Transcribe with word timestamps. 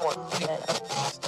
Hello, 0.00 1.27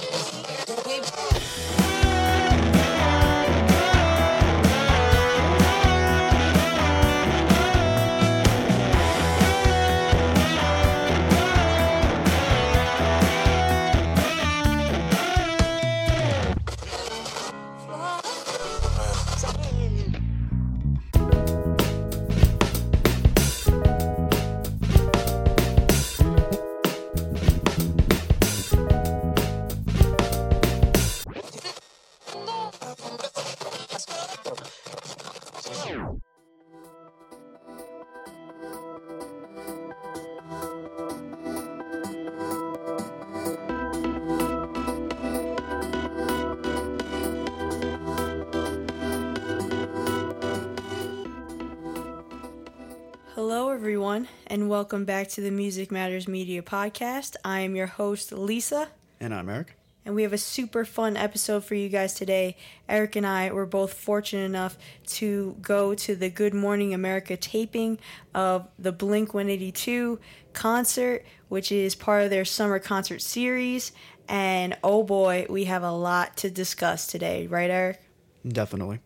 welcome 54.71 55.03
back 55.03 55.27
to 55.27 55.41
the 55.41 55.51
Music 55.51 55.91
Matters 55.91 56.29
Media 56.29 56.61
Podcast. 56.61 57.35
I 57.43 57.59
am 57.59 57.75
your 57.75 57.87
host, 57.87 58.31
Lisa, 58.31 58.87
And 59.19 59.33
I'm 59.33 59.49
Eric. 59.49 59.75
and 60.05 60.15
we 60.15 60.23
have 60.23 60.31
a 60.31 60.37
super 60.37 60.85
fun 60.85 61.17
episode 61.17 61.65
for 61.65 61.75
you 61.75 61.89
guys 61.89 62.13
today. 62.13 62.55
Eric 62.87 63.17
and 63.17 63.27
I 63.27 63.51
were 63.51 63.65
both 63.65 63.93
fortunate 63.93 64.45
enough 64.45 64.77
to 65.07 65.57
go 65.61 65.93
to 65.95 66.15
the 66.15 66.29
Good 66.29 66.53
Morning 66.53 66.93
America 66.93 67.35
taping 67.35 67.99
of 68.33 68.65
the 68.79 68.93
Blink 68.93 69.33
182 69.33 70.21
concert, 70.53 71.25
which 71.49 71.69
is 71.69 71.93
part 71.93 72.23
of 72.23 72.29
their 72.29 72.45
summer 72.45 72.79
concert 72.79 73.21
series. 73.21 73.91
And 74.29 74.77
oh 74.85 75.03
boy, 75.03 75.47
we 75.49 75.65
have 75.65 75.83
a 75.83 75.91
lot 75.91 76.37
to 76.37 76.49
discuss 76.49 77.07
today, 77.07 77.45
right, 77.45 77.69
Eric? 77.69 78.01
Definitely. 78.47 79.01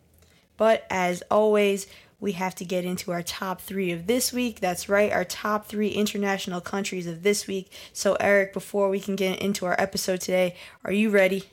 But 0.57 0.85
as 0.91 1.23
always, 1.31 1.87
we 2.19 2.33
have 2.33 2.55
to 2.55 2.65
get 2.65 2.85
into 2.85 3.11
our 3.11 3.21
top 3.21 3.61
three 3.61 3.91
of 3.91 4.07
this 4.07 4.31
week. 4.31 4.59
That's 4.59 4.89
right, 4.89 5.11
our 5.11 5.25
top 5.25 5.67
three 5.67 5.89
international 5.89 6.61
countries 6.61 7.07
of 7.07 7.23
this 7.23 7.47
week. 7.47 7.71
So, 7.93 8.15
Eric, 8.19 8.53
before 8.53 8.89
we 8.89 8.99
can 8.99 9.15
get 9.15 9.39
into 9.39 9.65
our 9.65 9.75
episode 9.79 10.21
today, 10.21 10.55
are 10.83 10.91
you 10.91 11.09
ready? 11.09 11.43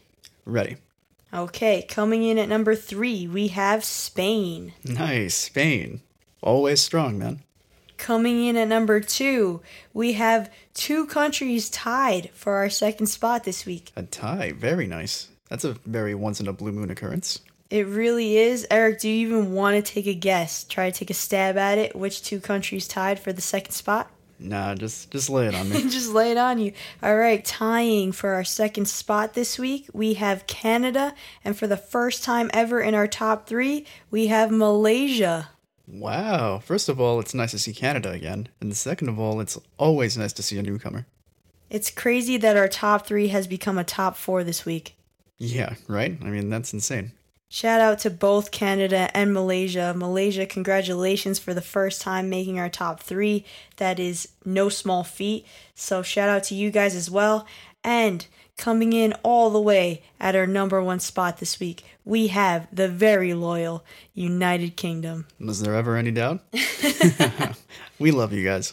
Ready. 0.44 0.76
Okay, 1.34 1.82
coming 1.88 2.24
in 2.24 2.38
at 2.38 2.48
number 2.48 2.74
three, 2.74 3.26
we 3.26 3.48
have 3.48 3.84
Spain. 3.84 4.74
Nice. 4.84 5.34
Spain. 5.34 6.02
Always 6.42 6.82
strong, 6.82 7.18
man. 7.18 7.42
Coming 7.96 8.44
in 8.44 8.56
at 8.56 8.68
number 8.68 9.00
two, 9.00 9.62
we 9.94 10.14
have 10.14 10.50
two 10.74 11.06
countries 11.06 11.70
tied 11.70 12.30
for 12.34 12.56
our 12.56 12.68
second 12.68 13.06
spot 13.06 13.44
this 13.44 13.64
week. 13.64 13.92
A 13.96 14.02
tie. 14.02 14.52
Very 14.52 14.86
nice. 14.86 15.28
That's 15.48 15.64
a 15.64 15.74
very 15.86 16.14
once 16.14 16.40
in 16.40 16.48
a 16.48 16.52
blue 16.52 16.72
moon 16.72 16.90
occurrence. 16.90 17.40
It 17.72 17.86
really 17.86 18.36
is. 18.36 18.66
Eric, 18.70 19.00
do 19.00 19.08
you 19.08 19.26
even 19.26 19.54
want 19.54 19.82
to 19.82 19.92
take 19.92 20.06
a 20.06 20.12
guess? 20.12 20.64
Try 20.64 20.90
to 20.90 20.94
take 20.98 21.08
a 21.08 21.14
stab 21.14 21.56
at 21.56 21.78
it. 21.78 21.96
Which 21.96 22.20
two 22.20 22.38
countries 22.38 22.86
tied 22.86 23.18
for 23.18 23.32
the 23.32 23.40
second 23.40 23.72
spot? 23.72 24.10
Nah, 24.38 24.74
just 24.74 25.10
just 25.10 25.30
lay 25.30 25.46
it 25.46 25.54
on 25.54 25.70
me. 25.70 25.80
Just 25.88 26.12
lay 26.12 26.32
it 26.32 26.36
on 26.36 26.58
you. 26.58 26.74
All 27.02 27.16
right, 27.16 27.42
tying 27.42 28.12
for 28.12 28.34
our 28.34 28.44
second 28.44 28.88
spot 28.88 29.32
this 29.32 29.58
week, 29.58 29.88
we 29.94 30.14
have 30.14 30.46
Canada. 30.46 31.14
And 31.46 31.56
for 31.56 31.66
the 31.66 31.78
first 31.78 32.22
time 32.22 32.50
ever 32.52 32.78
in 32.78 32.94
our 32.94 33.06
top 33.06 33.46
three, 33.46 33.86
we 34.10 34.26
have 34.26 34.50
Malaysia. 34.50 35.48
wow. 35.88 36.58
First 36.58 36.90
of 36.90 37.00
all, 37.00 37.20
it's 37.20 37.32
nice 37.32 37.52
to 37.52 37.58
see 37.58 37.72
Canada 37.72 38.10
again. 38.10 38.48
And 38.60 38.76
second 38.76 39.08
of 39.08 39.18
all, 39.18 39.40
it's 39.40 39.58
always 39.78 40.18
nice 40.18 40.34
to 40.34 40.42
see 40.42 40.58
a 40.58 40.62
newcomer. 40.62 41.06
It's 41.70 41.90
crazy 41.90 42.36
that 42.36 42.58
our 42.58 42.68
top 42.68 43.06
three 43.06 43.28
has 43.28 43.46
become 43.46 43.78
a 43.78 43.84
top 43.84 44.18
four 44.18 44.44
this 44.44 44.66
week. 44.66 44.94
Yeah, 45.38 45.76
right? 45.88 46.18
I 46.20 46.26
mean, 46.26 46.50
that's 46.50 46.74
insane. 46.74 47.12
Shout 47.52 47.82
out 47.82 47.98
to 47.98 48.08
both 48.08 48.50
Canada 48.50 49.14
and 49.14 49.34
Malaysia. 49.34 49.92
Malaysia, 49.94 50.46
congratulations 50.46 51.38
for 51.38 51.52
the 51.52 51.60
first 51.60 52.00
time 52.00 52.30
making 52.30 52.58
our 52.58 52.70
top 52.70 53.00
three. 53.00 53.44
That 53.76 54.00
is 54.00 54.28
no 54.42 54.70
small 54.70 55.04
feat. 55.04 55.44
So, 55.74 56.00
shout 56.00 56.30
out 56.30 56.44
to 56.44 56.54
you 56.54 56.70
guys 56.70 56.94
as 56.94 57.10
well. 57.10 57.46
And 57.84 58.26
coming 58.56 58.94
in 58.94 59.12
all 59.22 59.50
the 59.50 59.60
way 59.60 60.02
at 60.18 60.34
our 60.34 60.46
number 60.46 60.82
one 60.82 60.98
spot 60.98 61.40
this 61.40 61.60
week, 61.60 61.84
we 62.06 62.28
have 62.28 62.68
the 62.74 62.88
very 62.88 63.34
loyal 63.34 63.84
United 64.14 64.76
Kingdom. 64.76 65.26
Was 65.38 65.60
there 65.60 65.74
ever 65.74 65.98
any 65.98 66.10
doubt? 66.10 66.40
we 67.98 68.12
love 68.12 68.32
you 68.32 68.44
guys. 68.44 68.72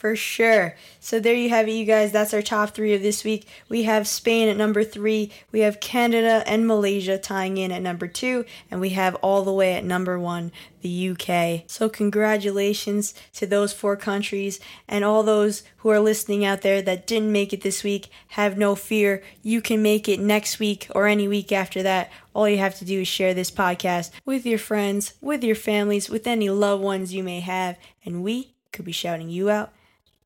For 0.00 0.16
sure. 0.16 0.76
So 0.98 1.20
there 1.20 1.34
you 1.34 1.50
have 1.50 1.68
it, 1.68 1.72
you 1.72 1.84
guys. 1.84 2.10
That's 2.10 2.32
our 2.32 2.40
top 2.40 2.70
three 2.70 2.94
of 2.94 3.02
this 3.02 3.22
week. 3.22 3.46
We 3.68 3.82
have 3.82 4.08
Spain 4.08 4.48
at 4.48 4.56
number 4.56 4.82
three. 4.82 5.30
We 5.52 5.60
have 5.60 5.78
Canada 5.78 6.42
and 6.46 6.66
Malaysia 6.66 7.18
tying 7.18 7.58
in 7.58 7.70
at 7.70 7.82
number 7.82 8.06
two. 8.06 8.46
And 8.70 8.80
we 8.80 8.90
have 8.90 9.14
all 9.16 9.42
the 9.42 9.52
way 9.52 9.74
at 9.74 9.84
number 9.84 10.18
one, 10.18 10.52
the 10.80 11.10
UK. 11.10 11.64
So 11.66 11.90
congratulations 11.90 13.12
to 13.34 13.46
those 13.46 13.74
four 13.74 13.94
countries 13.94 14.58
and 14.88 15.04
all 15.04 15.22
those 15.22 15.64
who 15.76 15.90
are 15.90 16.00
listening 16.00 16.46
out 16.46 16.62
there 16.62 16.80
that 16.80 17.06
didn't 17.06 17.30
make 17.30 17.52
it 17.52 17.60
this 17.60 17.84
week. 17.84 18.08
Have 18.28 18.56
no 18.56 18.74
fear. 18.74 19.22
You 19.42 19.60
can 19.60 19.82
make 19.82 20.08
it 20.08 20.18
next 20.18 20.58
week 20.58 20.86
or 20.94 21.08
any 21.08 21.28
week 21.28 21.52
after 21.52 21.82
that. 21.82 22.10
All 22.32 22.48
you 22.48 22.56
have 22.56 22.78
to 22.78 22.86
do 22.86 23.02
is 23.02 23.08
share 23.08 23.34
this 23.34 23.50
podcast 23.50 24.12
with 24.24 24.46
your 24.46 24.58
friends, 24.58 25.12
with 25.20 25.44
your 25.44 25.56
families, 25.56 26.08
with 26.08 26.26
any 26.26 26.48
loved 26.48 26.82
ones 26.82 27.12
you 27.12 27.22
may 27.22 27.40
have. 27.40 27.76
And 28.02 28.22
we 28.22 28.54
could 28.72 28.86
be 28.86 28.92
shouting 28.92 29.28
you 29.28 29.50
out 29.50 29.74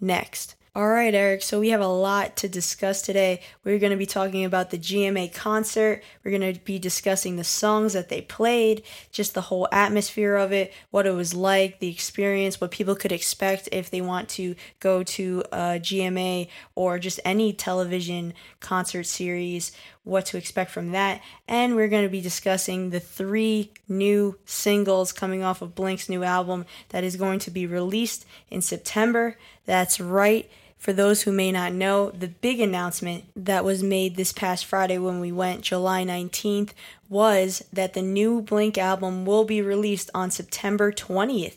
next. 0.01 0.57
All 0.77 0.89
right, 0.89 1.15
Eric. 1.15 1.43
So 1.43 1.61
we 1.61 1.69
have 1.69 1.81
a 1.81 1.87
lot 1.87 2.35
to 2.39 2.49
discuss 2.49 3.01
today. 3.01 3.41
We're 3.63 3.79
going 3.79 3.93
to 3.93 3.97
be 3.97 4.07
talking 4.07 4.45
about 4.45 4.71
the 4.71 4.79
GMA 4.79 5.33
concert. 5.33 6.03
We're 6.25 6.37
going 6.37 6.53
to 6.53 6.61
be 6.65 6.81
discussing 6.81 7.37
the 7.37 7.45
songs 7.45 7.93
that 7.93 8.09
they 8.09 8.23
played, 8.23 8.83
just 9.13 9.35
the 9.35 9.43
whole 9.43 9.69
atmosphere 9.71 10.35
of 10.35 10.51
it, 10.51 10.73
what 10.91 11.07
it 11.07 11.13
was 11.13 11.33
like, 11.33 11.79
the 11.79 11.89
experience, 11.91 12.61
what 12.61 12.73
people 12.73 12.97
could 12.97 13.13
expect 13.13 13.69
if 13.71 13.89
they 13.89 14.01
want 14.01 14.29
to 14.31 14.57
go 14.81 15.05
to 15.05 15.45
a 15.53 15.79
GMA 15.79 16.49
or 16.75 16.99
just 16.99 17.21
any 17.25 17.53
television 17.53 18.35
concert 18.59 19.05
series, 19.05 19.71
what 20.05 20.27
to 20.27 20.37
expect 20.37 20.71
from 20.71 20.93
that. 20.93 21.21
And 21.49 21.75
we're 21.75 21.89
going 21.89 22.05
to 22.05 22.11
be 22.11 22.21
discussing 22.21 22.91
the 22.91 23.01
three 23.01 23.73
new 23.89 24.39
singles 24.45 25.13
coming 25.13 25.43
off 25.43 25.63
of 25.63 25.75
Blink's 25.75 26.09
new 26.09 26.23
album 26.23 26.67
that 26.91 27.05
is 27.05 27.17
going 27.17 27.41
to 27.41 27.51
be 27.51 27.67
released 27.67 28.27
in 28.51 28.61
September. 28.63 29.37
That's 29.67 29.99
right. 29.99 30.49
For 30.79 30.93
those 30.93 31.23
who 31.23 31.33
may 31.33 31.51
not 31.51 31.73
know, 31.73 32.11
the 32.11 32.29
big 32.29 32.61
announcement 32.61 33.25
that 33.35 33.65
was 33.65 33.83
made 33.83 34.17
this 34.17 34.35
past 34.35 34.67
Friday 34.67 34.99
when 34.99 35.19
we 35.19 35.33
went, 35.33 35.63
July 35.63 36.05
19th, 36.05 36.73
was 37.09 37.65
that 37.73 37.95
the 37.95 38.03
new 38.03 38.43
Blink 38.43 38.77
album 38.77 39.25
will 39.25 39.45
be 39.45 39.63
released 39.63 40.11
on 40.15 40.31
September 40.31 40.93
20th. 40.93 41.57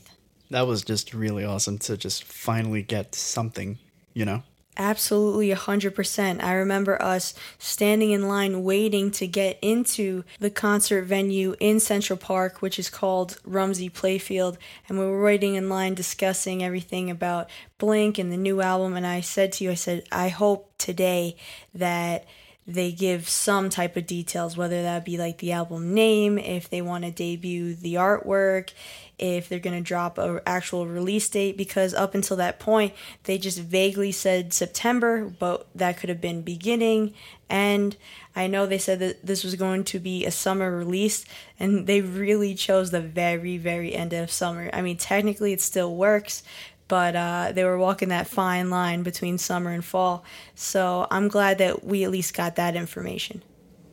That 0.50 0.66
was 0.66 0.82
just 0.82 1.14
really 1.14 1.44
awesome 1.44 1.78
to 1.80 1.98
just 1.98 2.24
finally 2.24 2.82
get 2.82 3.16
something, 3.16 3.80
you 4.14 4.24
know? 4.24 4.44
Absolutely 4.80 5.50
100%. 5.50 6.44
I 6.44 6.54
remember 6.54 7.02
us 7.02 7.34
standing 7.58 8.12
in 8.12 8.28
line 8.28 8.64
waiting 8.64 9.10
to 9.12 9.26
get 9.26 9.58
into 9.60 10.24
the 10.40 10.52
concert 10.52 11.06
venue 11.06 11.56
in 11.60 11.80
Central 11.80 12.16
Park, 12.16 12.62
which 12.62 12.78
is 12.78 12.88
called 12.88 13.40
Rumsey 13.44 13.90
Playfield. 13.90 14.58
And 14.88 15.00
we 15.00 15.06
were 15.06 15.24
waiting 15.24 15.56
in 15.56 15.68
line 15.68 15.96
discussing 15.96 16.64
everything 16.64 17.10
about 17.10 17.50
Blink 17.80 18.20
and 18.20 18.32
the 18.32 18.38
new 18.38 18.62
album. 18.62 18.96
And 18.96 19.08
I 19.08 19.22
said 19.22 19.52
to 19.54 19.64
you, 19.64 19.72
I 19.72 19.76
said, 19.76 20.04
I 20.12 20.30
hope 20.30 20.72
today 20.78 21.38
that 21.74 22.26
they 22.68 22.92
give 22.92 23.30
some 23.30 23.70
type 23.70 23.96
of 23.96 24.06
details, 24.06 24.58
whether 24.58 24.82
that 24.84 25.06
be 25.06 25.18
like 25.18 25.38
the 25.38 25.54
album 25.54 25.94
name, 25.94 26.38
if 26.38 26.70
they 26.70 26.82
want 26.82 27.06
to 27.06 27.12
debut 27.12 27.74
the 27.74 27.94
artwork, 27.94 28.72
if 29.18 29.50
they're 29.50 29.58
going 29.58 29.76
to 29.78 29.88
drop 29.88 30.18
a 30.18 30.42
actual 30.46 30.86
release 30.86 31.28
date 31.30 31.58
because 31.58 31.94
up 31.94 32.14
until 32.14 32.38
that 32.38 32.60
point 32.60 32.94
they 33.24 33.38
just 33.38 33.60
vaguely 33.60 34.12
said 34.12 34.54
September 34.54 35.26
but 35.40 35.68
that 35.74 35.98
could 35.98 36.10
have 36.10 36.22
been 36.22 36.42
beginning 36.44 37.14
and 37.50 37.96
I 38.36 38.46
know 38.46 38.68
they 38.68 38.78
said 38.78 39.00
that 39.00 39.26
this 39.26 39.44
was 39.44 39.56
going 39.56 39.86
to 39.86 40.00
be 40.00 40.26
a 40.26 40.32
summer 40.32 40.76
release 40.76 41.26
and 41.60 41.88
they 41.88 42.02
really 42.02 42.54
chose 42.54 42.92
the 42.92 43.02
very 43.02 43.58
very 43.58 43.96
end 43.96 44.14
of 44.14 44.30
summer. 44.30 44.70
I 44.72 44.82
mean 44.82 44.98
technically 44.98 45.52
it 45.52 45.62
still 45.62 45.96
works 45.96 46.44
but 46.88 47.16
uh, 47.16 47.52
they 47.54 47.64
were 47.64 47.78
walking 47.78 48.10
that 48.10 48.28
fine 48.28 48.70
line 48.70 49.04
between 49.04 49.38
summer 49.38 49.72
and 49.72 49.84
fall. 49.84 50.24
So 50.56 51.08
I'm 51.12 51.28
glad 51.28 51.58
that 51.58 51.84
we 51.84 52.04
at 52.04 52.12
least 52.12 52.34
got 52.36 52.56
that 52.56 52.76
information. 52.76 53.44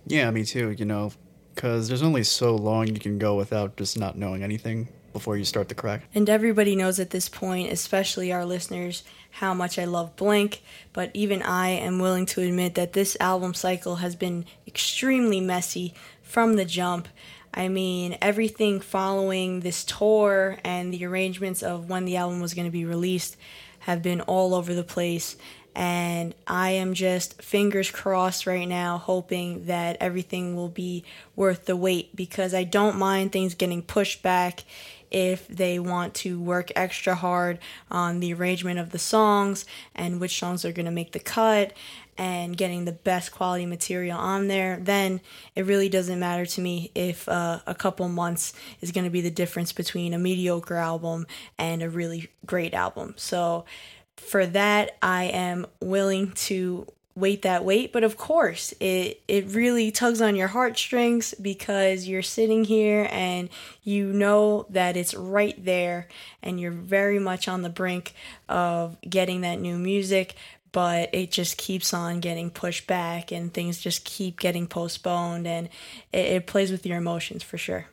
Yeah, 0.07 0.31
me 0.31 0.45
too, 0.45 0.71
you 0.71 0.85
know, 0.85 1.13
because 1.55 1.89
there's 1.89 2.03
only 2.03 2.25
so 2.25 2.55
long 2.55 2.89
you 2.89 2.99
can 2.99 3.19
go 3.19 3.37
without 3.37 3.77
just 3.77 3.99
not 3.99 4.17
knowing 4.19 4.43
anything. 4.43 4.89
before 5.15 5.37
you 5.37 5.45
start 5.45 5.69
the 5.69 5.75
crack. 5.77 6.03
And 6.13 6.29
everybody 6.29 6.75
knows 6.77 6.99
at 6.99 7.11
this 7.11 7.29
point, 7.29 7.71
especially 7.73 8.33
our 8.33 8.45
listeners, 8.45 9.05
how 9.31 9.55
much 9.55 9.79
I 9.79 9.85
love 9.85 10.17
Blink, 10.17 10.61
but 10.93 11.11
even 11.15 11.41
I 11.41 11.69
am 11.69 12.01
willing 12.01 12.27
to 12.27 12.43
admit 12.43 12.75
that 12.75 12.95
this 12.95 13.17
album 13.21 13.55
cycle 13.55 13.97
has 13.97 14.17
been 14.17 14.45
extremely 14.67 15.41
messy 15.41 15.95
from 16.21 16.57
the 16.57 16.65
jump. 16.65 17.07
I 17.55 17.69
mean, 17.69 18.19
everything 18.21 18.81
following 18.81 19.61
this 19.61 19.85
tour 19.85 20.59
and 20.65 20.93
the 20.93 21.07
arrangements 21.07 21.63
of 21.63 21.89
when 21.89 22.05
the 22.05 22.17
album 22.17 22.41
was 22.41 22.53
going 22.53 22.67
to 22.67 22.73
be 22.73 22.85
released 22.85 23.37
have 23.81 24.03
been 24.03 24.21
all 24.23 24.55
over 24.55 24.75
the 24.75 24.83
place. 24.83 25.37
And 25.77 26.35
I 26.47 26.71
am 26.71 26.95
just 26.95 27.41
fingers 27.43 27.91
crossed 27.91 28.47
right 28.47 28.67
now, 28.67 28.99
hoping 28.99 29.67
that 29.67 29.97
everything 30.01 30.57
will 30.57 30.69
be 30.69 31.05
worth 31.37 31.67
the 31.67 31.77
wait 31.77 32.15
because 32.15 32.55
I 32.55 32.65
don't 32.65 32.99
mind 32.99 33.31
things 33.31 33.55
getting 33.55 33.83
pushed 33.83 34.23
back 34.23 34.65
if 35.11 35.47
they 35.47 35.79
want 35.79 36.13
to 36.13 36.41
work 36.41 36.73
extra 36.75 37.15
hard 37.15 37.61
on 37.89 38.19
the 38.19 38.35
arrangement 38.35 38.81
of 38.81 38.91
the 38.91 38.99
songs 38.99 39.65
and 39.95 40.21
which 40.21 40.39
songs 40.39 40.65
are 40.65 40.73
going 40.73 40.87
to 40.87 40.93
make 40.93 41.13
the 41.13 41.21
cut 41.21 41.73
and 42.17 42.57
getting 42.57 42.85
the 42.85 42.93
best 42.93 43.33
quality 43.33 43.67
material 43.67 44.19
on 44.19 44.49
there, 44.49 44.79
then 44.81 45.21
it 45.55 45.67
really 45.67 45.89
doesn't 45.89 46.19
matter 46.19 46.47
to 46.47 46.61
me 46.61 46.91
if 46.95 47.29
uh, 47.29 47.61
a 47.67 47.75
couple 47.75 48.09
months 48.09 48.53
is 48.81 48.93
going 48.93 49.05
to 49.05 49.11
be 49.11 49.21
the 49.21 49.31
difference 49.31 49.73
between 49.73 50.15
a 50.15 50.19
mediocre 50.19 50.77
album 50.77 51.27
and 51.59 51.83
a 51.83 51.91
really 51.91 52.29
great 52.47 52.75
album. 52.75 53.15
So 53.17 53.65
for 54.17 54.47
that, 54.47 54.97
I 55.03 55.25
am 55.25 55.67
willing 55.81 56.33
to 56.33 56.87
wait 57.17 57.43
that 57.43 57.65
wait 57.65 57.93
but 57.93 58.03
of 58.03 58.17
course 58.17 58.75
it 58.81 59.23
it 59.29 59.47
really 59.51 59.93
tugs 59.93 60.21
on 60.21 60.35
your 60.35 60.49
heartstrings 60.49 61.33
because 61.35 62.09
you're 62.09 62.23
sitting 62.23 62.65
here 62.65 63.09
and 63.13 63.49
you 63.85 64.13
know 64.13 64.67
that 64.69 64.97
it's 64.97 65.15
right 65.15 65.65
there 65.65 66.09
and 66.43 66.59
you're 66.59 66.73
very 66.73 67.21
much 67.21 67.47
on 67.47 67.63
the 67.63 67.69
brink 67.69 68.15
of 68.49 69.01
getting 69.09 69.43
that 69.43 69.61
new 69.61 69.79
music 69.79 70.35
but 70.75 71.09
it 71.15 71.31
just 71.31 71.57
keeps 71.57 71.95
on 71.95 72.21
getting 72.21 72.51
pushed 72.51 72.87
back 72.87 73.33
and 73.33 73.55
things 73.55 73.81
just 73.81 74.05
keep 74.05 74.39
getting 74.39 74.67
postponed 74.67 75.47
and 75.47 75.69
it, 76.13 76.27
it 76.27 76.47
plays 76.47 76.71
with 76.71 76.85
your 76.85 76.99
emotions 76.99 77.43
for 77.43 77.57
sure 77.57 77.87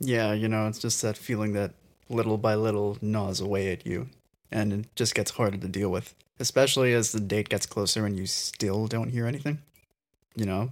Yeah, 0.00 0.32
you 0.32 0.48
know, 0.48 0.66
it's 0.68 0.78
just 0.78 1.02
that 1.02 1.18
feeling 1.18 1.52
that 1.54 1.72
little 2.08 2.38
by 2.38 2.54
little 2.54 2.96
gnaws 3.02 3.40
away 3.40 3.72
at 3.72 3.84
you, 3.84 4.08
and 4.50 4.72
it 4.72 4.86
just 4.94 5.14
gets 5.14 5.32
harder 5.32 5.58
to 5.58 5.68
deal 5.68 5.90
with, 5.90 6.14
especially 6.38 6.94
as 6.94 7.10
the 7.12 7.20
date 7.20 7.48
gets 7.48 7.66
closer 7.66 8.06
and 8.06 8.16
you 8.16 8.26
still 8.26 8.86
don't 8.86 9.10
hear 9.10 9.26
anything, 9.26 9.58
you 10.36 10.46
know? 10.46 10.70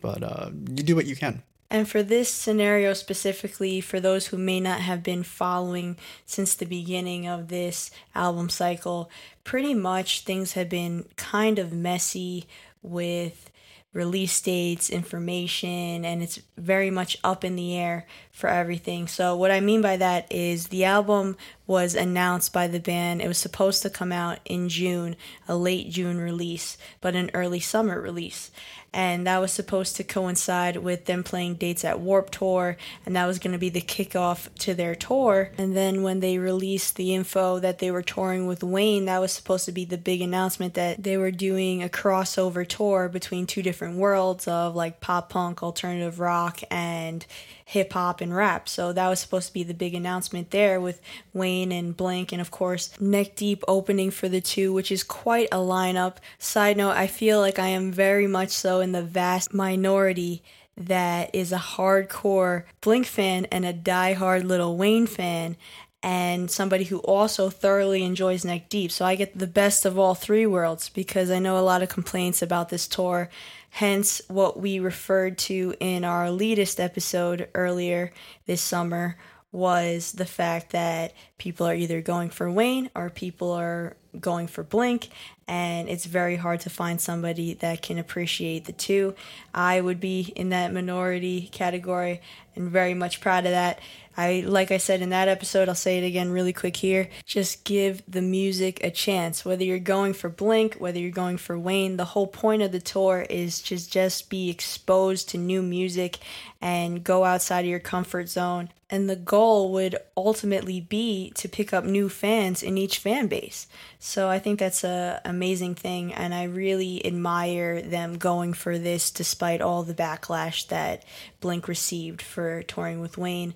But 0.00 0.22
uh, 0.22 0.50
you 0.52 0.82
do 0.82 0.96
what 0.96 1.06
you 1.06 1.16
can. 1.16 1.42
And 1.72 1.88
for 1.88 2.02
this 2.02 2.28
scenario 2.28 2.92
specifically, 2.92 3.80
for 3.80 3.98
those 3.98 4.26
who 4.26 4.36
may 4.36 4.60
not 4.60 4.82
have 4.82 5.02
been 5.02 5.22
following 5.22 5.96
since 6.26 6.54
the 6.54 6.66
beginning 6.66 7.26
of 7.26 7.48
this 7.48 7.90
album 8.14 8.50
cycle, 8.50 9.10
pretty 9.42 9.72
much 9.72 10.20
things 10.20 10.52
have 10.52 10.68
been 10.68 11.06
kind 11.16 11.58
of 11.58 11.72
messy 11.72 12.46
with 12.82 13.50
release 13.94 14.38
dates, 14.42 14.90
information, 14.90 16.04
and 16.04 16.22
it's 16.22 16.40
very 16.58 16.90
much 16.90 17.16
up 17.24 17.42
in 17.42 17.56
the 17.56 17.74
air 17.74 18.06
for 18.32 18.48
everything. 18.48 19.06
So, 19.06 19.36
what 19.36 19.50
I 19.50 19.60
mean 19.60 19.82
by 19.82 19.98
that 19.98 20.26
is 20.32 20.68
the 20.68 20.84
album 20.84 21.36
was 21.66 21.94
announced 21.94 22.52
by 22.52 22.66
the 22.66 22.80
band. 22.80 23.20
It 23.20 23.28
was 23.28 23.38
supposed 23.38 23.82
to 23.82 23.90
come 23.90 24.10
out 24.10 24.40
in 24.44 24.68
June, 24.68 25.16
a 25.46 25.56
late 25.56 25.90
June 25.90 26.18
release, 26.18 26.76
but 27.00 27.14
an 27.14 27.30
early 27.34 27.60
summer 27.60 28.00
release. 28.00 28.50
And 28.94 29.26
that 29.26 29.40
was 29.40 29.52
supposed 29.52 29.96
to 29.96 30.04
coincide 30.04 30.76
with 30.76 31.06
them 31.06 31.22
playing 31.22 31.54
dates 31.54 31.82
at 31.82 32.00
Warped 32.00 32.34
Tour, 32.34 32.76
and 33.06 33.16
that 33.16 33.24
was 33.26 33.38
going 33.38 33.52
to 33.52 33.58
be 33.58 33.70
the 33.70 33.80
kickoff 33.80 34.52
to 34.58 34.74
their 34.74 34.94
tour. 34.94 35.50
And 35.56 35.74
then 35.74 36.02
when 36.02 36.20
they 36.20 36.36
released 36.36 36.96
the 36.96 37.14
info 37.14 37.58
that 37.58 37.78
they 37.78 37.90
were 37.90 38.02
touring 38.02 38.46
with 38.46 38.62
Wayne, 38.62 39.06
that 39.06 39.20
was 39.20 39.32
supposed 39.32 39.64
to 39.64 39.72
be 39.72 39.86
the 39.86 39.96
big 39.96 40.20
announcement 40.20 40.74
that 40.74 41.02
they 41.02 41.16
were 41.16 41.30
doing 41.30 41.82
a 41.82 41.88
crossover 41.88 42.68
tour 42.68 43.08
between 43.08 43.46
two 43.46 43.62
different 43.62 43.96
worlds 43.96 44.46
of 44.46 44.74
like 44.74 45.00
pop 45.00 45.30
punk, 45.30 45.62
alternative 45.62 46.20
rock, 46.20 46.60
and 46.70 47.24
hip 47.64 47.94
hop 47.94 48.20
and 48.22 48.34
rap. 48.34 48.68
So 48.68 48.92
that 48.92 49.08
was 49.08 49.20
supposed 49.20 49.48
to 49.48 49.52
be 49.52 49.64
the 49.64 49.74
big 49.74 49.94
announcement 49.94 50.50
there 50.50 50.80
with 50.80 51.00
Wayne 51.34 51.72
and 51.72 51.96
Blink, 51.96 52.32
and 52.32 52.40
of 52.40 52.50
course, 52.50 52.98
Neck 53.00 53.36
Deep 53.36 53.62
opening 53.68 54.10
for 54.10 54.28
the 54.28 54.40
two, 54.40 54.72
which 54.72 54.90
is 54.90 55.04
quite 55.04 55.48
a 55.52 55.56
lineup. 55.56 56.16
Side 56.38 56.76
note, 56.76 56.92
I 56.92 57.06
feel 57.06 57.40
like 57.40 57.58
I 57.58 57.68
am 57.68 57.92
very 57.92 58.26
much 58.26 58.50
so 58.50 58.80
in 58.80 58.92
the 58.92 59.02
vast 59.02 59.52
minority 59.52 60.42
that 60.76 61.34
is 61.34 61.52
a 61.52 61.58
hardcore 61.58 62.64
Blink 62.80 63.04
fan 63.06 63.46
and 63.46 63.66
a 63.66 63.72
die-hard 63.72 64.44
Lil 64.44 64.76
Wayne 64.76 65.06
fan. 65.06 65.56
And 66.04 66.50
somebody 66.50 66.82
who 66.82 66.98
also 66.98 67.48
thoroughly 67.48 68.02
enjoys 68.02 68.44
Neck 68.44 68.68
Deep. 68.68 68.90
So 68.90 69.04
I 69.04 69.14
get 69.14 69.38
the 69.38 69.46
best 69.46 69.84
of 69.84 69.96
all 69.96 70.16
three 70.16 70.46
worlds 70.46 70.88
because 70.88 71.30
I 71.30 71.38
know 71.38 71.56
a 71.56 71.60
lot 71.60 71.80
of 71.80 71.90
complaints 71.90 72.42
about 72.42 72.70
this 72.70 72.88
tour 72.88 73.30
hence 73.74 74.20
what 74.28 74.60
we 74.60 74.78
referred 74.78 75.38
to 75.38 75.74
in 75.80 76.04
our 76.04 76.26
elitist 76.26 76.78
episode 76.78 77.48
earlier 77.54 78.12
this 78.44 78.60
summer 78.60 79.16
was 79.50 80.12
the 80.12 80.26
fact 80.26 80.72
that 80.72 81.14
people 81.38 81.66
are 81.66 81.74
either 81.74 82.02
going 82.02 82.28
for 82.28 82.50
Wayne 82.50 82.90
or 82.94 83.08
people 83.08 83.50
are 83.50 83.96
going 84.20 84.46
for 84.46 84.62
Blink, 84.62 85.08
and 85.48 85.88
it's 85.88 86.04
very 86.04 86.36
hard 86.36 86.60
to 86.60 86.70
find 86.70 87.00
somebody 87.00 87.54
that 87.54 87.80
can 87.80 87.96
appreciate 87.96 88.66
the 88.66 88.72
two. 88.72 89.14
I 89.54 89.80
would 89.80 90.00
be 90.00 90.32
in 90.36 90.50
that 90.50 90.72
minority 90.72 91.48
category 91.50 92.20
and 92.54 92.70
very 92.70 92.92
much 92.92 93.22
proud 93.22 93.46
of 93.46 93.52
that. 93.52 93.78
I 94.16 94.44
like 94.46 94.70
I 94.70 94.76
said 94.76 95.00
in 95.00 95.10
that 95.10 95.28
episode, 95.28 95.68
I'll 95.68 95.74
say 95.74 95.98
it 95.98 96.06
again 96.06 96.30
really 96.30 96.52
quick 96.52 96.76
here. 96.76 97.08
Just 97.24 97.64
give 97.64 98.02
the 98.06 98.22
music 98.22 98.82
a 98.84 98.90
chance. 98.90 99.44
Whether 99.44 99.64
you're 99.64 99.78
going 99.78 100.12
for 100.12 100.28
Blink, 100.28 100.74
whether 100.74 100.98
you're 100.98 101.10
going 101.10 101.38
for 101.38 101.58
Wayne, 101.58 101.96
the 101.96 102.04
whole 102.04 102.26
point 102.26 102.62
of 102.62 102.72
the 102.72 102.80
tour 102.80 103.26
is 103.30 103.62
just 103.62 103.90
just 103.90 104.28
be 104.28 104.50
exposed 104.50 105.30
to 105.30 105.38
new 105.38 105.62
music 105.62 106.18
and 106.60 107.02
go 107.02 107.24
outside 107.24 107.60
of 107.60 107.70
your 107.70 107.80
comfort 107.80 108.28
zone. 108.28 108.70
And 108.90 109.08
the 109.08 109.16
goal 109.16 109.72
would 109.72 109.96
ultimately 110.18 110.78
be 110.78 111.32
to 111.36 111.48
pick 111.48 111.72
up 111.72 111.84
new 111.84 112.10
fans 112.10 112.62
in 112.62 112.76
each 112.76 112.98
fan 112.98 113.26
base. 113.26 113.66
So 113.98 114.28
I 114.28 114.38
think 114.38 114.58
that's 114.58 114.84
a 114.84 115.22
amazing 115.24 115.74
thing 115.76 116.12
and 116.12 116.34
I 116.34 116.44
really 116.44 117.04
admire 117.06 117.80
them 117.80 118.18
going 118.18 118.52
for 118.52 118.76
this 118.76 119.10
despite 119.10 119.62
all 119.62 119.82
the 119.82 119.94
backlash 119.94 120.68
that 120.68 121.04
Blink 121.40 121.68
received 121.68 122.20
for 122.20 122.62
touring 122.62 123.00
with 123.00 123.16
Wayne. 123.16 123.54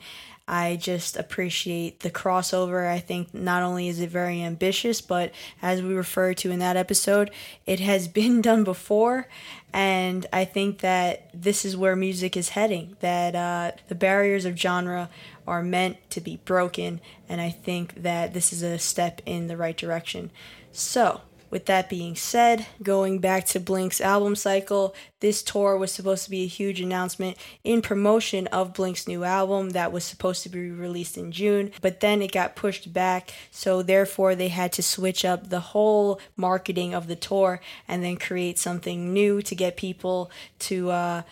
I 0.48 0.76
just 0.76 1.16
appreciate 1.16 2.00
the 2.00 2.10
crossover. 2.10 2.88
I 2.88 3.00
think 3.00 3.34
not 3.34 3.64
only 3.64 3.88
is 3.88 3.98
it 3.98 4.10
very 4.10 4.42
ambitious, 4.42 5.00
but 5.00 5.32
as 5.60 5.82
we 5.82 5.92
refer 5.92 6.34
to 6.34 6.52
in 6.52 6.60
that 6.60 6.76
episode, 6.76 7.30
it 7.66 7.80
has 7.80 8.06
been 8.20 8.42
done 8.42 8.62
before. 8.62 9.28
And 9.72 10.24
I 10.32 10.44
think 10.44 10.78
that 10.78 11.30
this 11.34 11.64
is 11.64 11.76
where 11.76 11.96
music 11.96 12.36
is 12.36 12.50
heading, 12.50 12.96
that 13.00 13.34
uh, 13.34 13.72
the 13.88 13.94
barriers 13.94 14.44
of 14.44 14.56
genre 14.56 15.10
are 15.46 15.62
meant 15.62 15.98
to 16.10 16.20
be 16.20 16.36
broken. 16.44 17.00
And 17.28 17.40
I 17.40 17.50
think 17.50 18.02
that 18.02 18.32
this 18.32 18.52
is 18.52 18.62
a 18.62 18.78
step 18.78 19.20
in 19.26 19.48
the 19.48 19.56
right 19.56 19.76
direction. 19.76 20.30
So, 20.70 21.22
with 21.56 21.64
that 21.64 21.88
being 21.88 22.14
said, 22.14 22.66
going 22.82 23.18
back 23.18 23.46
to 23.46 23.58
Blink's 23.58 23.98
album 23.98 24.36
cycle, 24.36 24.94
this 25.20 25.42
tour 25.42 25.74
was 25.78 25.90
supposed 25.90 26.24
to 26.24 26.30
be 26.30 26.42
a 26.42 26.46
huge 26.46 26.82
announcement 26.82 27.38
in 27.64 27.80
promotion 27.80 28.46
of 28.48 28.74
Blink's 28.74 29.08
new 29.08 29.24
album 29.24 29.70
that 29.70 29.90
was 29.90 30.04
supposed 30.04 30.42
to 30.42 30.50
be 30.50 30.70
released 30.70 31.16
in 31.16 31.32
June, 31.32 31.72
but 31.80 32.00
then 32.00 32.20
it 32.20 32.30
got 32.30 32.56
pushed 32.56 32.92
back, 32.92 33.32
so 33.50 33.80
therefore 33.80 34.34
they 34.34 34.48
had 34.48 34.70
to 34.74 34.82
switch 34.82 35.24
up 35.24 35.48
the 35.48 35.72
whole 35.72 36.20
marketing 36.36 36.92
of 36.92 37.06
the 37.06 37.16
tour 37.16 37.58
and 37.88 38.04
then 38.04 38.18
create 38.18 38.58
something 38.58 39.14
new 39.14 39.40
to 39.40 39.54
get 39.54 39.78
people 39.78 40.30
to 40.58 40.90
uh, 40.90 41.22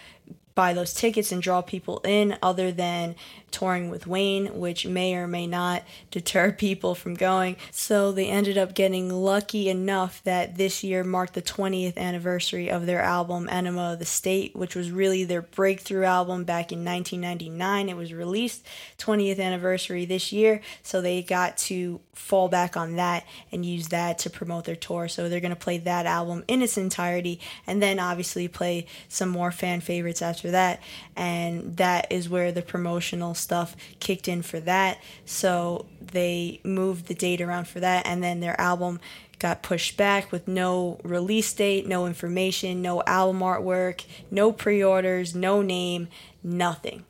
buy 0.54 0.72
those 0.72 0.94
tickets 0.94 1.32
and 1.32 1.42
draw 1.42 1.60
people 1.60 2.00
in 2.02 2.38
other 2.42 2.72
than 2.72 3.14
touring 3.54 3.88
with 3.88 4.06
Wayne, 4.06 4.58
which 4.58 4.84
may 4.84 5.14
or 5.14 5.28
may 5.28 5.46
not 5.46 5.84
deter 6.10 6.50
people 6.64 6.94
from 6.94 7.14
going. 7.14 7.56
So 7.70 8.12
they 8.12 8.28
ended 8.28 8.58
up 8.58 8.74
getting 8.74 9.08
lucky 9.08 9.68
enough 9.68 10.22
that 10.24 10.56
this 10.56 10.82
year 10.82 11.04
marked 11.04 11.34
the 11.34 11.42
20th 11.42 11.96
anniversary 11.96 12.68
of 12.68 12.86
their 12.86 13.00
album 13.00 13.48
Enema 13.48 13.92
of 13.92 14.00
the 14.00 14.04
State, 14.04 14.56
which 14.56 14.74
was 14.74 14.90
really 14.90 15.24
their 15.24 15.42
breakthrough 15.42 16.04
album 16.04 16.44
back 16.44 16.72
in 16.72 16.84
1999. 16.84 17.88
It 17.88 17.96
was 17.96 18.12
released 18.12 18.66
20th 18.98 19.38
anniversary 19.38 20.04
this 20.04 20.32
year, 20.32 20.60
so 20.82 21.00
they 21.00 21.22
got 21.22 21.56
to 21.56 22.00
fall 22.14 22.48
back 22.48 22.76
on 22.76 22.96
that 22.96 23.24
and 23.52 23.64
use 23.64 23.88
that 23.88 24.18
to 24.18 24.30
promote 24.30 24.64
their 24.64 24.76
tour. 24.76 25.08
So 25.08 25.28
they're 25.28 25.40
going 25.40 25.50
to 25.50 25.56
play 25.56 25.78
that 25.78 26.06
album 26.06 26.44
in 26.48 26.62
its 26.62 26.76
entirety 26.78 27.40
and 27.66 27.82
then 27.82 27.98
obviously 27.98 28.48
play 28.48 28.86
some 29.08 29.28
more 29.28 29.52
fan 29.52 29.80
favorites 29.80 30.22
after 30.22 30.50
that. 30.52 30.80
And 31.16 31.76
that 31.76 32.10
is 32.10 32.28
where 32.28 32.52
the 32.52 32.62
promotional 32.62 33.34
stuff 33.44 33.76
kicked 34.00 34.26
in 34.26 34.42
for 34.42 34.58
that. 34.60 34.98
So 35.24 35.86
they 36.00 36.60
moved 36.64 37.06
the 37.06 37.14
date 37.14 37.40
around 37.40 37.68
for 37.68 37.80
that, 37.80 38.06
and 38.06 38.22
then 38.22 38.40
their 38.40 38.60
album 38.60 39.00
got 39.38 39.62
pushed 39.62 39.96
back 39.96 40.32
with 40.32 40.48
no 40.48 40.98
release 41.04 41.52
date, 41.52 41.86
no 41.86 42.06
information, 42.06 42.82
no 42.82 43.02
album 43.06 43.40
artwork, 43.40 44.04
no 44.30 44.52
pre 44.52 44.82
orders, 44.82 45.34
no 45.34 45.62
name, 45.62 46.08
nothing. 46.42 47.04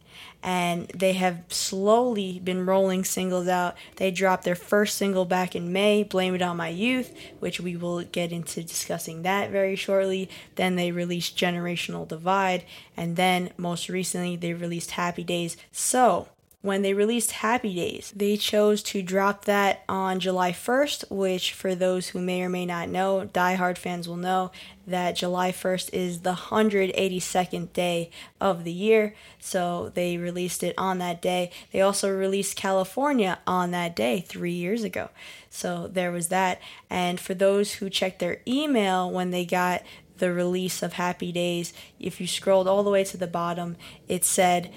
And 0.44 0.88
they 0.88 1.14
have 1.14 1.42
slowly 1.48 2.38
been 2.38 2.66
rolling 2.66 3.02
singles 3.02 3.48
out. 3.48 3.74
They 3.96 4.10
dropped 4.10 4.44
their 4.44 4.54
first 4.54 4.98
single 4.98 5.24
back 5.24 5.56
in 5.56 5.72
May, 5.72 6.02
Blame 6.02 6.34
It 6.34 6.42
On 6.42 6.58
My 6.58 6.68
Youth, 6.68 7.16
which 7.40 7.60
we 7.60 7.76
will 7.76 8.04
get 8.04 8.30
into 8.30 8.62
discussing 8.62 9.22
that 9.22 9.50
very 9.50 9.74
shortly. 9.74 10.28
Then 10.56 10.76
they 10.76 10.92
released 10.92 11.38
Generational 11.38 12.06
Divide, 12.06 12.64
and 12.94 13.16
then 13.16 13.52
most 13.56 13.88
recently 13.88 14.36
they 14.36 14.52
released 14.52 14.92
Happy 14.92 15.24
Days. 15.24 15.56
So, 15.72 16.28
when 16.64 16.80
they 16.80 16.94
released 16.94 17.30
Happy 17.30 17.74
Days. 17.74 18.10
They 18.16 18.38
chose 18.38 18.82
to 18.84 19.02
drop 19.02 19.44
that 19.44 19.84
on 19.86 20.18
July 20.18 20.52
1st, 20.52 21.10
which, 21.10 21.52
for 21.52 21.74
those 21.74 22.08
who 22.08 22.22
may 22.22 22.42
or 22.42 22.48
may 22.48 22.64
not 22.64 22.88
know, 22.88 23.26
die-hard 23.26 23.76
fans 23.76 24.08
will 24.08 24.16
know 24.16 24.50
that 24.86 25.14
July 25.14 25.52
1st 25.52 25.90
is 25.92 26.20
the 26.22 26.32
182nd 26.32 27.70
day 27.74 28.10
of 28.40 28.64
the 28.64 28.72
year. 28.72 29.14
So 29.38 29.92
they 29.92 30.16
released 30.16 30.62
it 30.62 30.74
on 30.78 30.96
that 31.00 31.20
day. 31.20 31.50
They 31.70 31.82
also 31.82 32.10
released 32.10 32.56
California 32.56 33.40
on 33.46 33.70
that 33.72 33.94
day 33.94 34.24
three 34.26 34.52
years 34.52 34.84
ago. 34.84 35.10
So 35.50 35.86
there 35.86 36.12
was 36.12 36.28
that. 36.28 36.62
And 36.88 37.20
for 37.20 37.34
those 37.34 37.74
who 37.74 37.90
checked 37.90 38.20
their 38.20 38.40
email 38.48 39.10
when 39.10 39.32
they 39.32 39.44
got 39.44 39.82
the 40.16 40.32
release 40.32 40.82
of 40.82 40.94
Happy 40.94 41.30
Days, 41.30 41.74
if 42.00 42.22
you 42.22 42.26
scrolled 42.26 42.66
all 42.66 42.82
the 42.82 42.90
way 42.90 43.04
to 43.04 43.18
the 43.18 43.26
bottom, 43.26 43.76
it 44.08 44.24
said, 44.24 44.72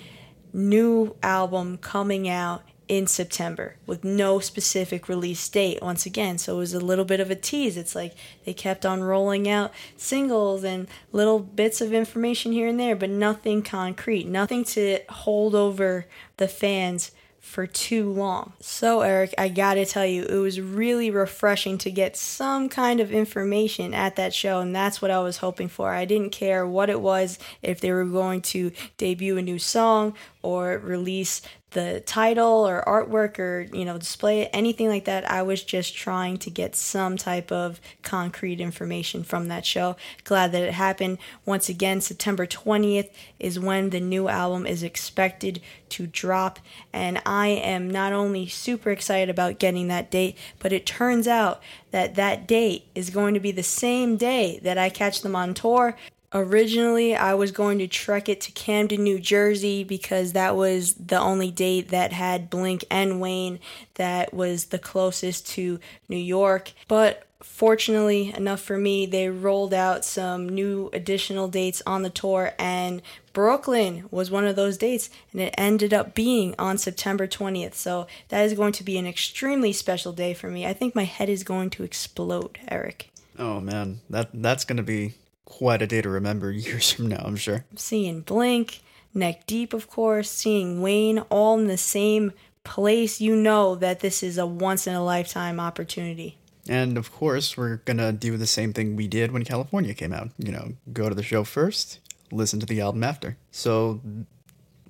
new 0.54 1.16
album 1.22 1.78
coming 1.78 2.28
out 2.28 2.64
in 2.88 3.06
September 3.06 3.76
with 3.86 4.04
no 4.04 4.40
specific 4.40 5.10
release 5.10 5.48
date 5.50 5.82
once 5.82 6.06
again. 6.06 6.38
So 6.38 6.56
it 6.56 6.60
was 6.60 6.74
a 6.74 6.80
little 6.80 7.06
bit 7.06 7.20
of 7.20 7.30
a 7.30 7.36
tease. 7.36 7.76
It's 7.76 7.96
like 7.96 8.16
they 8.46 8.54
kept 8.54 8.86
on 8.86 9.04
rolling 9.04 9.50
out 9.50 9.74
singles 9.98 10.64
and 10.64 10.88
little 11.12 11.40
bits 11.40 11.82
of 11.82 11.94
information 11.94 12.52
here 12.52 12.68
and 12.68 12.80
there, 12.80 12.96
but 12.96 13.10
nothing 13.10 13.62
concrete, 13.62 14.28
nothing 14.28 14.64
to 14.66 15.00
hold 15.10 15.54
over 15.54 16.06
the 16.38 16.48
fans 16.48 17.12
for 17.48 17.66
too 17.66 18.12
long. 18.12 18.54
So, 18.60 19.02
Eric, 19.02 19.34
I 19.38 19.48
gotta 19.48 19.86
tell 19.86 20.06
you, 20.06 20.24
it 20.24 20.36
was 20.36 20.60
really 20.60 21.10
refreshing 21.10 21.78
to 21.80 21.90
get 21.90 22.18
some 22.18 22.68
kind 22.68 23.00
of 23.00 23.12
information 23.12 23.94
at 23.94 24.18
that 24.18 24.34
show, 24.34 24.60
and 24.60 24.76
that's 24.76 25.02
what 25.02 25.12
I 25.12 25.20
was 25.20 25.38
hoping 25.38 25.70
for. 25.70 25.92
I 25.92 26.06
didn't 26.06 26.32
care 26.32 26.68
what 26.68 26.90
it 26.90 27.02
was, 27.02 27.40
if 27.64 27.80
they 27.80 27.92
were 27.92 28.06
going 28.06 28.42
to 28.42 28.72
debut 28.98 29.38
a 29.38 29.42
new 29.42 29.60
song 29.60 30.14
or 30.44 30.78
release 30.78 31.42
the 31.72 32.02
title 32.06 32.68
or 32.68 32.84
artwork 32.88 33.40
or 33.40 33.68
you 33.76 33.84
know 33.84 33.98
display 33.98 34.48
anything 34.48 34.88
like 34.88 35.04
that 35.04 35.30
i 35.30 35.42
was 35.42 35.64
just 35.64 35.94
trying 35.96 36.38
to 36.38 36.50
get 36.50 36.76
some 36.76 37.18
type 37.18 37.52
of 37.52 37.82
concrete 38.04 38.62
information 38.62 39.24
from 39.24 39.50
that 39.50 39.66
show. 39.66 39.98
Glad 40.24 40.54
that 40.54 40.64
it 40.64 40.74
happened. 40.74 41.18
Once 41.46 41.68
again 41.68 42.00
september 42.00 42.48
20th 42.48 43.10
is 43.38 43.60
when 43.60 43.90
the 43.90 44.00
new 44.00 44.30
album 44.30 44.66
is 44.66 44.82
expected 44.82 45.62
to 45.90 46.08
drop. 46.08 46.60
And 46.94 47.22
i 47.26 47.48
am 47.48 47.90
not 47.90 48.14
only 48.14 48.48
super 48.48 48.90
excited 48.92 49.30
about 49.30 49.60
getting 49.60 49.90
that 49.90 50.10
date 50.10 50.38
but 50.60 50.72
it 50.72 50.86
turns 50.86 51.28
out 51.28 51.62
that 51.92 52.16
that 52.16 52.48
date 52.48 52.86
is 52.96 53.10
going 53.10 53.34
to 53.34 53.40
be 53.40 53.52
the 53.52 53.64
same 53.64 54.16
day 54.16 54.60
that 54.64 54.78
i 54.78 54.90
catch 54.90 55.22
them 55.22 55.36
on 55.36 55.54
tour 55.54 55.96
Originally, 56.38 57.16
I 57.16 57.34
was 57.34 57.52
going 57.52 57.80
to 57.80 57.88
trek 57.88 58.30
it 58.30 58.42
to 58.42 58.52
Camden, 58.52 59.04
New 59.04 59.20
Jersey 59.20 59.84
because 59.84 60.34
that 60.34 60.56
was 60.56 60.94
the 60.94 61.20
only 61.20 61.50
date 61.50 61.90
that 61.90 62.14
had 62.14 62.52
Blink 62.52 62.86
and 62.92 63.20
Wayne 63.20 63.60
that 63.96 64.36
was 64.36 64.66
the 64.66 64.78
closest 64.78 65.48
to 65.48 65.80
New 66.08 66.16
York. 66.16 66.74
But 66.88 67.26
fortunately 67.42 68.32
enough 68.36 68.62
for 68.62 68.78
me, 68.78 69.08
they 69.08 69.30
rolled 69.30 69.74
out 69.74 70.06
some 70.06 70.48
new 70.48 70.92
additional 70.94 71.48
dates 71.48 71.82
on 71.88 72.04
the 72.04 72.12
tour, 72.12 72.54
and 72.60 73.02
Brooklyn 73.34 74.06
was 74.12 74.30
one 74.30 74.46
of 74.46 74.56
those 74.56 74.78
dates, 74.78 75.10
and 75.32 75.42
it 75.42 75.56
ended 75.58 75.92
up 75.92 76.14
being 76.14 76.54
on 76.60 76.78
September 76.78 77.26
20th. 77.26 77.74
So 77.74 78.06
that 78.30 78.46
is 78.46 78.54
going 78.54 78.74
to 78.74 78.84
be 78.84 79.00
an 79.00 79.08
extremely 79.08 79.74
special 79.74 80.14
day 80.14 80.36
for 80.36 80.50
me. 80.50 80.68
I 80.68 80.74
think 80.74 80.94
my 80.94 81.06
head 81.06 81.30
is 81.30 81.44
going 81.44 81.72
to 81.72 81.84
explode, 81.84 82.60
Eric. 82.68 83.10
Oh 83.40 83.60
man, 83.60 84.02
that 84.10 84.30
that's 84.34 84.66
gonna 84.66 84.84
be 84.84 85.14
quite 85.48 85.82
a 85.82 85.88
day 85.88 86.02
to 86.02 86.10
remember 86.10 86.52
years 86.68 86.92
from 86.92 87.08
now, 87.08 87.24
I'm 87.26 87.38
sure. 87.38 87.66
Seeing 87.76 88.22
Blink, 88.22 88.82
Neck 89.14 89.48
Deep, 89.48 89.74
of 89.74 89.90
course, 89.90 90.30
seeing 90.30 90.82
Wayne 90.82 91.20
all 91.30 91.58
in 91.58 91.68
the 91.68 91.78
same 91.78 92.34
place, 92.64 93.22
you 93.22 93.36
know 93.36 93.76
that 93.76 94.02
this 94.02 94.22
is 94.22 94.38
a 94.38 94.46
once 94.46 94.86
in 94.86 94.94
a 94.94 95.04
lifetime 95.04 95.60
opportunity. 95.60 96.38
And 96.68 96.98
of 96.98 97.14
course, 97.14 97.56
we're 97.56 97.78
gonna 97.78 98.12
do 98.12 98.36
the 98.36 98.46
same 98.46 98.74
thing 98.74 98.98
we 98.98 99.08
did 99.08 99.32
when 99.32 99.46
California 99.46 99.94
came 99.94 100.12
out. 100.12 100.30
You 100.38 100.52
know, 100.52 100.74
go 100.92 101.08
to 101.08 101.16
the 101.16 101.24
show 101.24 101.46
first, 101.46 102.00
listen 102.30 102.60
to 102.60 102.66
the 102.66 102.82
album 102.82 103.06
after. 103.06 103.38
So, 103.52 104.02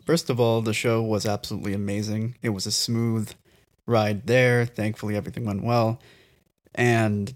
first 0.08 0.32
of 0.32 0.40
all, 0.40 0.62
the 0.62 0.74
show 0.74 1.04
was 1.04 1.28
absolutely 1.28 1.74
amazing. 1.74 2.36
It 2.42 2.50
was 2.50 2.66
a 2.66 2.72
smooth 2.72 3.32
ride 3.86 4.26
there. 4.26 4.66
Thankfully, 4.66 5.16
everything 5.16 5.46
went 5.46 5.64
well. 5.64 6.02
And, 6.74 7.36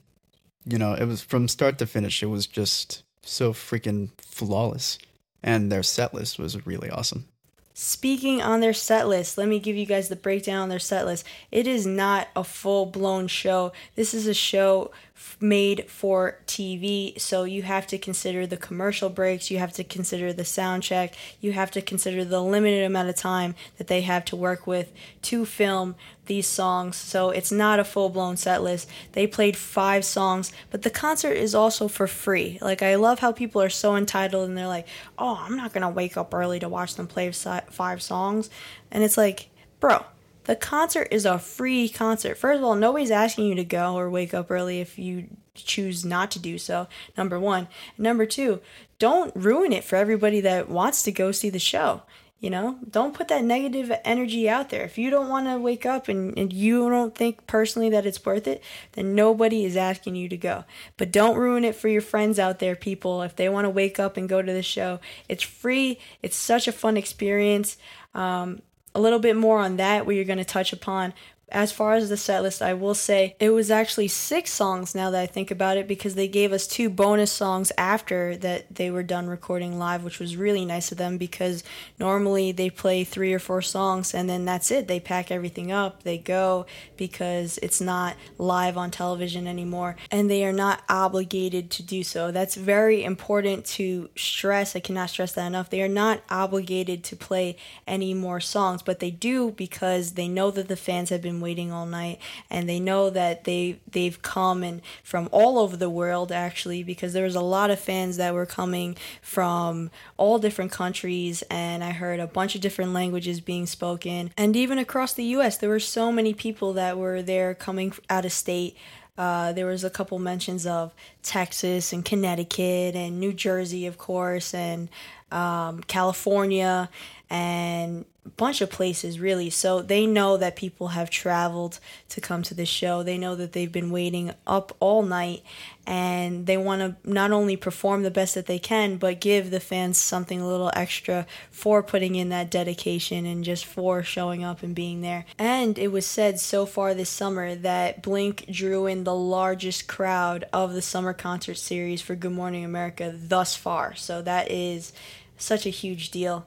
you 0.66 0.80
know, 0.80 0.96
it 0.96 1.06
was 1.06 1.22
from 1.22 1.48
start 1.48 1.78
to 1.78 1.86
finish, 1.86 2.24
it 2.24 2.28
was 2.28 2.48
just 2.48 3.04
so 3.24 3.54
freaking 3.54 4.10
flawless. 4.18 4.98
And 5.44 5.72
their 5.72 5.84
set 5.84 6.14
list 6.14 6.38
was 6.38 6.66
really 6.68 6.90
awesome. 6.90 7.26
Speaking 7.74 8.42
on 8.42 8.60
their 8.60 8.74
set 8.74 9.08
list, 9.08 9.38
let 9.38 9.48
me 9.48 9.58
give 9.58 9.76
you 9.76 9.86
guys 9.86 10.10
the 10.10 10.16
breakdown 10.16 10.62
on 10.62 10.70
their 10.70 10.78
set 10.78 11.06
list. 11.06 11.26
It 11.52 11.66
is 11.68 11.88
not 11.88 12.28
a 12.36 12.44
full 12.44 12.86
blown 12.86 13.28
show. 13.28 13.72
This 13.96 14.14
is 14.14 14.28
a 14.28 14.34
show 14.34 14.92
made 15.40 15.90
for 15.90 16.38
TV, 16.48 17.20
so 17.20 17.44
you 17.44 17.64
have 17.64 17.88
to 17.88 17.98
consider 17.98 18.46
the 18.46 18.58
commercial 18.58 19.10
breaks, 19.10 19.50
you 19.50 19.58
have 19.58 19.74
to 19.74 19.84
consider 19.84 20.34
the 20.34 20.46
sound 20.46 20.84
check, 20.84 21.16
you 21.40 21.54
have 21.54 21.72
to 21.72 21.82
consider 21.82 22.24
the 22.24 22.42
limited 22.42 22.84
amount 22.84 23.10
of 23.10 23.16
time 23.16 23.56
that 23.78 23.88
they 23.88 24.02
have 24.02 24.26
to 24.26 24.36
work 24.36 24.68
with 24.68 24.92
to 25.24 25.46
film 25.46 25.96
these 26.26 26.48
songs. 26.48 26.96
So 26.96 27.30
it's 27.30 27.52
not 27.52 27.80
a 27.80 27.84
full 27.84 28.10
blown 28.10 28.38
set 28.38 28.64
list. 28.64 28.90
They 29.14 29.28
played 29.28 29.58
five 29.58 30.06
songs, 30.06 30.52
but 30.70 30.84
the 30.84 30.90
concert 30.90 31.34
is 31.34 31.56
also 31.56 31.88
for 31.88 32.08
free. 32.08 32.58
Like, 32.62 32.82
I 32.82 32.96
love 32.96 33.20
how 33.20 33.32
people 33.32 33.62
are 33.62 33.70
so 33.70 33.96
entitled 33.96 34.48
and 34.48 34.58
they're 34.58 34.68
like, 34.68 34.88
oh, 35.18 35.40
I'm 35.42 35.58
not 35.58 35.74
gonna 35.74 35.90
wake 35.90 36.18
up 36.18 36.34
early 36.34 36.60
to 36.60 36.70
watch 36.70 36.96
them 36.96 37.08
play 37.08 37.32
five 37.32 38.02
songs. 38.02 38.50
And 38.92 39.04
it's 39.04 39.18
like, 39.18 39.50
bro, 39.80 40.06
the 40.46 40.56
concert 40.56 41.08
is 41.12 41.26
a 41.26 41.40
free 41.40 41.90
concert. 41.90 42.38
First 42.38 42.60
of 42.60 42.64
all, 42.64 42.76
nobody's 42.76 43.12
asking 43.12 43.46
you 43.46 43.56
to 43.56 43.64
go 43.64 43.96
or 43.96 44.10
wake 44.10 44.34
up 44.34 44.50
early 44.50 44.82
if 44.82 44.98
you 44.98 45.28
choose 45.54 46.04
not 46.06 46.32
to 46.32 46.40
do 46.40 46.58
so. 46.58 46.88
Number 47.18 47.40
one. 47.40 47.68
Number 47.98 48.26
two, 48.26 48.62
don't 49.00 49.36
ruin 49.36 49.74
it 49.74 49.84
for 49.84 49.96
everybody 49.96 50.42
that 50.42 50.70
wants 50.70 51.04
to 51.04 51.12
go 51.12 51.32
see 51.32 51.50
the 51.50 51.60
show. 51.60 52.04
You 52.40 52.50
know, 52.50 52.80
don't 52.90 53.14
put 53.14 53.28
that 53.28 53.44
negative 53.44 53.92
energy 54.04 54.50
out 54.50 54.70
there. 54.70 54.84
If 54.84 54.98
you 54.98 55.12
don't 55.12 55.30
want 55.30 55.46
to 55.46 55.60
wake 55.60 55.86
up 55.86 56.08
and, 56.08 56.36
and 56.36 56.52
you 56.52 56.90
don't 56.90 57.14
think 57.14 57.46
personally 57.46 57.92
that 57.92 58.08
it's 58.08 58.26
worth 58.26 58.48
it, 58.48 58.64
then 58.94 59.14
nobody 59.14 59.64
is 59.64 59.78
asking 59.78 60.16
you 60.16 60.28
to 60.28 60.38
go. 60.38 60.66
But 60.98 61.12
don't 61.12 61.38
ruin 61.38 61.64
it 61.64 61.76
for 61.76 61.88
your 61.88 62.02
friends 62.02 62.40
out 62.40 62.58
there, 62.58 62.76
people. 62.76 63.22
If 63.22 63.36
they 63.36 63.48
want 63.48 63.66
to 63.66 63.70
wake 63.70 64.00
up 64.00 64.18
and 64.18 64.28
go 64.28 64.42
to 64.42 64.52
the 64.52 64.64
show, 64.64 65.00
it's 65.30 65.44
free. 65.44 66.00
It's 66.24 66.36
such 66.36 66.68
a 66.68 66.72
fun 66.72 66.98
experience. 66.98 67.78
Um, 68.16 68.64
a 68.94 69.00
little 69.00 69.20
bit 69.20 69.36
more 69.36 69.60
on 69.60 69.78
that, 69.78 70.06
where 70.06 70.16
you're 70.16 70.26
going 70.26 70.38
to 70.38 70.46
touch 70.46 70.74
upon 70.74 71.14
as 71.52 71.72
far 71.72 71.94
as 71.94 72.08
the 72.08 72.18
set 72.18 72.42
list, 72.44 72.62
I 72.62 72.74
will 72.74 72.96
say 72.96 73.36
it 73.40 73.50
was 73.50 73.70
actually 73.70 74.08
six 74.08 74.52
songs 74.52 74.96
now 74.96 75.10
that 75.12 75.22
I 75.22 75.26
think 75.26 75.52
about 75.52 75.78
it 75.78 75.88
because 75.88 76.16
they 76.16 76.30
gave 76.30 76.54
us 76.54 76.66
two 76.66 76.90
bonus 76.90 77.32
songs 77.32 77.72
after 77.78 78.38
that 78.38 78.74
they 78.74 78.90
were 78.90 79.04
done 79.04 79.28
recording 79.28 79.78
live, 79.78 80.04
which 80.04 80.20
was 80.20 80.38
really 80.38 80.64
nice 80.64 80.92
of 80.92 80.98
them 80.98 81.18
because 81.18 81.64
normally 82.00 82.54
they 82.54 82.70
play 82.70 83.04
three 83.04 83.34
or 83.34 83.40
four 83.40 83.62
songs 83.62 84.14
and 84.14 84.30
then 84.30 84.46
that's 84.46 84.72
it. 84.72 84.88
They 84.88 85.02
pack 85.02 85.30
everything 85.30 85.72
up, 85.72 86.04
they 86.04 86.18
go 86.18 86.66
because 86.96 87.58
it's 87.58 87.82
not 87.82 88.16
live 88.38 88.78
on 88.78 88.90
television 88.90 89.46
anymore 89.46 89.98
and 90.10 90.32
they 90.32 90.46
are 90.46 90.54
not 90.54 90.84
obligated 90.88 91.70
to 91.72 91.84
do 91.84 92.04
so. 92.04 92.32
That's 92.32 92.56
very 92.56 93.04
important 93.04 93.66
to 93.66 94.10
stress. 94.16 94.76
I 94.76 94.80
cannot 94.80 95.10
stress 95.10 95.34
that 95.34 95.48
enough. 95.48 95.70
They 95.70 95.82
are 95.82 95.90
not 95.90 96.22
obligated 96.30 97.04
to 97.06 97.16
play 97.18 97.58
any 97.86 98.14
more 98.14 98.40
songs, 98.40 98.82
but 98.82 99.00
they 99.00 99.12
do 99.12 99.52
because 99.52 100.14
they 100.14 100.30
know 100.30 100.50
that 100.52 100.70
the 100.70 100.78
fans 100.78 101.10
have 101.10 101.22
been 101.22 101.41
waiting 101.42 101.72
all 101.72 101.86
night 101.86 102.20
and 102.50 102.70
they 102.70 102.80
know 102.80 103.10
that 103.10 103.44
they 103.44 103.80
they've 103.92 104.22
come 104.22 104.64
and 104.64 104.82
from 105.04 105.28
all 105.32 105.58
over 105.58 105.76
the 105.76 105.90
world 105.90 106.32
actually 106.32 106.84
because 106.84 107.14
there 107.14 107.24
was 107.24 107.36
a 107.36 107.42
lot 107.42 107.70
of 107.70 107.80
fans 107.80 108.18
that 108.18 108.34
were 108.34 108.46
coming 108.46 108.96
from 109.22 109.90
all 110.18 110.40
different 110.40 110.72
countries 110.72 111.44
and 111.50 111.84
I 111.84 111.92
heard 111.92 112.20
a 112.20 112.28
bunch 112.28 112.56
of 112.56 112.62
different 112.62 112.94
languages 112.94 113.42
being 113.42 113.66
spoken. 113.66 114.32
And 114.38 114.56
even 114.56 114.78
across 114.78 115.14
the 115.14 115.26
US 115.26 115.58
there 115.58 115.70
were 115.70 115.80
so 115.80 116.12
many 116.12 116.34
people 116.34 116.74
that 116.74 116.98
were 116.98 117.22
there 117.22 117.54
coming 117.54 117.94
out 118.10 118.26
of 118.26 118.32
state. 118.32 118.78
Uh, 119.18 119.52
there 119.52 119.66
was 119.66 119.84
a 119.84 119.90
couple 119.90 120.18
mentions 120.20 120.66
of 120.66 120.94
Texas 121.22 121.94
and 121.94 122.04
Connecticut 122.04 122.96
and 122.96 123.20
New 123.20 123.34
Jersey, 123.34 123.86
of 123.86 123.98
course, 123.98 124.54
and 124.54 124.90
um, 125.32 125.82
California, 125.82 126.90
and 127.30 128.06
bunch 128.38 128.62
of 128.62 128.70
places 128.70 129.20
really. 129.20 129.50
So 129.50 129.82
they 129.82 130.06
know 130.06 130.38
that 130.38 130.56
people 130.56 130.90
have 130.90 131.10
traveled 131.10 131.80
to 132.10 132.22
come 132.22 132.44
to 132.44 132.54
the 132.54 132.66
show. 132.66 133.02
They 133.02 133.18
know 133.18 133.36
that 133.36 133.54
they've 133.54 133.72
been 133.72 133.90
waiting 133.90 134.32
up 134.46 134.76
all 134.80 135.02
night 135.02 135.42
and 135.88 136.46
they 136.46 136.58
want 136.58 136.82
to 136.82 137.10
not 137.10 137.32
only 137.32 137.58
perform 137.58 138.04
the 138.04 138.12
best 138.12 138.36
that 138.36 138.46
they 138.46 138.60
can 138.60 138.98
but 138.98 139.20
give 139.20 139.50
the 139.50 139.60
fans 139.60 139.98
something 139.98 140.40
a 140.40 140.48
little 140.48 140.72
extra 140.76 141.26
for 141.50 141.82
putting 141.82 142.14
in 142.14 142.30
that 142.30 142.52
dedication 142.52 143.26
and 143.26 143.44
just 143.44 143.66
for 143.66 144.04
showing 144.04 144.44
up 144.44 144.62
and 144.62 144.76
being 144.76 145.02
there. 145.02 145.26
And 145.40 145.80
it 145.80 145.92
was 145.92 146.06
said 146.06 146.40
so 146.40 146.68
far 146.68 146.94
this 146.94 147.10
summer 147.10 147.56
that 147.56 148.04
blink 148.04 148.46
drew 148.52 148.86
in 148.86 149.04
the 149.04 149.16
largest 149.16 149.88
crowd 149.88 150.46
of 150.54 150.74
the 150.74 150.82
summer 150.84 151.14
concert 151.14 151.56
series 151.56 152.02
for 152.02 152.16
good 152.16 152.32
morning 152.32 152.64
america 152.64 153.16
thus 153.16 153.56
far. 153.56 153.96
So 153.96 154.22
that 154.22 154.52
is 154.52 154.94
such 155.38 155.66
a 155.66 155.70
huge 155.70 156.12
deal 156.12 156.46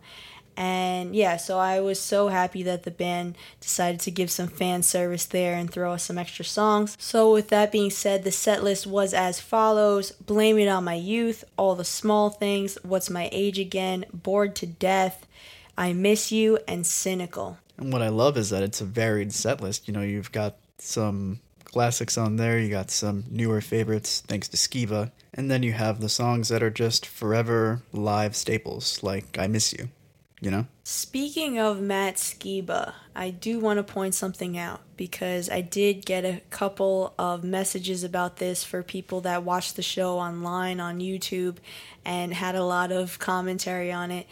and 0.56 1.16
yeah, 1.16 1.36
so 1.36 1.58
I 1.58 1.80
was 1.80 2.00
so 2.00 2.28
happy 2.28 2.62
that 2.62 2.84
the 2.84 2.90
band 2.90 3.36
decided 3.60 4.00
to 4.00 4.10
give 4.10 4.30
some 4.30 4.46
fan 4.46 4.82
service 4.82 5.26
there 5.26 5.54
and 5.54 5.70
throw 5.70 5.92
us 5.92 6.04
some 6.04 6.18
extra 6.18 6.44
songs. 6.44 6.96
So, 7.00 7.32
with 7.32 7.48
that 7.48 7.72
being 7.72 7.90
said, 7.90 8.22
the 8.22 8.30
set 8.30 8.62
list 8.62 8.86
was 8.86 9.12
as 9.12 9.40
follows 9.40 10.12
Blame 10.12 10.58
It 10.58 10.68
On 10.68 10.84
My 10.84 10.94
Youth, 10.94 11.44
All 11.56 11.74
the 11.74 11.84
Small 11.84 12.30
Things, 12.30 12.78
What's 12.82 13.10
My 13.10 13.28
Age 13.32 13.58
Again, 13.58 14.04
Bored 14.12 14.54
to 14.56 14.66
Death, 14.66 15.26
I 15.76 15.92
Miss 15.92 16.30
You, 16.30 16.58
and 16.68 16.86
Cynical. 16.86 17.58
And 17.76 17.92
what 17.92 18.02
I 18.02 18.08
love 18.08 18.36
is 18.36 18.50
that 18.50 18.62
it's 18.62 18.80
a 18.80 18.84
varied 18.84 19.32
set 19.32 19.60
list. 19.60 19.88
You 19.88 19.94
know, 19.94 20.02
you've 20.02 20.30
got 20.30 20.56
some 20.78 21.40
classics 21.64 22.16
on 22.16 22.36
there, 22.36 22.60
you 22.60 22.70
got 22.70 22.92
some 22.92 23.24
newer 23.28 23.60
favorites 23.60 24.22
thanks 24.28 24.46
to 24.48 24.56
Skiba, 24.56 25.10
and 25.32 25.50
then 25.50 25.64
you 25.64 25.72
have 25.72 26.00
the 26.00 26.08
songs 26.08 26.48
that 26.50 26.62
are 26.62 26.70
just 26.70 27.04
forever 27.04 27.82
live 27.92 28.36
staples, 28.36 29.02
like 29.02 29.36
I 29.36 29.48
Miss 29.48 29.72
You 29.72 29.88
you 30.44 30.50
know? 30.50 30.66
Speaking 30.82 31.58
of 31.58 31.80
Matt 31.80 32.16
Skiba, 32.16 32.92
I 33.16 33.30
do 33.30 33.58
want 33.58 33.78
to 33.78 33.82
point 33.82 34.14
something 34.14 34.58
out 34.58 34.80
because 34.96 35.48
I 35.48 35.62
did 35.62 36.04
get 36.04 36.24
a 36.24 36.42
couple 36.50 37.14
of 37.18 37.42
messages 37.42 38.04
about 38.04 38.36
this 38.36 38.62
for 38.62 38.82
people 38.82 39.22
that 39.22 39.42
watched 39.42 39.76
the 39.76 39.82
show 39.82 40.18
online 40.18 40.80
on 40.80 41.00
YouTube 41.00 41.56
and 42.04 42.34
had 42.34 42.54
a 42.54 42.64
lot 42.64 42.92
of 42.92 43.18
commentary 43.18 43.90
on 43.90 44.10
it. 44.10 44.26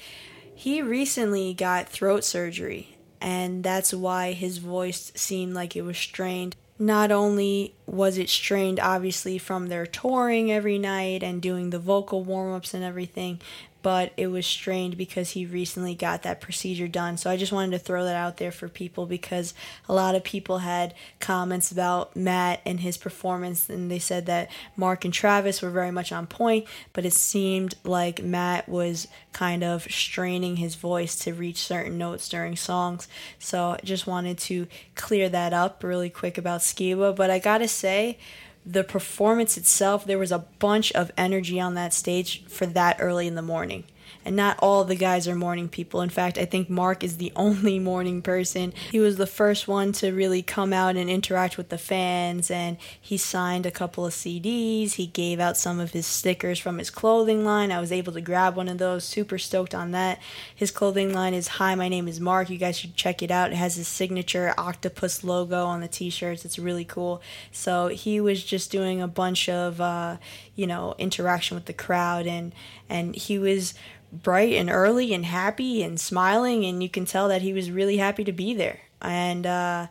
He 0.55 0.83
recently 0.83 1.55
got 1.55 1.89
throat 1.89 2.25
surgery, 2.25 2.97
and 3.21 3.65
that's 3.65 3.95
why 3.95 4.33
his 4.33 4.59
voice 4.59 5.11
seemed 5.15 5.55
like 5.55 5.75
it 5.75 5.83
was 5.83 5.97
strained. 5.97 6.55
Not 6.79 7.13
only 7.13 7.75
was 7.87 8.19
it 8.19 8.29
strained, 8.29 8.81
obviously, 8.81 9.39
from 9.39 9.69
their 9.69 9.87
touring 9.87 10.51
every 10.51 10.79
night 10.79 11.23
and 11.23 11.41
doing 11.41 11.71
the 11.71 11.79
vocal 11.79 12.25
warm 12.25 12.55
ups 12.55 12.75
and 12.75 12.83
everything, 12.83 13.41
but 13.83 14.13
it 14.17 14.29
was 14.29 14.47
strained 14.47 14.97
because 14.97 15.31
he 15.31 15.45
recently 15.45 15.95
got 15.95 16.23
that 16.23 16.41
procedure 16.41 16.89
done. 16.89 17.17
So 17.17 17.31
I 17.31 17.37
just 17.37 17.53
wanted 17.53 17.73
to 17.73 17.79
throw 17.79 18.05
that 18.05 18.17
out 18.17 18.37
there 18.37 18.53
for 18.53 18.69
people 18.69 19.07
because 19.07 19.55
a 19.89 19.95
lot 19.95 20.15
of 20.15 20.25
people 20.25 20.59
had 20.59 20.95
comments 21.21 21.73
about 21.73 22.15
Matt 22.17 22.61
and 22.65 22.81
his 22.81 22.97
performance, 22.97 23.69
and 23.69 23.91
they 23.91 23.99
said 23.99 24.27
that 24.27 24.51
Mark 24.77 25.05
and 25.05 25.13
Travis 25.13 25.61
were 25.63 25.71
very 25.71 25.91
much 25.91 26.13
on 26.13 26.27
point, 26.27 26.67
but 26.93 27.05
it 27.05 27.13
seemed 27.13 27.75
like 27.85 28.23
Matt 28.23 28.69
was 28.69 29.09
kind 29.33 29.65
of 29.65 29.85
straining 29.85 30.57
his 30.57 30.75
voice 30.75 31.17
to 31.21 31.33
reach 31.35 31.59
certain 31.59 31.99
notes 31.99 32.29
during 32.29 32.57
songs. 32.57 33.09
So 33.39 33.71
I 33.71 33.81
just 33.85 34.07
wanted 34.07 34.39
to 34.39 34.67
clear 34.95 35.29
that 35.29 35.53
up 35.53 35.83
really 35.83 36.11
quick 36.11 36.39
about 36.39 36.61
Skiba. 36.61 37.15
But 37.17 37.31
I 37.31 37.39
gotta 37.39 37.69
say, 37.69 38.19
the 38.65 38.85
performance 38.85 39.57
itself, 39.57 40.05
there 40.05 40.19
was 40.19 40.33
a 40.33 40.45
bunch 40.59 40.93
of 40.93 41.11
energy 41.17 41.61
on 41.61 41.75
that 41.75 41.93
stage 41.93 42.45
for 42.47 42.67
that 42.67 42.97
early 43.01 43.27
in 43.27 43.35
the 43.35 43.43
morning 43.43 43.85
and 44.25 44.37
not 44.37 44.59
all 44.61 44.85
the 44.85 44.95
guys 44.95 45.27
are 45.27 45.35
morning 45.35 45.69
people. 45.69 46.01
In 46.01 46.09
fact, 46.09 46.39
I 46.39 46.45
think 46.45 46.71
Mark 46.71 47.03
is 47.03 47.17
the 47.17 47.33
only 47.37 47.79
morning 47.79 48.23
person. 48.23 48.73
He 48.91 49.01
was 49.01 49.17
the 49.17 49.27
first 49.27 49.69
one 49.69 49.93
to 49.93 50.13
really 50.13 50.43
come 50.43 50.73
out 50.73 50.97
and 50.97 51.11
interact 51.11 51.57
with 51.57 51.69
the 51.69 51.79
fans, 51.79 52.51
and 52.51 52.77
he 53.01 53.17
signed 53.17 53.67
a 53.67 53.71
couple 53.71 54.07
of 54.07 54.13
CDs. 54.13 54.93
He 54.93 55.07
gave 55.07 55.41
out 55.41 55.57
some 55.57 55.81
of 55.81 55.93
his 55.93 56.07
stickers 56.07 56.59
from 56.59 56.79
his 56.79 56.91
clothing 56.91 57.45
line. 57.45 57.73
I 57.73 57.81
was 57.81 57.93
able 57.93 58.13
to 58.13 58.21
grab 58.21 58.57
one 58.57 58.69
of 58.69 58.79
those. 58.79 59.05
Super 59.05 59.39
stoked 59.39 59.75
on 59.75 59.93
that. 59.93 60.21
His 60.55 60.71
clothing 60.71 61.13
line 61.13 61.35
is 61.35 61.49
Hi, 61.49 61.75
my 61.75 61.89
name 61.89 62.09
is 62.09 62.21
Mark. 62.21 62.51
You 62.51 62.59
guys 62.59 62.79
should 62.79 62.97
check 62.97 63.23
it 63.23 63.31
out. 63.31 63.53
It 63.53 63.57
has 63.57 63.77
his 63.77 63.89
signature 63.89 64.55
octopus 64.57 65.25
logo 65.25 65.67
on 65.67 65.81
the 65.81 65.89
t 65.89 66.11
shirts. 66.11 66.45
It's 66.45 66.59
really 66.59 66.85
cool. 66.85 67.23
So 67.51 67.89
he 67.89 68.21
was 68.21 68.43
just 68.43 68.71
doing 68.71 69.03
a 69.03 69.09
bunch 69.09 69.49
of, 69.49 69.81
uh, 69.81 70.17
you 70.55 70.67
know, 70.67 70.95
interaction 70.99 71.55
with 71.55 71.67
the 71.67 71.73
crowd, 71.73 72.27
and, 72.27 72.55
and 72.89 73.15
he 73.15 73.39
was 73.39 73.75
bright 74.13 74.53
and 74.53 74.69
early 74.71 75.15
and 75.15 75.25
happy 75.25 75.83
and 75.83 75.99
smiling, 75.99 76.65
and 76.65 76.83
you 76.83 76.89
can 76.89 77.05
tell 77.05 77.29
that 77.29 77.43
he 77.43 77.53
was 77.53 77.71
really 77.71 77.97
happy 77.97 78.25
to 78.25 78.33
be 78.33 78.55
there. 78.55 78.81
And 79.01 79.47
uh, 79.47 79.87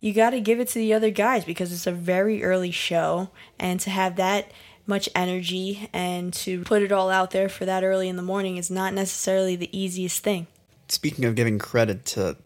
you 0.00 0.12
got 0.12 0.30
to 0.30 0.40
give 0.40 0.60
it 0.60 0.68
to 0.68 0.78
the 0.78 0.94
other 0.94 1.10
guys 1.10 1.44
because 1.44 1.72
it's 1.72 1.86
a 1.86 1.92
very 1.92 2.42
early 2.42 2.70
show, 2.70 3.30
and 3.58 3.78
to 3.80 3.90
have 3.90 4.16
that 4.16 4.50
much 4.86 5.08
energy 5.14 5.88
and 5.92 6.32
to 6.32 6.62
put 6.64 6.82
it 6.82 6.90
all 6.90 7.10
out 7.10 7.30
there 7.30 7.48
for 7.48 7.64
that 7.64 7.84
early 7.84 8.08
in 8.08 8.16
the 8.16 8.22
morning 8.22 8.56
is 8.56 8.70
not 8.70 8.92
necessarily 8.92 9.54
the 9.54 9.78
easiest 9.78 10.22
thing. 10.24 10.46
Speaking 10.88 11.24
of 11.24 11.36
giving 11.36 11.58
credit 11.58 12.04
to 12.06 12.36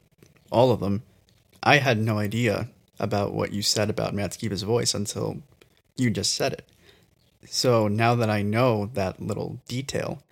all 0.53 0.71
of 0.71 0.81
them, 0.81 1.03
I 1.63 1.79
had 1.79 1.99
no 1.99 2.19
idea 2.19 2.69
about 3.01 3.33
what 3.33 3.53
you 3.53 3.63
said 3.63 3.89
about 3.89 4.15
Matt 4.15 4.33
Skiba's 4.33 4.63
voice 4.63 4.95
until 4.95 5.39
you 5.97 6.11
just 6.11 6.35
said 6.35 6.53
it. 6.53 6.69
So 7.47 7.89
now 7.89 8.15
that 8.15 8.29
I 8.29 8.43
know 8.43 8.91
that 8.95 9.23
little 9.23 9.61
detail, 9.67 10.23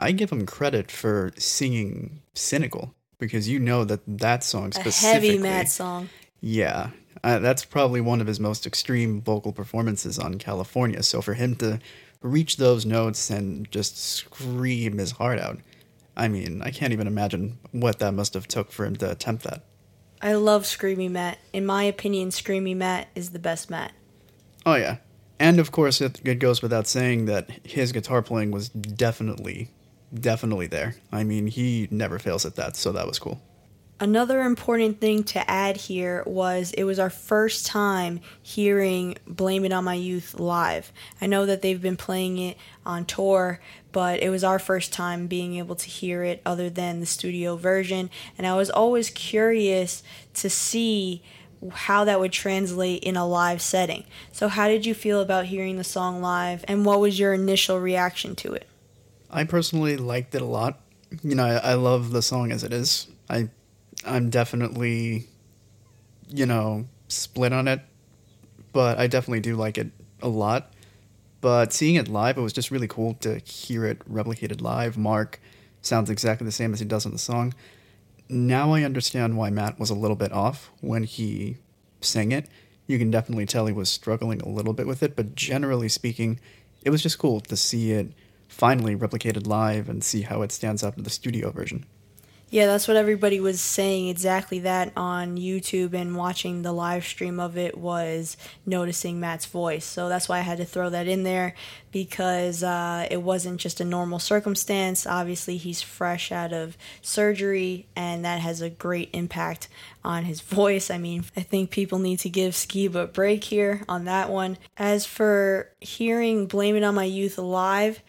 I 0.00 0.12
give 0.12 0.30
him 0.30 0.46
credit 0.46 0.90
for 0.90 1.32
singing 1.36 2.22
"Cynical" 2.34 2.94
because 3.18 3.48
you 3.48 3.60
know 3.60 3.84
that 3.84 4.00
that 4.06 4.42
song 4.42 4.72
specifically, 4.72 5.28
a 5.28 5.32
heavy 5.32 5.38
Matt 5.38 5.68
song. 5.68 6.08
Yeah, 6.40 6.90
uh, 7.22 7.38
that's 7.38 7.64
probably 7.64 8.00
one 8.00 8.20
of 8.20 8.26
his 8.26 8.40
most 8.40 8.66
extreme 8.66 9.20
vocal 9.20 9.52
performances 9.52 10.18
on 10.18 10.38
California. 10.38 11.02
So 11.02 11.20
for 11.20 11.34
him 11.34 11.54
to 11.56 11.78
reach 12.22 12.56
those 12.56 12.86
notes 12.86 13.30
and 13.30 13.70
just 13.70 13.98
scream 13.98 14.98
his 14.98 15.12
heart 15.12 15.38
out, 15.38 15.58
I 16.16 16.28
mean, 16.28 16.62
I 16.62 16.70
can't 16.70 16.92
even 16.92 17.06
imagine 17.06 17.58
what 17.72 17.98
that 17.98 18.12
must 18.12 18.34
have 18.34 18.48
took 18.48 18.72
for 18.72 18.84
him 18.86 18.96
to 18.96 19.10
attempt 19.10 19.44
that. 19.44 19.64
I 20.22 20.34
love 20.34 20.64
Screamy 20.64 21.10
Matt. 21.10 21.38
In 21.52 21.64
my 21.64 21.84
opinion, 21.84 22.28
Screamy 22.30 22.76
Matt 22.76 23.08
is 23.14 23.30
the 23.30 23.38
best 23.38 23.70
Matt. 23.70 23.92
Oh 24.66 24.74
yeah, 24.74 24.98
and 25.38 25.58
of 25.58 25.72
course, 25.72 26.00
it, 26.00 26.20
it 26.24 26.38
goes 26.38 26.62
without 26.62 26.86
saying 26.86 27.26
that 27.26 27.50
his 27.64 27.92
guitar 27.92 28.22
playing 28.22 28.50
was 28.50 28.68
definitely 28.68 29.70
definitely 30.12 30.66
there. 30.66 30.96
I 31.12 31.24
mean, 31.24 31.46
he 31.46 31.88
never 31.90 32.18
fails 32.18 32.44
at 32.44 32.56
that, 32.56 32.76
so 32.76 32.92
that 32.92 33.06
was 33.06 33.18
cool. 33.18 33.40
Another 34.02 34.40
important 34.40 34.98
thing 34.98 35.24
to 35.24 35.50
add 35.50 35.76
here 35.76 36.22
was 36.24 36.72
it 36.72 36.84
was 36.84 36.98
our 36.98 37.10
first 37.10 37.66
time 37.66 38.20
hearing 38.40 39.18
Blame 39.26 39.66
It 39.66 39.72
On 39.72 39.84
My 39.84 39.92
Youth 39.92 40.40
live. 40.40 40.90
I 41.20 41.26
know 41.26 41.44
that 41.44 41.60
they've 41.60 41.80
been 41.80 41.98
playing 41.98 42.38
it 42.38 42.56
on 42.86 43.04
tour, 43.04 43.60
but 43.92 44.22
it 44.22 44.30
was 44.30 44.42
our 44.42 44.58
first 44.58 44.94
time 44.94 45.26
being 45.26 45.56
able 45.56 45.76
to 45.76 45.86
hear 45.86 46.22
it 46.22 46.40
other 46.46 46.70
than 46.70 47.00
the 47.00 47.06
studio 47.06 47.56
version. 47.56 48.08
And 48.38 48.46
I 48.46 48.56
was 48.56 48.70
always 48.70 49.10
curious 49.10 50.02
to 50.32 50.48
see 50.48 51.22
how 51.70 52.04
that 52.04 52.20
would 52.20 52.32
translate 52.32 53.02
in 53.04 53.16
a 53.16 53.26
live 53.26 53.60
setting. 53.60 54.04
So, 54.32 54.48
how 54.48 54.68
did 54.68 54.86
you 54.86 54.94
feel 54.94 55.20
about 55.20 55.44
hearing 55.44 55.76
the 55.76 55.84
song 55.84 56.22
live, 56.22 56.64
and 56.66 56.86
what 56.86 57.00
was 57.00 57.18
your 57.18 57.34
initial 57.34 57.78
reaction 57.78 58.34
to 58.36 58.54
it? 58.54 58.66
I 59.30 59.44
personally 59.44 59.96
liked 59.96 60.34
it 60.34 60.42
a 60.42 60.46
lot. 60.46 60.80
You 61.22 61.34
know, 61.34 61.44
I, 61.44 61.72
I 61.72 61.74
love 61.74 62.10
the 62.10 62.22
song 62.22 62.52
as 62.52 62.64
it 62.64 62.72
is. 62.72 63.08
I, 63.28 63.48
I'm 64.04 64.30
definitely, 64.30 65.26
you 66.28 66.46
know, 66.46 66.86
split 67.08 67.52
on 67.52 67.68
it, 67.68 67.80
but 68.72 68.98
I 68.98 69.06
definitely 69.06 69.40
do 69.40 69.56
like 69.56 69.78
it 69.78 69.90
a 70.20 70.28
lot. 70.28 70.72
But 71.40 71.72
seeing 71.72 71.94
it 71.94 72.08
live, 72.08 72.36
it 72.36 72.42
was 72.42 72.52
just 72.52 72.70
really 72.70 72.88
cool 72.88 73.14
to 73.20 73.38
hear 73.38 73.84
it 73.86 74.00
replicated 74.10 74.60
live. 74.60 74.98
Mark 74.98 75.40
sounds 75.80 76.10
exactly 76.10 76.44
the 76.44 76.52
same 76.52 76.72
as 76.72 76.80
he 76.80 76.86
does 76.86 77.06
in 77.06 77.12
the 77.12 77.18
song. 77.18 77.54
Now 78.28 78.72
I 78.72 78.82
understand 78.82 79.36
why 79.36 79.50
Matt 79.50 79.78
was 79.78 79.90
a 79.90 79.94
little 79.94 80.16
bit 80.16 80.32
off 80.32 80.70
when 80.80 81.04
he 81.04 81.56
sang 82.00 82.32
it. 82.32 82.46
You 82.86 82.98
can 82.98 83.10
definitely 83.10 83.46
tell 83.46 83.66
he 83.66 83.72
was 83.72 83.88
struggling 83.88 84.40
a 84.40 84.48
little 84.48 84.72
bit 84.72 84.86
with 84.86 85.02
it, 85.02 85.16
but 85.16 85.34
generally 85.34 85.88
speaking, 85.88 86.38
it 86.84 86.90
was 86.90 87.02
just 87.02 87.18
cool 87.18 87.40
to 87.40 87.56
see 87.56 87.92
it 87.92 88.12
finally 88.50 88.94
replicated 88.94 89.46
live 89.46 89.88
and 89.88 90.04
see 90.04 90.22
how 90.22 90.42
it 90.42 90.52
stands 90.52 90.82
up 90.82 90.96
to 90.96 91.02
the 91.02 91.08
studio 91.08 91.50
version. 91.50 91.86
Yeah, 92.52 92.66
that's 92.66 92.88
what 92.88 92.96
everybody 92.96 93.38
was 93.38 93.60
saying 93.60 94.08
exactly 94.08 94.58
that 94.60 94.92
on 94.96 95.36
YouTube 95.36 95.94
and 95.94 96.16
watching 96.16 96.62
the 96.62 96.72
live 96.72 97.04
stream 97.04 97.38
of 97.38 97.56
it 97.56 97.78
was 97.78 98.36
noticing 98.66 99.20
Matt's 99.20 99.46
voice. 99.46 99.84
So 99.84 100.08
that's 100.08 100.28
why 100.28 100.38
I 100.38 100.40
had 100.42 100.58
to 100.58 100.64
throw 100.64 100.90
that 100.90 101.06
in 101.06 101.22
there 101.22 101.54
because 101.92 102.64
uh, 102.64 103.06
it 103.08 103.22
wasn't 103.22 103.60
just 103.60 103.80
a 103.80 103.84
normal 103.84 104.18
circumstance. 104.18 105.06
Obviously, 105.06 105.58
he's 105.58 105.80
fresh 105.80 106.32
out 106.32 106.52
of 106.52 106.76
surgery 107.00 107.86
and 107.94 108.24
that 108.24 108.40
has 108.40 108.60
a 108.60 108.68
great 108.68 109.10
impact 109.12 109.68
on 110.04 110.24
his 110.24 110.40
voice. 110.40 110.90
I 110.90 110.98
mean, 110.98 111.26
I 111.36 111.42
think 111.42 111.70
people 111.70 112.00
need 112.00 112.18
to 112.18 112.28
give 112.28 112.54
Skiba 112.54 113.04
a 113.04 113.06
break 113.06 113.44
here 113.44 113.84
on 113.88 114.06
that 114.06 114.28
one. 114.28 114.58
As 114.76 115.06
for 115.06 115.70
hearing 115.78 116.48
Blame 116.48 116.74
It 116.74 116.82
On 116.82 116.96
My 116.96 117.04
Youth 117.04 117.38
live, 117.38 118.02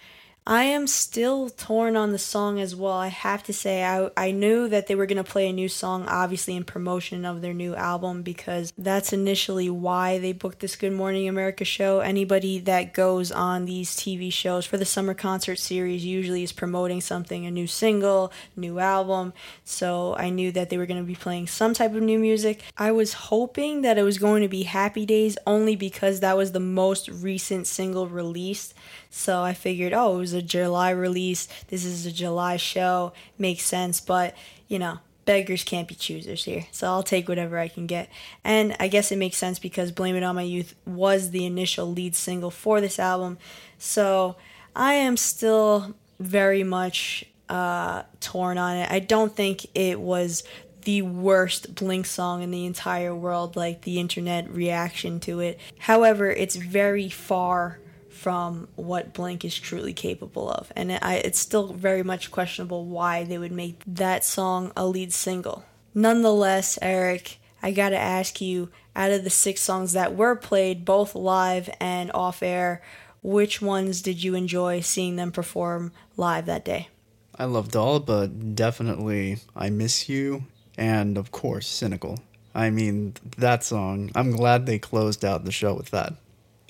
I 0.45 0.63
am 0.63 0.88
still 0.88 1.49
torn 1.49 1.95
on 1.95 2.13
the 2.13 2.17
song 2.17 2.60
as 2.60 2.75
well. 2.75 2.93
I 2.93 3.10
have 3.10 3.43
to 3.43 3.54
say, 3.54 3.84
I, 3.84 4.10
I 4.17 4.32
knew 4.32 4.67
that 4.69 4.88
they 4.88 4.95
were 4.95 5.06
going 5.06 5.23
to 5.23 5.32
play 5.32 5.47
a 5.47 5.54
new 5.54 5.69
song, 5.69 6.06
obviously, 6.08 6.56
in 6.56 6.63
promotion 6.63 7.25
of 7.25 7.41
their 7.41 7.54
new 7.54 7.75
album, 7.75 8.23
because 8.23 8.73
that's 8.75 9.13
initially 9.13 9.69
why 9.69 10.17
they 10.17 10.34
booked 10.34 10.60
this 10.60 10.75
Good 10.75 10.93
Morning 10.93 11.30
America 11.30 11.63
show. 11.63 11.99
Anybody 11.99 12.58
that 12.62 12.91
goes 12.91 13.32
on 13.32 13.65
these 13.65 13.95
TV 13.95 14.34
shows 14.34 14.65
for 14.65 14.77
the 14.77 14.86
summer 14.86 15.13
concert 15.13 15.60
series 15.60 16.04
usually 16.04 16.41
is 16.41 16.51
promoting 16.51 17.01
something, 17.01 17.45
a 17.45 17.51
new 17.51 17.67
single, 17.67 18.34
new 18.56 18.80
album. 18.80 19.34
So 19.63 20.15
I 20.15 20.32
knew 20.32 20.51
that 20.54 20.71
they 20.71 20.77
were 20.80 20.88
going 20.88 21.01
to 21.01 21.08
be 21.08 21.13
playing 21.13 21.47
some 21.47 21.75
type 21.75 21.93
of 21.93 22.01
new 22.01 22.17
music. 22.17 22.63
I 22.75 22.93
was 22.93 23.13
hoping 23.13 23.84
that 23.84 23.99
it 23.99 24.04
was 24.04 24.17
going 24.17 24.41
to 24.41 24.49
be 24.49 24.63
Happy 24.63 25.06
Days 25.06 25.38
only 25.45 25.75
because 25.75 26.19
that 26.21 26.36
was 26.36 26.51
the 26.51 26.60
most 26.60 27.10
recent 27.10 27.67
single 27.67 28.08
released. 28.08 28.73
So 29.12 29.43
I 29.43 29.54
figured, 29.54 29.93
oh, 29.93 30.15
it 30.15 30.19
was 30.19 30.34
a 30.34 30.41
July 30.41 30.89
release. 30.89 31.47
This 31.67 31.86
is 31.86 32.06
a 32.06 32.12
July 32.12 32.58
show. 32.58 33.12
Makes 33.38 33.63
sense. 33.63 34.00
But, 34.00 34.36
you 34.69 34.80
know, 34.80 35.00
beggars 35.26 35.63
can't 35.65 35.88
be 35.88 35.95
choosers 35.95 36.45
here. 36.45 36.65
So 36.71 36.88
I'll 36.88 37.04
take 37.04 37.28
whatever 37.28 37.60
I 37.60 37.67
can 37.67 37.88
get. 37.88 38.10
And 38.43 38.76
I 38.80 38.88
guess 38.88 39.12
it 39.12 39.17
makes 39.17 39.38
sense 39.38 39.60
because 39.60 39.91
Blame 39.91 40.15
It 40.15 40.24
On 40.24 40.36
My 40.36 40.41
Youth 40.41 40.76
was 40.86 41.32
the 41.32 41.45
initial 41.45 41.91
lead 41.91 42.15
single 42.15 42.52
for 42.52 42.80
this 42.80 42.97
album. 43.00 43.38
So 43.78 44.38
I 44.76 44.93
am 44.93 45.17
still 45.17 45.93
very 46.19 46.63
much 46.63 47.26
uh, 47.50 48.04
torn 48.21 48.58
on 48.58 48.78
it. 48.78 48.89
I 48.89 49.00
don't 49.00 49.36
think 49.36 49.67
it 49.76 50.00
was 50.00 50.43
the 50.84 51.02
worst 51.02 51.76
Blink 51.76 52.06
song 52.06 52.43
in 52.43 52.50
the 52.50 52.65
entire 52.65 53.13
world, 53.13 53.58
like 53.58 53.82
the 53.82 54.00
internet 54.00 54.50
reaction 54.50 55.19
to 55.21 55.41
it. 55.41 55.60
However, 55.80 56.32
it's 56.32 56.56
very 56.56 57.10
far 57.10 57.78
from 58.21 58.67
what 58.75 59.13
Blink 59.13 59.43
is 59.43 59.57
truly 59.57 59.93
capable 59.93 60.47
of. 60.47 60.71
And 60.75 60.91
I, 61.01 61.15
it's 61.15 61.39
still 61.39 61.73
very 61.73 62.03
much 62.03 62.29
questionable 62.29 62.86
why 62.86 63.23
they 63.23 63.39
would 63.39 63.51
make 63.51 63.81
that 63.88 64.23
song 64.23 64.71
a 64.77 64.86
lead 64.86 65.12
single. 65.12 65.65
Nonetheless, 65.95 66.77
Eric, 66.84 67.39
I 67.63 67.71
gotta 67.71 67.97
ask 67.97 68.39
you 68.39 68.69
out 68.95 69.10
of 69.10 69.23
the 69.23 69.31
six 69.31 69.62
songs 69.62 69.93
that 69.93 70.15
were 70.15 70.36
played, 70.36 70.86
both 70.86 71.15
live 71.15 71.67
and 71.79 72.12
off 72.13 72.43
air, 72.43 72.84
which 73.23 73.60
ones 73.60 74.03
did 74.03 74.23
you 74.23 74.36
enjoy 74.36 74.81
seeing 74.81 75.15
them 75.15 75.31
perform 75.31 75.91
live 76.15 76.45
that 76.45 76.63
day? 76.63 76.89
I 77.39 77.45
loved 77.45 77.75
all, 77.75 77.99
but 77.99 78.55
definitely 78.55 79.39
I 79.55 79.71
Miss 79.71 80.07
You 80.07 80.43
and, 80.77 81.17
of 81.17 81.31
course, 81.31 81.67
Cynical. 81.67 82.19
I 82.53 82.69
mean, 82.69 83.15
that 83.39 83.63
song, 83.63 84.12
I'm 84.13 84.31
glad 84.31 84.67
they 84.67 84.77
closed 84.77 85.25
out 85.25 85.43
the 85.43 85.51
show 85.51 85.73
with 85.73 85.89
that. 85.89 86.13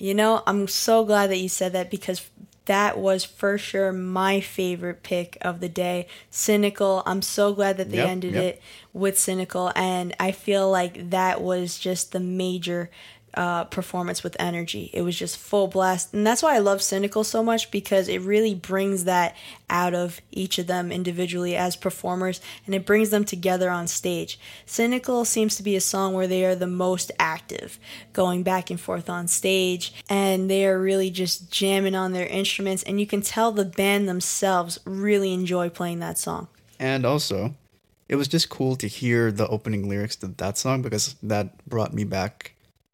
You 0.02 0.14
know, 0.14 0.42
I'm 0.48 0.66
so 0.66 1.04
glad 1.04 1.30
that 1.30 1.38
you 1.38 1.48
said 1.48 1.74
that 1.74 1.88
because 1.88 2.28
that 2.64 2.98
was 2.98 3.24
for 3.24 3.56
sure 3.56 3.92
my 3.92 4.40
favorite 4.40 5.04
pick 5.04 5.38
of 5.42 5.60
the 5.60 5.68
day. 5.68 6.08
Cynical. 6.28 7.04
I'm 7.06 7.22
so 7.22 7.54
glad 7.54 7.76
that 7.76 7.92
they 7.92 7.98
yep, 7.98 8.08
ended 8.08 8.34
yep. 8.34 8.42
it 8.42 8.62
with 8.92 9.16
Cynical. 9.16 9.70
And 9.76 10.12
I 10.18 10.32
feel 10.32 10.68
like 10.68 11.10
that 11.10 11.40
was 11.40 11.78
just 11.78 12.10
the 12.10 12.18
major 12.18 12.90
uh, 13.34 13.64
performance 13.64 14.22
with 14.22 14.36
energy. 14.38 14.90
It 14.92 15.02
was 15.02 15.18
just 15.18 15.38
full 15.38 15.68
blast. 15.68 16.12
And 16.12 16.26
that's 16.26 16.42
why 16.42 16.54
I 16.54 16.58
love 16.58 16.82
Cynical 16.82 17.24
so 17.24 17.42
much 17.42 17.70
because 17.70 18.08
it 18.08 18.20
really 18.20 18.54
brings 18.54 19.04
that 19.04 19.36
out 19.70 19.94
of 19.94 20.20
each 20.30 20.58
of 20.58 20.66
them 20.66 20.92
individually 20.92 21.56
as 21.56 21.74
performers 21.76 22.40
and 22.66 22.74
it 22.74 22.84
brings 22.84 23.10
them 23.10 23.24
together 23.24 23.70
on 23.70 23.86
stage. 23.86 24.38
Cynical 24.66 25.24
seems 25.24 25.56
to 25.56 25.62
be 25.62 25.76
a 25.76 25.80
song 25.80 26.12
where 26.12 26.26
they 26.26 26.44
are 26.44 26.54
the 26.54 26.66
most 26.66 27.10
active, 27.18 27.78
going 28.12 28.42
back 28.42 28.70
and 28.70 28.80
forth 28.80 29.08
on 29.08 29.28
stage, 29.28 29.94
and 30.08 30.50
they 30.50 30.66
are 30.66 30.78
really 30.78 31.10
just 31.10 31.50
jamming 31.50 31.94
on 31.94 32.12
their 32.12 32.26
instruments. 32.26 32.82
And 32.82 33.00
you 33.00 33.06
can 33.06 33.22
tell 33.22 33.52
the 33.52 33.64
band 33.64 34.08
themselves 34.08 34.78
really 34.84 35.32
enjoy 35.32 35.70
playing 35.70 36.00
that 36.00 36.18
song. 36.18 36.48
And 36.78 37.06
also, 37.06 37.54
it 38.08 38.16
was 38.16 38.28
just 38.28 38.50
cool 38.50 38.76
to 38.76 38.86
hear 38.86 39.32
the 39.32 39.48
opening 39.48 39.88
lyrics 39.88 40.16
to 40.16 40.26
that 40.26 40.58
song 40.58 40.82
because 40.82 41.14
that 41.22 41.64
brought 41.66 41.94
me 41.94 42.04
back 42.04 42.51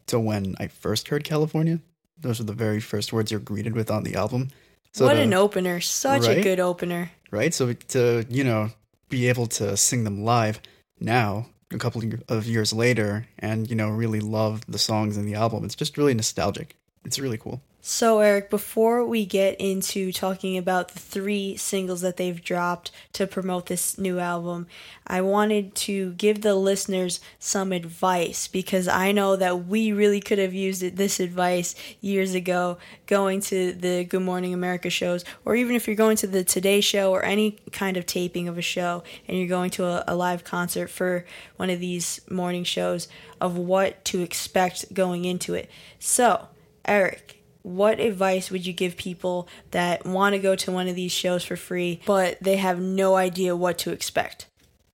to 0.08 0.20
when 0.20 0.54
I 0.58 0.68
first 0.68 1.08
heard 1.08 1.24
California. 1.24 1.80
Those 2.20 2.40
are 2.40 2.44
the 2.44 2.52
very 2.52 2.80
first 2.80 3.12
words 3.12 3.30
you're 3.30 3.40
greeted 3.40 3.74
with 3.74 3.90
on 3.90 4.02
the 4.02 4.16
album. 4.16 4.48
So 4.92 5.04
what 5.04 5.14
to, 5.14 5.20
an 5.20 5.34
opener. 5.34 5.80
Such 5.80 6.26
right? 6.26 6.38
a 6.38 6.42
good 6.42 6.60
opener. 6.60 7.10
Right? 7.30 7.54
So 7.54 7.72
to, 7.72 8.26
you 8.28 8.44
know, 8.44 8.70
be 9.08 9.28
able 9.28 9.46
to 9.46 9.76
sing 9.76 10.04
them 10.04 10.24
live 10.24 10.60
now, 11.00 11.46
a 11.70 11.78
couple 11.78 12.02
of 12.28 12.46
years 12.46 12.72
later, 12.72 13.26
and, 13.38 13.68
you 13.68 13.76
know, 13.76 13.90
really 13.90 14.20
love 14.20 14.62
the 14.66 14.78
songs 14.78 15.16
in 15.16 15.26
the 15.26 15.34
album, 15.34 15.64
it's 15.64 15.74
just 15.74 15.98
really 15.98 16.14
nostalgic. 16.14 16.76
It's 17.04 17.18
really 17.18 17.38
cool. 17.38 17.62
So, 17.80 18.18
Eric, 18.18 18.50
before 18.50 19.06
we 19.06 19.24
get 19.24 19.58
into 19.60 20.12
talking 20.12 20.58
about 20.58 20.88
the 20.88 20.98
three 20.98 21.56
singles 21.56 22.00
that 22.00 22.16
they've 22.16 22.42
dropped 22.42 22.90
to 23.12 23.26
promote 23.26 23.66
this 23.66 23.96
new 23.96 24.18
album, 24.18 24.66
I 25.06 25.22
wanted 25.22 25.74
to 25.76 26.12
give 26.14 26.42
the 26.42 26.56
listeners 26.56 27.20
some 27.38 27.72
advice 27.72 28.48
because 28.48 28.88
I 28.88 29.12
know 29.12 29.36
that 29.36 29.66
we 29.66 29.92
really 29.92 30.20
could 30.20 30.38
have 30.38 30.52
used 30.52 30.82
this 30.96 31.20
advice 31.20 31.76
years 32.00 32.34
ago 32.34 32.78
going 33.06 33.40
to 33.42 33.72
the 33.72 34.04
Good 34.04 34.22
Morning 34.22 34.52
America 34.52 34.90
shows, 34.90 35.24
or 35.44 35.54
even 35.54 35.76
if 35.76 35.86
you're 35.86 35.96
going 35.96 36.16
to 36.18 36.26
the 36.26 36.42
Today 36.44 36.80
Show 36.80 37.12
or 37.12 37.24
any 37.24 37.52
kind 37.70 37.96
of 37.96 38.06
taping 38.06 38.48
of 38.48 38.58
a 38.58 38.62
show 38.62 39.04
and 39.26 39.38
you're 39.38 39.46
going 39.46 39.70
to 39.70 39.84
a, 39.84 40.04
a 40.08 40.16
live 40.16 40.42
concert 40.42 40.90
for 40.90 41.24
one 41.56 41.70
of 41.70 41.78
these 41.78 42.20
morning 42.28 42.64
shows, 42.64 43.06
of 43.40 43.56
what 43.56 44.04
to 44.06 44.20
expect 44.20 44.92
going 44.92 45.24
into 45.24 45.54
it. 45.54 45.70
So, 46.00 46.48
Eric, 46.84 47.37
what 47.62 48.00
advice 48.00 48.50
would 48.50 48.66
you 48.66 48.72
give 48.72 48.96
people 48.96 49.48
that 49.70 50.04
want 50.06 50.34
to 50.34 50.38
go 50.38 50.54
to 50.56 50.72
one 50.72 50.88
of 50.88 50.94
these 50.94 51.12
shows 51.12 51.44
for 51.44 51.56
free, 51.56 52.00
but 52.06 52.38
they 52.40 52.56
have 52.56 52.80
no 52.80 53.16
idea 53.16 53.54
what 53.56 53.78
to 53.78 53.90
expect? 53.90 54.46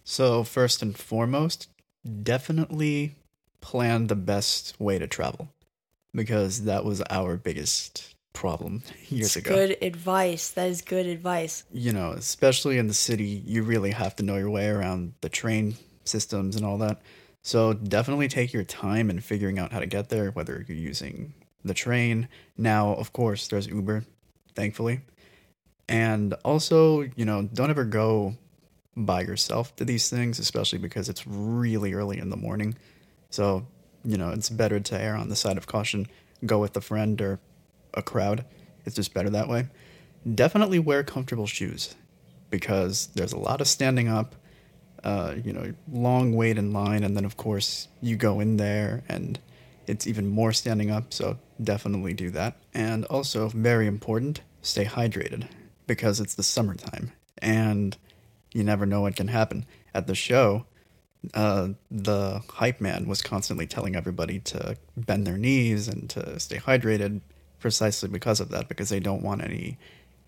So, 0.05 0.45
first 0.45 0.83
and 0.83 0.97
foremost, 0.97 1.69
definitely 2.23 3.17
plan 3.61 4.09
the 4.09 4.17
best 4.17 4.79
way 4.79 4.99
to 4.99 5.07
travel 5.07 5.49
because 6.15 6.65
that 6.65 6.85
was 6.85 7.03
our 7.11 7.37
biggest 7.37 8.15
problem 8.33 8.83
years 9.09 9.29
it's 9.29 9.37
ago. 9.37 9.55
Good 9.55 9.79
advice. 9.81 10.51
That 10.51 10.69
is 10.69 10.83
good 10.83 11.07
advice. 11.07 11.65
You 11.73 11.93
know, 11.93 12.13
especially 12.13 12.79
in 12.79 12.89
the 12.89 12.95
city, 12.95 13.43
you 13.47 13.63
really 13.63 13.93
have 13.93 14.15
to 14.17 14.23
know 14.23 14.37
your 14.37 14.51
way 14.51 14.69
around 14.69 15.15
the 15.23 15.29
train 15.29 15.77
systems 16.05 16.57
and 16.57 16.65
all 16.65 16.79
that. 16.79 17.01
So 17.43 17.73
definitely 17.73 18.29
take 18.29 18.53
your 18.53 18.65
time 18.65 19.11
in 19.11 19.21
figuring 19.21 19.59
out 19.59 19.73
how 19.73 19.79
to 19.79 19.87
get 19.87 20.09
there, 20.09 20.31
whether 20.31 20.65
you're 20.67 20.77
using 20.77 21.35
the 21.65 21.75
train. 21.75 22.29
Now, 22.57 22.95
of 22.95 23.13
course, 23.13 23.49
there's 23.49 23.67
Uber, 23.67 24.05
thankfully. 24.55 25.01
And 25.89 26.35
also, 26.45 27.03
you 27.17 27.25
know, 27.25 27.49
don't 27.53 27.71
ever 27.71 27.85
go 27.85 28.37
by 28.97 29.23
yourself 29.23 29.75
to 29.77 29.85
these 29.85 30.09
things, 30.09 30.39
especially 30.39 30.79
because 30.79 31.09
it's 31.09 31.27
really 31.27 31.95
early 31.95 32.19
in 32.19 32.31
the 32.31 32.37
morning. 32.37 32.77
So, 33.31 33.67
you 34.05 34.17
know, 34.17 34.31
it's 34.31 34.51
better 34.51 34.81
to 34.81 35.01
err 35.01 35.17
on 35.17 35.29
the 35.29 35.37
side 35.37 35.57
of 35.57 35.67
caution. 35.67 36.07
Go 36.47 36.59
with 36.59 36.77
a 36.77 36.81
friend 36.81 37.21
or 37.21 37.41
a 37.95 38.03
crowd. 38.03 38.45
It's 38.85 38.97
just 38.97 39.15
better 39.15 39.31
that 39.31 39.49
way. 39.49 39.67
Definitely 40.35 40.79
wear 40.79 41.03
comfortable 41.03 41.47
shoes 41.47 41.95
because 42.51 43.09
there's 43.15 43.33
a 43.33 43.39
lot 43.39 43.61
of 43.61 43.67
standing 43.67 44.09
up, 44.09 44.35
uh, 45.03 45.35
you 45.43 45.53
know, 45.53 45.75
long 45.91 46.35
wait 46.35 46.57
in 46.57 46.73
line. 46.73 47.03
And 47.03 47.17
then, 47.17 47.25
of 47.25 47.37
course, 47.37 47.89
you 48.01 48.17
go 48.17 48.41
in 48.41 48.57
there 48.57 49.03
and 49.09 49.39
it's 49.87 50.07
even 50.07 50.27
more 50.27 50.53
standing 50.53 50.91
up, 50.91 51.13
so 51.13 51.39
definitely 51.63 52.15
do 52.15 52.31
that. 52.31 52.57
And 52.73 53.05
also, 53.07 53.49
very 53.49 53.87
important, 53.87 54.41
stay 54.63 54.85
hydrated 54.85 55.49
because 55.87 56.21
it's 56.21 56.35
the 56.35 56.43
summertime 56.43 57.13
and 57.39 57.97
you 58.53 58.65
never 58.65 58.87
know 58.87 59.03
what 59.03 59.17
can 59.17 59.29
happen. 59.29 59.67
At 59.95 60.07
the 60.07 60.15
show, 60.15 60.67
uh, 61.35 61.69
the 61.91 62.43
hype 62.49 62.81
man 62.81 63.07
was 63.07 63.23
constantly 63.23 63.67
telling 63.67 63.97
everybody 63.97 64.41
to 64.41 64.77
bend 64.97 65.27
their 65.27 65.39
knees 65.39 65.89
and 65.89 66.09
to 66.11 66.39
stay 66.41 66.59
hydrated 66.59 67.21
precisely 67.61 68.09
because 68.09 68.41
of 68.41 68.51
that, 68.51 68.69
because 68.69 68.89
they 68.89 69.01
don't 69.01 69.23
want 69.23 69.43
any, 69.43 69.79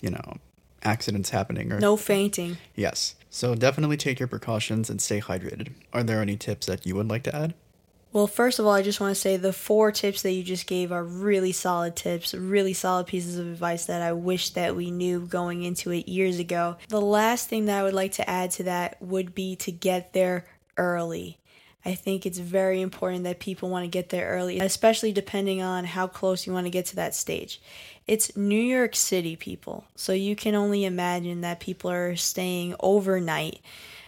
you 0.01 0.11
know, 0.11 0.39
accidents 0.83 1.31
happening 1.31 1.73
or 1.73 1.81
no 1.81 1.97
fainting. 1.97 2.57
Yes. 2.75 3.15
So 3.31 3.55
definitely 3.55 3.97
take 3.97 4.19
your 4.19 4.29
precautions 4.29 4.89
and 4.89 5.01
stay 5.01 5.21
hydrated. 5.21 5.73
Are 5.93 6.03
there 6.03 6.23
any 6.23 6.37
tips 6.37 6.67
that 6.67 6.87
you 6.87 6.95
would 6.95 7.09
like 7.09 7.25
to 7.25 7.35
add? 7.35 7.55
Well, 8.17 8.27
first 8.27 8.59
of 8.59 8.65
all, 8.65 8.73
I 8.73 8.81
just 8.81 8.99
want 8.99 9.15
to 9.15 9.21
say 9.21 9.37
the 9.37 9.53
four 9.53 9.93
tips 9.93 10.23
that 10.23 10.33
you 10.33 10.43
just 10.43 10.67
gave 10.67 10.91
are 10.91 11.05
really 11.05 11.53
solid 11.53 11.97
tips, 11.97 12.33
really 12.33 12.73
solid 12.73 13.07
pieces 13.07 13.37
of 13.37 13.47
advice 13.47 13.85
that 13.85 14.01
I 14.01 14.15
wish 14.15 14.49
that 14.55 14.75
we 14.75 14.91
knew 14.91 15.27
going 15.27 15.65
into 15.65 15.91
it 15.91 16.09
years 16.09 16.39
ago. 16.39 16.79
The 16.89 16.99
last 16.99 17.51
thing 17.51 17.67
that 17.67 17.79
I 17.79 17.83
would 17.83 17.93
like 17.93 18.13
to 18.13 18.27
add 18.27 18.53
to 18.53 18.63
that 18.63 18.97
would 19.03 19.35
be 19.35 19.55
to 19.57 19.71
get 19.71 20.15
there 20.15 20.47
early. 20.79 21.37
I 21.85 21.95
think 21.95 22.25
it's 22.25 22.39
very 22.39 22.81
important 22.81 23.25
that 23.25 23.39
people 23.39 23.69
want 23.69 23.85
to 23.85 23.91
get 23.91 24.09
there 24.09 24.31
early, 24.31 24.61
especially 24.61 25.13
depending 25.13 25.61
on 25.61 25.85
how 25.85 26.07
close 26.07 26.47
you 26.47 26.55
want 26.55 26.65
to 26.65 26.71
get 26.71 26.87
to 26.87 26.97
that 26.97 27.15
stage. 27.15 27.61
It's 28.07 28.35
New 28.35 28.59
York 28.59 28.97
City, 28.97 29.37
people, 29.37 29.85
so 29.95 30.15
you 30.15 30.35
can 30.37 30.55
only 30.55 30.87
imagine 30.87 31.43
that 31.43 31.61
people 31.61 31.91
are 31.91 32.17
staying 32.17 32.77
overnight 32.81 33.61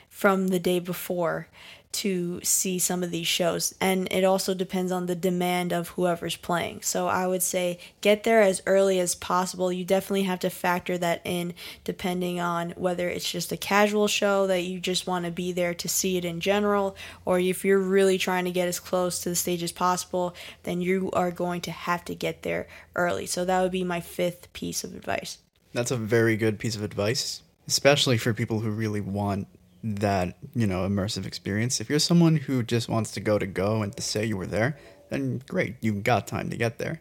from 0.08 0.48
the 0.48 0.58
day 0.58 0.78
before 0.80 1.46
to 1.90 2.40
see 2.42 2.78
some 2.78 3.02
of 3.02 3.10
these 3.10 3.26
shows. 3.26 3.74
And 3.80 4.06
it 4.12 4.22
also 4.22 4.54
depends 4.54 4.92
on 4.92 5.06
the 5.06 5.14
demand 5.14 5.72
of 5.72 5.88
whoever's 5.88 6.36
playing. 6.36 6.82
So 6.82 7.08
I 7.08 7.26
would 7.26 7.42
say 7.42 7.78
get 8.00 8.24
there 8.24 8.42
as 8.42 8.62
early 8.66 9.00
as 9.00 9.14
possible. 9.14 9.72
You 9.72 9.84
definitely 9.84 10.24
have 10.24 10.40
to 10.40 10.50
factor 10.50 10.98
that 10.98 11.22
in 11.24 11.54
depending 11.84 12.40
on 12.40 12.70
whether 12.72 13.08
it's 13.08 13.30
just 13.30 13.52
a 13.52 13.56
casual 13.56 14.06
show 14.06 14.46
that 14.46 14.62
you 14.62 14.80
just 14.80 15.06
want 15.06 15.24
to 15.24 15.30
be 15.30 15.50
there 15.50 15.74
to 15.74 15.88
see 15.88 16.16
it 16.16 16.24
in 16.24 16.40
general, 16.40 16.96
or 17.24 17.40
if 17.40 17.64
you're 17.64 17.78
really 17.78 18.18
trying 18.18 18.44
to 18.44 18.50
get 18.50 18.68
as 18.68 18.78
close 18.78 19.20
to 19.20 19.30
the 19.30 19.34
stage 19.34 19.62
as 19.62 19.72
possible, 19.72 20.34
then 20.64 20.80
you 20.80 21.10
are 21.12 21.30
going 21.30 21.60
to 21.62 21.70
have 21.70 22.04
to 22.04 22.14
get 22.14 22.42
there 22.42 22.68
early. 22.94 23.26
So 23.26 23.44
that 23.44 23.62
would 23.62 23.72
be 23.72 23.84
my 23.84 24.00
fifth 24.00 24.52
piece 24.52 24.84
of 24.84 24.94
advice. 24.94 25.38
That's 25.72 25.90
a 25.90 25.96
very 25.96 26.36
good 26.36 26.58
piece 26.58 26.76
of 26.76 26.82
advice, 26.82 27.42
especially 27.66 28.18
for 28.18 28.34
people 28.34 28.60
who 28.60 28.70
really 28.70 29.00
want 29.00 29.48
that, 29.82 30.36
you 30.54 30.66
know, 30.66 30.88
immersive 30.88 31.26
experience. 31.26 31.80
If 31.80 31.88
you're 31.88 31.98
someone 31.98 32.36
who 32.36 32.62
just 32.62 32.88
wants 32.88 33.12
to 33.12 33.20
go 33.20 33.38
to 33.38 33.46
go 33.46 33.82
and 33.82 33.94
to 33.96 34.02
say 34.02 34.24
you 34.24 34.36
were 34.36 34.46
there, 34.46 34.78
then 35.10 35.42
great, 35.48 35.76
you've 35.80 36.02
got 36.02 36.26
time 36.26 36.50
to 36.50 36.56
get 36.56 36.78
there. 36.78 37.00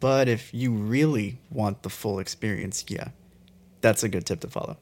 But 0.00 0.28
if 0.28 0.52
you 0.52 0.72
really 0.72 1.38
want 1.50 1.82
the 1.82 1.90
full 1.90 2.18
experience, 2.18 2.84
yeah, 2.88 3.08
that's 3.80 4.02
a 4.02 4.08
good 4.08 4.26
tip 4.26 4.40
to 4.40 4.48
follow. 4.48 4.76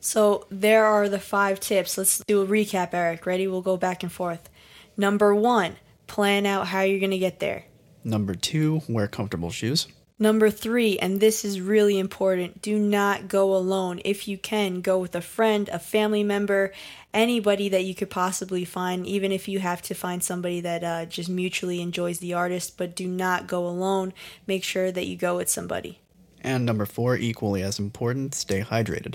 So 0.00 0.46
there 0.50 0.84
are 0.84 1.08
the 1.08 1.18
five 1.18 1.60
tips. 1.60 1.96
Let's 1.96 2.22
do 2.26 2.42
a 2.42 2.46
recap, 2.46 2.92
Eric. 2.92 3.24
Ready? 3.24 3.46
We'll 3.46 3.62
go 3.62 3.76
back 3.76 4.02
and 4.02 4.10
forth. 4.10 4.48
Number 4.96 5.34
one, 5.34 5.76
plan 6.06 6.44
out 6.44 6.66
how 6.68 6.80
you're 6.80 7.00
going 7.00 7.12
to 7.12 7.18
get 7.18 7.38
there. 7.38 7.64
Number 8.04 8.34
two, 8.34 8.82
wear 8.88 9.06
comfortable 9.06 9.50
shoes. 9.50 9.86
Number 10.18 10.50
three, 10.50 10.98
and 10.98 11.18
this 11.18 11.44
is 11.44 11.60
really 11.60 11.98
important, 11.98 12.62
do 12.62 12.78
not 12.78 13.28
go 13.28 13.54
alone. 13.56 14.00
If 14.04 14.28
you 14.28 14.38
can, 14.38 14.80
go 14.80 14.98
with 14.98 15.14
a 15.14 15.20
friend, 15.20 15.68
a 15.70 15.78
family 15.78 16.22
member, 16.22 16.72
anybody 17.12 17.68
that 17.70 17.84
you 17.84 17.94
could 17.94 18.10
possibly 18.10 18.64
find, 18.64 19.06
even 19.06 19.32
if 19.32 19.48
you 19.48 19.58
have 19.58 19.82
to 19.82 19.94
find 19.94 20.22
somebody 20.22 20.60
that 20.60 20.84
uh, 20.84 21.06
just 21.06 21.28
mutually 21.28 21.80
enjoys 21.80 22.18
the 22.18 22.34
artist, 22.34 22.76
but 22.76 22.94
do 22.94 23.08
not 23.08 23.46
go 23.46 23.66
alone. 23.66 24.12
Make 24.46 24.64
sure 24.64 24.92
that 24.92 25.06
you 25.06 25.16
go 25.16 25.36
with 25.36 25.48
somebody. 25.48 25.98
And 26.40 26.66
number 26.66 26.86
four, 26.86 27.16
equally 27.16 27.62
as 27.62 27.78
important, 27.78 28.34
stay 28.34 28.62
hydrated. 28.62 29.14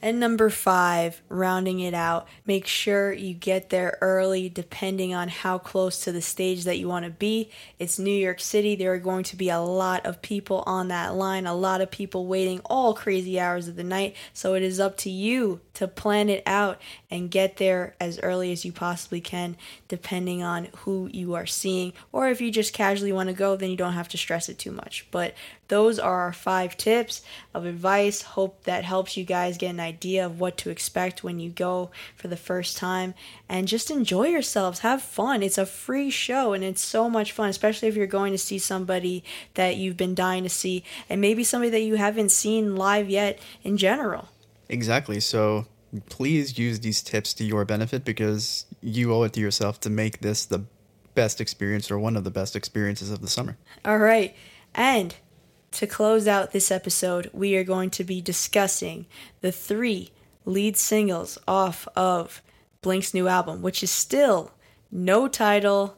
And 0.00 0.20
number 0.20 0.48
five, 0.48 1.20
rounding 1.28 1.80
it 1.80 1.92
out, 1.92 2.28
make 2.46 2.66
sure 2.66 3.12
you 3.12 3.34
get 3.34 3.70
there 3.70 3.98
early 4.00 4.48
depending 4.48 5.12
on 5.12 5.28
how 5.28 5.58
close 5.58 6.04
to 6.04 6.12
the 6.12 6.22
stage 6.22 6.64
that 6.64 6.78
you 6.78 6.86
want 6.88 7.04
to 7.04 7.10
be. 7.10 7.50
It's 7.80 7.98
New 7.98 8.14
York 8.14 8.38
City. 8.38 8.76
There 8.76 8.92
are 8.92 8.98
going 8.98 9.24
to 9.24 9.36
be 9.36 9.48
a 9.48 9.58
lot 9.58 10.06
of 10.06 10.22
people 10.22 10.62
on 10.66 10.88
that 10.88 11.16
line, 11.16 11.46
a 11.46 11.54
lot 11.54 11.80
of 11.80 11.90
people 11.90 12.26
waiting 12.26 12.60
all 12.66 12.94
crazy 12.94 13.40
hours 13.40 13.66
of 13.66 13.74
the 13.74 13.82
night. 13.82 14.14
So 14.32 14.54
it 14.54 14.62
is 14.62 14.78
up 14.78 14.96
to 14.98 15.10
you 15.10 15.60
to 15.74 15.88
plan 15.88 16.28
it 16.28 16.44
out 16.46 16.80
and 17.10 17.30
get 17.30 17.56
there 17.56 17.96
as 18.00 18.20
early 18.20 18.52
as 18.52 18.64
you 18.64 18.70
possibly 18.70 19.20
can, 19.20 19.56
depending 19.88 20.44
on 20.44 20.68
who 20.78 21.08
you 21.12 21.34
are 21.34 21.46
seeing. 21.46 21.92
Or 22.12 22.28
if 22.28 22.40
you 22.40 22.52
just 22.52 22.72
casually 22.72 23.12
want 23.12 23.30
to 23.30 23.34
go, 23.34 23.56
then 23.56 23.70
you 23.70 23.76
don't 23.76 23.94
have 23.94 24.08
to 24.10 24.18
stress 24.18 24.48
it 24.48 24.58
too 24.58 24.72
much. 24.72 25.06
But 25.10 25.34
those 25.68 25.98
are 25.98 26.20
our 26.22 26.32
five 26.32 26.76
tips 26.76 27.22
of 27.54 27.66
advice. 27.66 28.22
Hope 28.22 28.64
that 28.64 28.84
helps 28.84 29.16
you 29.16 29.24
guys 29.24 29.58
get 29.58 29.70
an 29.70 29.80
idea 29.80 30.24
of 30.24 30.40
what 30.40 30.56
to 30.58 30.70
expect 30.70 31.22
when 31.22 31.38
you 31.38 31.50
go 31.50 31.90
for 32.16 32.28
the 32.28 32.36
first 32.36 32.76
time 32.76 33.14
and 33.48 33.68
just 33.68 33.90
enjoy 33.90 34.28
yourselves. 34.28 34.80
Have 34.80 35.02
fun. 35.02 35.42
It's 35.42 35.58
a 35.58 35.66
free 35.66 36.10
show 36.10 36.54
and 36.54 36.64
it's 36.64 36.82
so 36.82 37.08
much 37.10 37.32
fun, 37.32 37.50
especially 37.50 37.88
if 37.88 37.96
you're 37.96 38.06
going 38.06 38.32
to 38.32 38.38
see 38.38 38.58
somebody 38.58 39.22
that 39.54 39.76
you've 39.76 39.96
been 39.96 40.14
dying 40.14 40.42
to 40.42 40.48
see 40.48 40.82
and 41.08 41.20
maybe 41.20 41.44
somebody 41.44 41.70
that 41.70 41.82
you 41.82 41.96
haven't 41.96 42.30
seen 42.30 42.74
live 42.74 43.10
yet 43.10 43.38
in 43.62 43.76
general. 43.76 44.28
Exactly. 44.68 45.20
So 45.20 45.66
please 46.08 46.58
use 46.58 46.80
these 46.80 47.02
tips 47.02 47.34
to 47.34 47.44
your 47.44 47.64
benefit 47.64 48.04
because 48.04 48.66
you 48.82 49.12
owe 49.12 49.22
it 49.22 49.34
to 49.34 49.40
yourself 49.40 49.80
to 49.80 49.90
make 49.90 50.20
this 50.20 50.46
the 50.46 50.64
best 51.14 51.40
experience 51.40 51.90
or 51.90 51.98
one 51.98 52.16
of 52.16 52.24
the 52.24 52.30
best 52.30 52.54
experiences 52.54 53.10
of 53.10 53.20
the 53.20 53.28
summer. 53.28 53.56
All 53.84 53.98
right. 53.98 54.34
And 54.74 55.14
to 55.72 55.86
close 55.86 56.26
out 56.26 56.52
this 56.52 56.70
episode, 56.70 57.30
we 57.32 57.56
are 57.56 57.64
going 57.64 57.90
to 57.90 58.04
be 58.04 58.20
discussing 58.20 59.06
the 59.40 59.52
three 59.52 60.10
lead 60.44 60.76
singles 60.76 61.38
off 61.46 61.86
of 61.94 62.42
Blink's 62.82 63.12
new 63.12 63.28
album, 63.28 63.62
which 63.62 63.82
is 63.82 63.90
still 63.90 64.52
no 64.90 65.28
title, 65.28 65.96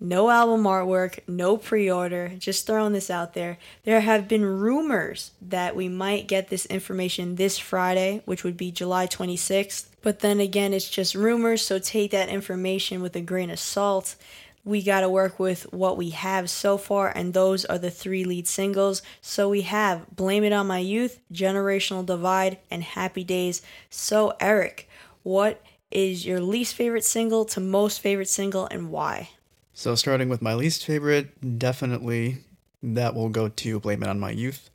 no 0.00 0.30
album 0.30 0.64
artwork, 0.64 1.20
no 1.28 1.56
pre 1.56 1.90
order. 1.90 2.32
Just 2.38 2.66
throwing 2.66 2.92
this 2.92 3.10
out 3.10 3.34
there. 3.34 3.58
There 3.84 4.00
have 4.00 4.26
been 4.26 4.44
rumors 4.44 5.30
that 5.40 5.76
we 5.76 5.88
might 5.88 6.26
get 6.26 6.48
this 6.48 6.66
information 6.66 7.36
this 7.36 7.58
Friday, 7.58 8.22
which 8.24 8.42
would 8.42 8.56
be 8.56 8.72
July 8.72 9.06
26th. 9.06 9.86
But 10.02 10.18
then 10.18 10.40
again, 10.40 10.72
it's 10.72 10.90
just 10.90 11.14
rumors, 11.14 11.64
so 11.64 11.78
take 11.78 12.10
that 12.10 12.28
information 12.28 13.00
with 13.00 13.14
a 13.14 13.20
grain 13.20 13.50
of 13.50 13.60
salt 13.60 14.16
we 14.64 14.82
got 14.82 15.00
to 15.00 15.08
work 15.08 15.38
with 15.38 15.72
what 15.72 15.96
we 15.96 16.10
have 16.10 16.48
so 16.48 16.78
far, 16.78 17.12
and 17.14 17.34
those 17.34 17.64
are 17.64 17.78
the 17.78 17.90
three 17.90 18.24
lead 18.24 18.46
singles. 18.46 19.02
So 19.20 19.48
we 19.48 19.62
have 19.62 20.14
Blame 20.14 20.44
It 20.44 20.52
On 20.52 20.66
My 20.66 20.78
Youth, 20.78 21.20
Generational 21.32 22.06
Divide, 22.06 22.58
and 22.70 22.82
Happy 22.82 23.24
Days. 23.24 23.62
So, 23.90 24.34
Eric, 24.40 24.88
what 25.22 25.64
is 25.90 26.24
your 26.24 26.40
least 26.40 26.74
favorite 26.74 27.04
single 27.04 27.44
to 27.46 27.60
most 27.60 28.00
favorite 28.00 28.28
single, 28.28 28.66
and 28.70 28.90
why? 28.90 29.30
So, 29.74 29.94
starting 29.94 30.28
with 30.28 30.42
my 30.42 30.54
least 30.54 30.84
favorite, 30.84 31.58
definitely 31.58 32.38
that 32.82 33.14
will 33.14 33.28
go 33.28 33.48
to 33.48 33.80
Blame 33.80 34.02
It 34.02 34.08
On 34.08 34.20
My 34.20 34.30
Youth. 34.30 34.70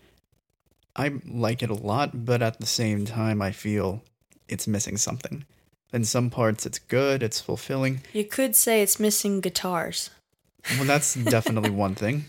I 0.95 1.13
like 1.25 1.61
it 1.61 1.69
a 1.69 1.75
lot, 1.75 2.25
but 2.25 2.41
at 2.41 2.59
the 2.59 2.65
same 2.65 3.05
time, 3.05 3.41
I 3.41 3.51
feel 3.51 4.03
it's 4.49 4.67
missing 4.67 4.97
something. 4.97 5.45
In 5.93 6.03
some 6.03 6.29
parts, 6.29 6.65
it's 6.65 6.79
good, 6.79 7.23
it's 7.23 7.39
fulfilling. 7.39 8.01
You 8.13 8.25
could 8.25 8.55
say 8.55 8.81
it's 8.81 8.99
missing 8.99 9.39
guitars. 9.39 10.09
Well, 10.75 10.85
that's 10.85 11.13
definitely 11.35 11.69
one 11.69 11.95
thing. 11.95 12.25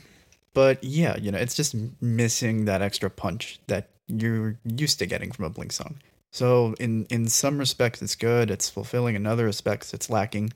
But 0.54 0.82
yeah, 0.82 1.16
you 1.16 1.30
know, 1.30 1.38
it's 1.38 1.54
just 1.54 1.74
missing 2.00 2.64
that 2.64 2.82
extra 2.82 3.10
punch 3.10 3.60
that 3.66 3.90
you're 4.06 4.58
used 4.64 4.98
to 5.00 5.06
getting 5.06 5.30
from 5.32 5.44
a 5.44 5.50
Blink 5.50 5.72
song. 5.72 6.00
So 6.30 6.74
in 6.78 7.06
in 7.10 7.28
some 7.28 7.58
respects 7.58 8.02
it's 8.02 8.14
good, 8.14 8.50
it's 8.50 8.68
fulfilling, 8.68 9.14
in 9.14 9.26
other 9.26 9.44
respects 9.44 9.94
it's 9.94 10.10
lacking. 10.10 10.52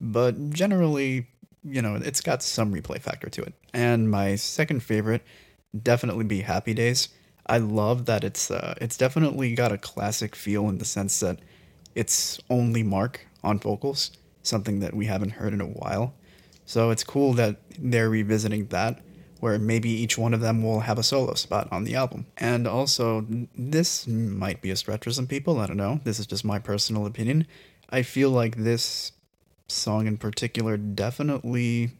But 0.00 0.50
generally, 0.50 1.26
you 1.64 1.82
know, 1.82 1.96
it's 1.96 2.20
got 2.20 2.42
some 2.42 2.74
replay 2.74 3.00
factor 3.00 3.28
to 3.28 3.42
it. 3.42 3.54
And 3.74 4.10
my 4.10 4.36
second 4.36 4.82
favorite 4.82 5.22
definitely 5.82 6.24
be 6.24 6.42
Happy 6.42 6.74
Days. 6.74 7.08
I 7.46 7.58
love 7.58 8.06
that 8.06 8.24
it's 8.24 8.50
uh, 8.50 8.74
it's 8.80 8.96
definitely 8.96 9.54
got 9.54 9.72
a 9.72 9.78
classic 9.78 10.36
feel 10.36 10.68
in 10.68 10.78
the 10.78 10.84
sense 10.84 11.20
that 11.20 11.40
it's 11.94 12.40
only 12.50 12.82
Mark 12.82 13.26
on 13.42 13.58
vocals, 13.58 14.10
something 14.42 14.80
that 14.80 14.94
we 14.94 15.06
haven't 15.06 15.30
heard 15.30 15.52
in 15.52 15.60
a 15.60 15.66
while. 15.66 16.14
So 16.64 16.90
it's 16.90 17.04
cool 17.04 17.32
that 17.34 17.56
they're 17.78 18.10
revisiting 18.10 18.66
that, 18.66 19.00
where 19.40 19.58
maybe 19.58 19.90
each 19.90 20.18
one 20.18 20.34
of 20.34 20.40
them 20.40 20.62
will 20.62 20.80
have 20.80 20.98
a 20.98 21.02
solo 21.02 21.34
spot 21.34 21.68
on 21.72 21.84
the 21.84 21.94
album. 21.94 22.26
And 22.36 22.66
also, 22.66 23.26
this 23.56 24.06
might 24.06 24.60
be 24.60 24.70
a 24.70 24.76
stretch 24.76 25.04
for 25.04 25.10
some 25.10 25.26
people, 25.26 25.58
I 25.60 25.66
don't 25.66 25.76
know. 25.76 26.00
This 26.04 26.18
is 26.18 26.26
just 26.26 26.44
my 26.44 26.58
personal 26.58 27.06
opinion. 27.06 27.46
I 27.90 28.02
feel 28.02 28.30
like 28.30 28.56
this 28.56 29.12
song 29.68 30.06
in 30.06 30.18
particular 30.18 30.76
definitely 30.76 31.92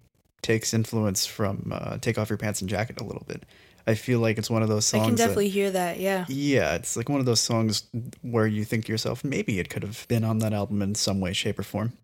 takes 0.42 0.74
influence 0.74 1.27
from 1.27 1.70
uh, 1.72 1.98
Take 1.98 2.18
Off 2.18 2.31
Your 2.31 2.38
Pants 2.38 2.61
and 2.61 2.70
Jacket 2.70 3.01
a 3.01 3.05
little 3.05 3.24
bit. 3.27 3.44
I 3.88 3.94
feel 3.94 4.20
like 4.20 4.37
it's 4.37 4.51
one 4.51 4.62
of 4.62 4.68
those 4.68 4.85
songs. 4.85 5.03
I 5.03 5.07
can 5.07 5.14
definitely 5.14 5.48
that, 5.48 5.55
hear 5.55 5.70
that. 5.70 5.98
Yeah. 5.98 6.27
Yeah, 6.29 6.74
it's 6.74 6.94
like 6.94 7.09
one 7.09 7.20
of 7.20 7.27
those 7.27 7.40
songs 7.40 7.85
where 8.20 8.46
you 8.46 8.62
think 8.66 8.85
to 8.85 8.92
yourself, 8.92 9.24
maybe 9.24 9.59
it 9.59 9.70
could 9.70 9.83
have 9.83 10.07
been 10.09 10.24
on 10.24 10.40
that 10.40 10.53
album 10.53 10.83
in 10.83 10.94
some 10.94 11.20
way, 11.20 11.33
shape, 11.33 11.59
or 11.59 11.62
form. 11.62 11.94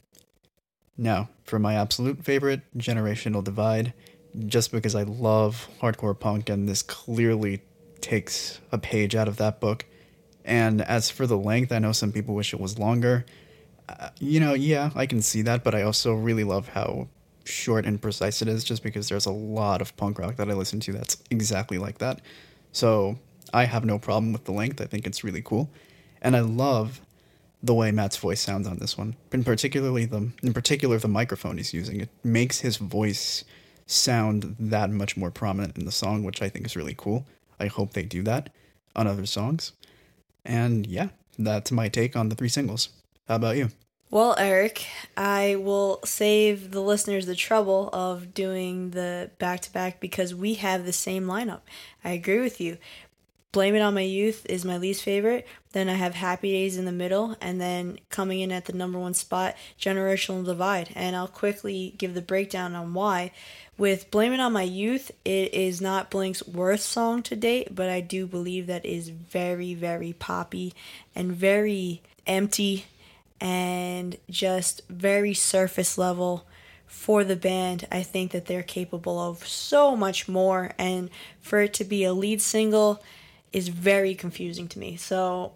Now, 0.96 1.28
for 1.44 1.58
my 1.58 1.74
absolute 1.74 2.24
favorite, 2.24 2.62
Generational 2.78 3.44
Divide, 3.44 3.92
just 4.46 4.72
because 4.72 4.94
I 4.94 5.02
love 5.02 5.68
hardcore 5.82 6.18
punk 6.18 6.48
and 6.48 6.66
this 6.66 6.80
clearly 6.80 7.60
takes 8.00 8.60
a 8.72 8.78
page 8.78 9.14
out 9.14 9.28
of 9.28 9.36
that 9.36 9.60
book. 9.60 9.84
And 10.42 10.80
as 10.80 11.10
for 11.10 11.26
the 11.26 11.36
length, 11.36 11.70
I 11.70 11.80
know 11.80 11.92
some 11.92 12.12
people 12.12 12.34
wish 12.34 12.54
it 12.54 12.60
was 12.60 12.78
longer. 12.78 13.26
Uh, 13.90 14.08
you 14.18 14.40
know, 14.40 14.54
yeah, 14.54 14.90
I 14.94 15.04
can 15.04 15.20
see 15.20 15.42
that, 15.42 15.62
but 15.62 15.74
I 15.74 15.82
also 15.82 16.14
really 16.14 16.44
love 16.44 16.68
how 16.68 17.08
short 17.44 17.84
and 17.84 18.00
precise 18.00 18.42
it 18.42 18.48
is 18.48 18.64
just 18.64 18.82
because 18.82 19.08
there's 19.08 19.26
a 19.26 19.32
lot 19.32 19.80
of 19.80 19.96
punk 19.96 20.18
rock 20.18 20.36
that 20.36 20.50
I 20.50 20.54
listen 20.54 20.80
to 20.80 20.92
that's 20.92 21.22
exactly 21.30 21.78
like 21.78 21.98
that. 21.98 22.20
So 22.72 23.18
I 23.52 23.64
have 23.64 23.84
no 23.84 23.98
problem 23.98 24.32
with 24.32 24.44
the 24.44 24.52
length. 24.52 24.80
I 24.80 24.86
think 24.86 25.06
it's 25.06 25.22
really 25.22 25.42
cool. 25.42 25.70
And 26.22 26.34
I 26.36 26.40
love 26.40 27.00
the 27.62 27.74
way 27.74 27.90
Matt's 27.90 28.16
voice 28.16 28.40
sounds 28.40 28.66
on 28.66 28.78
this 28.78 28.98
one. 28.98 29.16
In 29.32 29.44
particularly 29.44 30.04
the 30.06 30.30
in 30.42 30.52
particular 30.52 30.98
the 30.98 31.08
microphone 31.08 31.56
he's 31.56 31.74
using. 31.74 32.00
It 32.00 32.10
makes 32.22 32.60
his 32.60 32.76
voice 32.76 33.44
sound 33.86 34.56
that 34.58 34.90
much 34.90 35.16
more 35.16 35.30
prominent 35.30 35.76
in 35.76 35.84
the 35.84 35.92
song, 35.92 36.24
which 36.24 36.42
I 36.42 36.48
think 36.48 36.66
is 36.66 36.76
really 36.76 36.94
cool. 36.96 37.26
I 37.60 37.66
hope 37.66 37.92
they 37.92 38.02
do 38.02 38.22
that 38.22 38.50
on 38.96 39.06
other 39.06 39.26
songs. 39.26 39.72
And 40.44 40.86
yeah, 40.86 41.08
that's 41.38 41.72
my 41.72 41.88
take 41.88 42.16
on 42.16 42.28
the 42.28 42.34
three 42.34 42.48
singles. 42.48 42.90
How 43.28 43.36
about 43.36 43.56
you? 43.56 43.70
Well, 44.14 44.36
Eric, 44.38 44.86
I 45.16 45.56
will 45.56 45.98
save 46.04 46.70
the 46.70 46.80
listeners 46.80 47.26
the 47.26 47.34
trouble 47.34 47.90
of 47.92 48.32
doing 48.32 48.90
the 48.90 49.32
back 49.40 49.58
to 49.62 49.72
back 49.72 49.98
because 49.98 50.32
we 50.32 50.54
have 50.54 50.86
the 50.86 50.92
same 50.92 51.24
lineup. 51.24 51.62
I 52.04 52.10
agree 52.10 52.38
with 52.38 52.60
you. 52.60 52.78
Blame 53.50 53.74
It 53.74 53.80
on 53.80 53.94
My 53.94 54.02
Youth 54.02 54.46
is 54.48 54.64
my 54.64 54.78
least 54.78 55.02
favorite. 55.02 55.48
Then 55.72 55.88
I 55.88 55.94
have 55.94 56.14
Happy 56.14 56.52
Days 56.52 56.78
in 56.78 56.84
the 56.84 56.92
middle. 56.92 57.34
And 57.40 57.60
then 57.60 57.98
coming 58.08 58.38
in 58.38 58.52
at 58.52 58.66
the 58.66 58.72
number 58.72 59.00
one 59.00 59.14
spot, 59.14 59.56
Generational 59.80 60.44
Divide. 60.44 60.90
And 60.94 61.16
I'll 61.16 61.26
quickly 61.26 61.96
give 61.98 62.14
the 62.14 62.22
breakdown 62.22 62.76
on 62.76 62.94
why. 62.94 63.32
With 63.76 64.12
Blame 64.12 64.32
It 64.32 64.38
on 64.38 64.52
My 64.52 64.62
Youth, 64.62 65.10
it 65.24 65.52
is 65.52 65.80
not 65.80 66.12
Blink's 66.12 66.46
worst 66.46 66.86
song 66.86 67.24
to 67.24 67.34
date, 67.34 67.74
but 67.74 67.90
I 67.90 68.00
do 68.00 68.28
believe 68.28 68.68
that 68.68 68.86
is 68.86 69.08
very, 69.08 69.74
very 69.74 70.12
poppy 70.12 70.72
and 71.16 71.32
very 71.32 72.00
empty 72.28 72.86
and 73.40 74.16
just 74.30 74.82
very 74.88 75.34
surface 75.34 75.98
level 75.98 76.46
for 76.86 77.24
the 77.24 77.36
band. 77.36 77.86
I 77.90 78.02
think 78.02 78.32
that 78.32 78.46
they're 78.46 78.62
capable 78.62 79.18
of 79.18 79.46
so 79.46 79.96
much 79.96 80.28
more, 80.28 80.72
and 80.78 81.10
for 81.40 81.60
it 81.60 81.74
to 81.74 81.84
be 81.84 82.04
a 82.04 82.12
lead 82.12 82.40
single 82.40 83.02
is 83.52 83.68
very 83.68 84.14
confusing 84.14 84.68
to 84.68 84.78
me. 84.78 84.96
So 84.96 85.52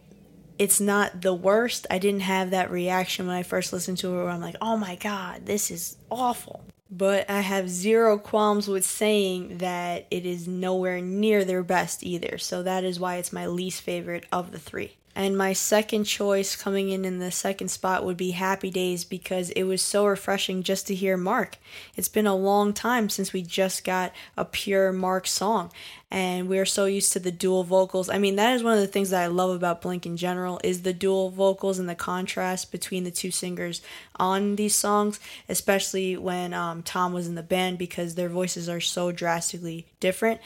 it's 0.59 0.81
not 0.81 1.23
the 1.23 1.35
worst. 1.35 1.87
I 1.91 1.99
didn't 1.99 2.21
have 2.21 2.51
that 2.51 2.71
reaction 2.71 3.27
when 3.27 3.37
I 3.37 3.43
first 3.43 3.73
listened 3.73 3.99
to 3.99 4.09
it 4.09 4.17
where 4.17 4.29
I'm 4.29 4.41
like, 4.41 4.57
oh 4.61 4.77
my 4.77 4.97
god, 4.97 5.47
this 5.47 5.71
is 5.71 5.97
awful. 6.11 6.65
But 6.91 7.29
I 7.31 7.41
have 7.41 7.69
zero 7.69 8.19
qualms 8.19 8.67
with 8.67 8.85
saying 8.85 9.59
that 9.59 10.07
it 10.11 10.25
is 10.27 10.49
nowhere 10.49 11.01
near 11.01 11.45
their 11.45 11.63
best 11.63 12.03
either. 12.03 12.39
So 12.39 12.63
that 12.63 12.83
is 12.83 12.99
why 12.99 13.17
it's 13.17 13.33
my 13.33 13.47
least 13.47 13.83
favorite 13.83 14.27
of 14.33 14.53
the 14.53 14.59
three. 14.59 14.98
And 15.19 15.37
my 15.37 15.53
second 15.53 16.05
choice 16.05 16.55
coming 16.55 16.91
in 16.91 17.05
in 17.05 17.19
the 17.19 17.33
second 17.33 17.73
spot 17.73 18.05
would 18.05 18.17
be 18.17 18.31
Happy 18.31 18.71
Days 18.71 19.03
because 19.03 19.51
it 19.51 19.65
was 19.65 19.83
so 19.83 20.07
refreshing 20.07 20.63
just 20.63 20.87
to 20.87 20.95
hear 20.95 21.17
Mark. 21.17 21.57
It's 21.97 22.09
been 22.09 22.29
a 22.29 22.37
long 22.37 22.73
time 22.73 23.09
since 23.09 23.33
we 23.33 23.43
just 23.43 23.83
got 23.83 24.13
a 24.37 24.45
pure 24.45 24.93
Mark 24.93 25.27
song 25.27 25.73
and 26.11 26.49
we're 26.49 26.65
so 26.65 26.87
used 26.87 27.13
to 27.13 27.19
the 27.19 27.31
dual 27.31 27.65
vocals. 27.65 28.09
I 28.09 28.19
mean, 28.19 28.37
that 28.37 28.55
is 28.55 28.63
one 28.63 28.73
of 28.73 28.81
the 28.81 28.87
things 28.87 29.11
that 29.11 29.23
I 29.23 29.27
love 29.27 29.51
about 29.55 29.83
Blink 29.83 30.07
in 30.07 30.17
general 30.17 30.59
is 30.65 30.83
the 30.83 30.95
dual 30.95 31.31
vocals 31.31 31.79
and 31.79 31.89
the 31.89 31.95
contrast 31.95 32.73
between 32.73 33.05
the 33.05 33.11
two 33.11 33.31
singers 33.31 33.83
on 34.17 34.57
these 34.57 34.75
songs, 34.75 35.21
especially 35.51 36.17
when 36.17 36.55
um, 36.55 36.83
Tom 36.83 37.13
was 37.13 37.29
in 37.29 37.35
the 37.35 37.43
band 37.43 37.77
because 37.77 38.15
their 38.15 38.31
voices 38.31 38.71
are 38.71 38.81
so 38.81 39.13
drastically 39.13 39.87
different. 40.01 40.41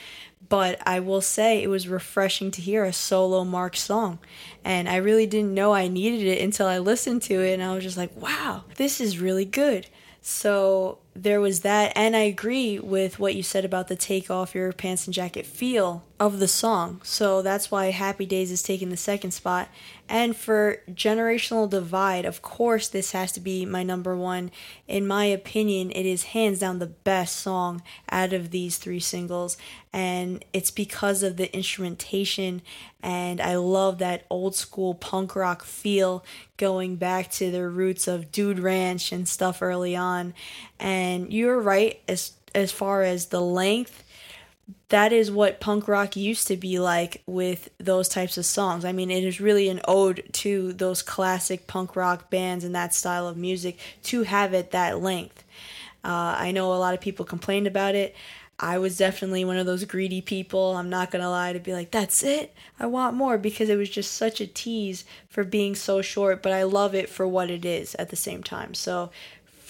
But 0.48 0.82
I 0.84 0.98
will 0.98 1.20
say 1.20 1.62
it 1.62 1.70
was 1.70 1.86
refreshing 1.86 2.50
to 2.52 2.60
hear 2.60 2.84
a 2.84 2.92
solo 2.92 3.44
Mark 3.44 3.76
song. 3.76 4.18
And 4.64 4.88
I 4.88 4.96
really 4.96 5.26
didn't 5.26 5.54
know 5.54 5.72
I 5.72 5.86
needed 5.86 6.26
it 6.26 6.42
until 6.42 6.66
I 6.66 6.78
listened 6.78 7.22
to 7.22 7.34
it 7.34 7.54
and 7.54 7.62
I 7.62 7.72
was 7.72 7.84
just 7.84 7.96
like, 7.96 8.14
wow, 8.20 8.64
this 8.76 9.00
is 9.00 9.20
really 9.20 9.44
good. 9.44 9.86
So 10.20 10.98
there 11.14 11.40
was 11.40 11.60
that 11.60 11.92
and 11.94 12.16
i 12.16 12.20
agree 12.20 12.78
with 12.78 13.18
what 13.18 13.34
you 13.34 13.42
said 13.42 13.64
about 13.64 13.88
the 13.88 13.96
take 13.96 14.30
off 14.30 14.54
your 14.54 14.72
pants 14.72 15.06
and 15.06 15.14
jacket 15.14 15.46
feel 15.46 16.04
of 16.22 16.38
the 16.38 16.46
song. 16.46 17.00
So 17.02 17.42
that's 17.42 17.68
why 17.68 17.86
happy 17.86 18.26
days 18.26 18.52
is 18.52 18.62
taking 18.62 18.90
the 18.90 18.96
second 18.96 19.32
spot 19.32 19.68
and 20.12 20.36
for 20.36 20.82
generational 20.90 21.68
divide 21.68 22.26
of 22.26 22.42
course 22.42 22.86
this 22.86 23.12
has 23.12 23.32
to 23.32 23.40
be 23.40 23.64
my 23.64 23.82
number 23.82 24.14
one. 24.14 24.50
In 24.86 25.06
my 25.06 25.24
opinion 25.24 25.90
it 25.90 26.04
is 26.04 26.24
hands 26.24 26.58
down 26.58 26.78
the 26.78 26.86
best 26.86 27.36
song 27.36 27.82
out 28.10 28.34
of 28.34 28.50
these 28.50 28.76
three 28.76 29.00
singles. 29.00 29.56
And 29.90 30.44
it's 30.52 30.70
because 30.70 31.22
of 31.22 31.38
the 31.38 31.52
instrumentation. 31.56 32.60
And 33.02 33.40
i 33.40 33.56
love 33.56 33.98
that 33.98 34.26
old 34.28 34.54
school 34.54 34.94
punk 34.94 35.34
rock 35.34 35.64
feel 35.64 36.24
going 36.58 36.96
back 36.96 37.30
to 37.32 37.50
their 37.50 37.70
roots 37.70 38.06
of 38.06 38.30
dude 38.30 38.58
ranch 38.58 39.12
and 39.12 39.26
stuff 39.26 39.62
early 39.62 39.96
on. 39.96 40.34
And 40.78 41.32
you're 41.32 41.58
right 41.58 42.02
as 42.06 42.32
as 42.54 42.70
far 42.70 43.02
as 43.02 43.26
the 43.26 43.40
length 43.40 44.04
that 44.88 45.12
is 45.12 45.30
what 45.30 45.60
punk 45.60 45.88
rock 45.88 46.16
used 46.16 46.46
to 46.48 46.56
be 46.56 46.78
like 46.78 47.22
with 47.26 47.70
those 47.78 48.08
types 48.08 48.36
of 48.36 48.44
songs. 48.44 48.84
I 48.84 48.92
mean, 48.92 49.10
it 49.10 49.24
is 49.24 49.40
really 49.40 49.68
an 49.68 49.80
ode 49.86 50.28
to 50.32 50.72
those 50.72 51.02
classic 51.02 51.66
punk 51.66 51.96
rock 51.96 52.30
bands 52.30 52.64
and 52.64 52.74
that 52.74 52.94
style 52.94 53.26
of 53.26 53.36
music 53.36 53.78
to 54.04 54.22
have 54.24 54.52
it 54.52 54.70
that 54.72 55.00
length. 55.00 55.44
Uh, 56.04 56.34
I 56.38 56.50
know 56.50 56.72
a 56.72 56.76
lot 56.76 56.94
of 56.94 57.00
people 57.00 57.24
complained 57.24 57.66
about 57.66 57.94
it. 57.94 58.14
I 58.58 58.78
was 58.78 58.96
definitely 58.96 59.44
one 59.44 59.56
of 59.56 59.66
those 59.66 59.84
greedy 59.84 60.20
people. 60.20 60.76
I'm 60.76 60.90
not 60.90 61.10
going 61.10 61.22
to 61.22 61.28
lie 61.28 61.52
to 61.52 61.58
be 61.58 61.72
like, 61.72 61.90
that's 61.90 62.22
it. 62.22 62.54
I 62.78 62.86
want 62.86 63.16
more 63.16 63.36
because 63.36 63.68
it 63.68 63.76
was 63.76 63.90
just 63.90 64.12
such 64.12 64.40
a 64.40 64.46
tease 64.46 65.04
for 65.28 65.42
being 65.42 65.74
so 65.74 66.00
short, 66.00 66.42
but 66.42 66.52
I 66.52 66.62
love 66.62 66.94
it 66.94 67.08
for 67.08 67.26
what 67.26 67.50
it 67.50 67.64
is 67.64 67.96
at 67.96 68.10
the 68.10 68.16
same 68.16 68.42
time. 68.42 68.74
So 68.74 69.10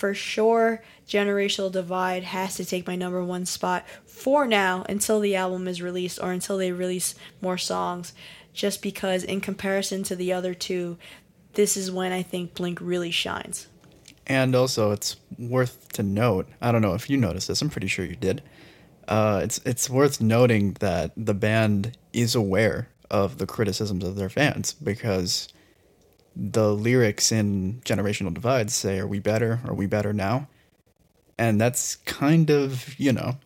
for 0.03 0.15
sure, 0.15 0.83
Generational 1.07 1.71
Divide 1.71 2.25
has 2.25 2.57
to 2.57 2.65
take 2.65 2.89
my 2.89 2.97
number 2.97 3.23
one 3.23 3.47
spot 3.47 3.87
for 4.05 4.49
now 4.49 4.85
until 4.89 5.21
the 5.21 5.37
album 5.37 5.69
is 5.69 5.81
released 5.81 6.19
or 6.21 6.33
until 6.33 6.59
they 6.59 6.73
release 6.73 7.15
more 7.41 7.57
songs. 7.57 8.13
Just 8.53 8.83
because, 8.83 9.23
in 9.23 9.41
comparison 9.41 10.03
to 10.03 10.17
the 10.17 10.33
other 10.33 10.55
two, 10.55 10.99
this 11.53 11.77
is 11.77 11.93
when 11.93 12.11
I 12.11 12.23
think 12.23 12.55
Blink 12.55 12.81
really 12.81 13.13
shines. 13.13 13.69
And 14.27 14.57
also, 14.57 14.91
it's 14.91 15.19
worth 15.39 15.93
to 15.93 16.03
note. 16.03 16.49
I 16.61 16.73
don't 16.73 16.83
know 16.83 16.95
if 16.95 17.09
you 17.09 17.17
noticed 17.17 17.47
this. 17.47 17.63
I'm 17.63 17.71
pretty 17.71 17.87
sure 17.87 18.05
you 18.05 18.17
did. 18.17 18.43
Uh, 19.07 19.43
it's 19.45 19.59
it's 19.59 19.89
worth 19.89 20.21
noting 20.21 20.73
that 20.81 21.13
the 21.17 21.33
band 21.33 21.97
is 22.13 22.35
aware 22.35 22.89
of 23.09 23.39
the 23.39 23.47
criticisms 23.47 24.03
of 24.03 24.17
their 24.17 24.29
fans 24.29 24.73
because 24.73 25.47
the 26.35 26.73
lyrics 26.73 27.33
in 27.33 27.81
Generational 27.85 28.33
Divide 28.33 28.71
say, 28.71 28.99
Are 28.99 29.07
we 29.07 29.19
better? 29.19 29.61
Are 29.67 29.75
we 29.75 29.87
better 29.87 30.13
now? 30.13 30.49
And 31.39 31.61
that's 31.61 31.97
kind 31.97 32.51
of, 32.51 32.99
you 32.99 33.13
know, 33.13 33.37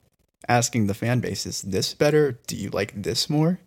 asking 0.49 0.87
the 0.87 0.95
fan 0.95 1.21
base, 1.21 1.47
Is 1.47 1.63
this 1.63 1.95
better? 1.95 2.39
Do 2.47 2.57
you 2.57 2.71
like 2.71 3.03
this 3.03 3.29
more? 3.31 3.59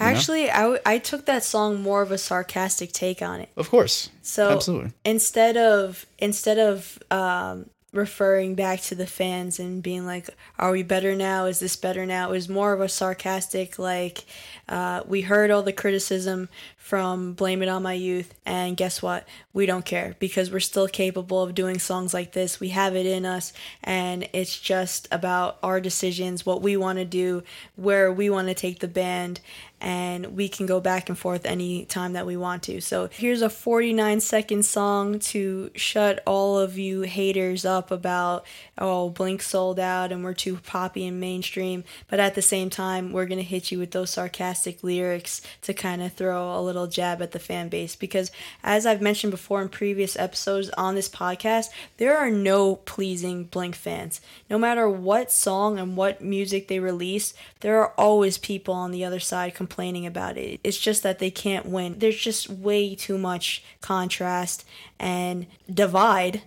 You 0.00 0.06
Actually, 0.06 0.50
I, 0.50 0.62
w- 0.62 0.80
I 0.86 0.98
took 0.98 1.26
that 1.26 1.44
song 1.44 1.82
more 1.82 2.00
of 2.00 2.10
a 2.10 2.18
sarcastic 2.18 2.92
take 2.92 3.20
on 3.20 3.40
it. 3.40 3.50
Of 3.56 3.68
course. 3.68 4.08
So 4.22 4.50
Absolutely. 4.50 4.92
instead 5.04 5.56
of 5.58 6.06
instead 6.18 6.58
of 6.58 6.98
um, 7.10 7.66
referring 7.92 8.54
back 8.54 8.80
to 8.80 8.94
the 8.94 9.06
fans 9.06 9.60
and 9.60 9.82
being 9.82 10.06
like, 10.06 10.30
"Are 10.58 10.70
we 10.70 10.82
better 10.82 11.14
now? 11.14 11.44
Is 11.44 11.60
this 11.60 11.76
better 11.76 12.06
now?" 12.06 12.30
It 12.30 12.32
was 12.32 12.48
more 12.48 12.72
of 12.72 12.80
a 12.80 12.88
sarcastic, 12.88 13.78
like, 13.78 14.24
uh, 14.66 15.02
"We 15.06 15.20
heard 15.20 15.50
all 15.50 15.62
the 15.62 15.74
criticism 15.74 16.48
from 16.82 17.32
Blame 17.32 17.62
It 17.62 17.68
on 17.68 17.84
My 17.84 17.92
Youth, 17.92 18.34
and 18.44 18.76
guess 18.76 19.00
what? 19.00 19.26
We 19.52 19.66
don't 19.66 19.84
care 19.84 20.16
because 20.18 20.50
we're 20.50 20.58
still 20.58 20.88
capable 20.88 21.40
of 21.40 21.54
doing 21.54 21.78
songs 21.78 22.12
like 22.12 22.32
this. 22.32 22.58
We 22.58 22.70
have 22.70 22.96
it 22.96 23.06
in 23.06 23.24
us, 23.24 23.52
and 23.84 24.28
it's 24.32 24.58
just 24.58 25.06
about 25.12 25.58
our 25.62 25.80
decisions, 25.80 26.44
what 26.44 26.60
we 26.60 26.76
want 26.76 26.98
to 26.98 27.04
do, 27.04 27.44
where 27.76 28.12
we 28.12 28.28
want 28.28 28.48
to 28.48 28.54
take 28.54 28.80
the 28.80 28.88
band, 28.88 29.40
and 29.82 30.36
we 30.36 30.48
can 30.48 30.64
go 30.64 30.80
back 30.80 31.08
and 31.08 31.18
forth 31.18 31.44
any 31.44 31.84
time 31.84 32.12
that 32.12 32.24
we 32.24 32.36
want 32.36 32.62
to. 32.64 32.80
So 32.80 33.08
here's 33.12 33.42
a 33.42 33.50
49 33.50 34.20
second 34.20 34.64
song 34.64 35.18
to 35.18 35.70
shut 35.74 36.22
all 36.24 36.58
of 36.58 36.78
you 36.78 37.02
haters 37.02 37.64
up 37.64 37.90
about 37.90 38.46
oh 38.78 39.10
Blink 39.10 39.42
sold 39.42 39.80
out 39.80 40.12
and 40.12 40.22
we're 40.22 40.34
too 40.34 40.58
poppy 40.64 41.06
and 41.06 41.18
mainstream, 41.18 41.82
but 42.06 42.20
at 42.20 42.36
the 42.36 42.42
same 42.42 42.70
time 42.70 43.12
we're 43.12 43.26
gonna 43.26 43.42
hit 43.42 43.72
you 43.72 43.78
with 43.80 43.90
those 43.90 44.10
sarcastic 44.10 44.84
lyrics 44.84 45.42
to 45.62 45.74
kind 45.74 46.00
of 46.00 46.12
throw 46.12 46.56
a 46.56 46.62
little 46.62 46.71
jab 46.86 47.22
at 47.22 47.32
the 47.32 47.38
fan 47.38 47.68
base 47.68 47.96
because 47.96 48.30
as 48.62 48.86
I've 48.86 49.00
mentioned 49.00 49.30
before 49.30 49.62
in 49.62 49.68
previous 49.68 50.16
episodes 50.16 50.70
on 50.70 50.94
this 50.94 51.08
podcast, 51.08 51.66
there 51.96 52.16
are 52.16 52.30
no 52.30 52.76
pleasing 52.76 53.44
Blink 53.44 53.74
fans. 53.74 54.20
No 54.48 54.58
matter 54.58 54.88
what 54.88 55.30
song 55.30 55.78
and 55.78 55.96
what 55.96 56.22
music 56.22 56.68
they 56.68 56.78
release, 56.78 57.34
there 57.60 57.78
are 57.80 57.92
always 57.98 58.38
people 58.38 58.74
on 58.74 58.90
the 58.90 59.04
other 59.04 59.20
side 59.20 59.54
complaining 59.54 60.06
about 60.06 60.36
it. 60.36 60.60
It's 60.64 60.78
just 60.78 61.02
that 61.02 61.18
they 61.18 61.30
can't 61.30 61.66
win. 61.66 61.98
There's 61.98 62.18
just 62.18 62.48
way 62.48 62.94
too 62.94 63.18
much 63.18 63.62
contrast 63.80 64.64
and 64.98 65.46
divide 65.72 66.42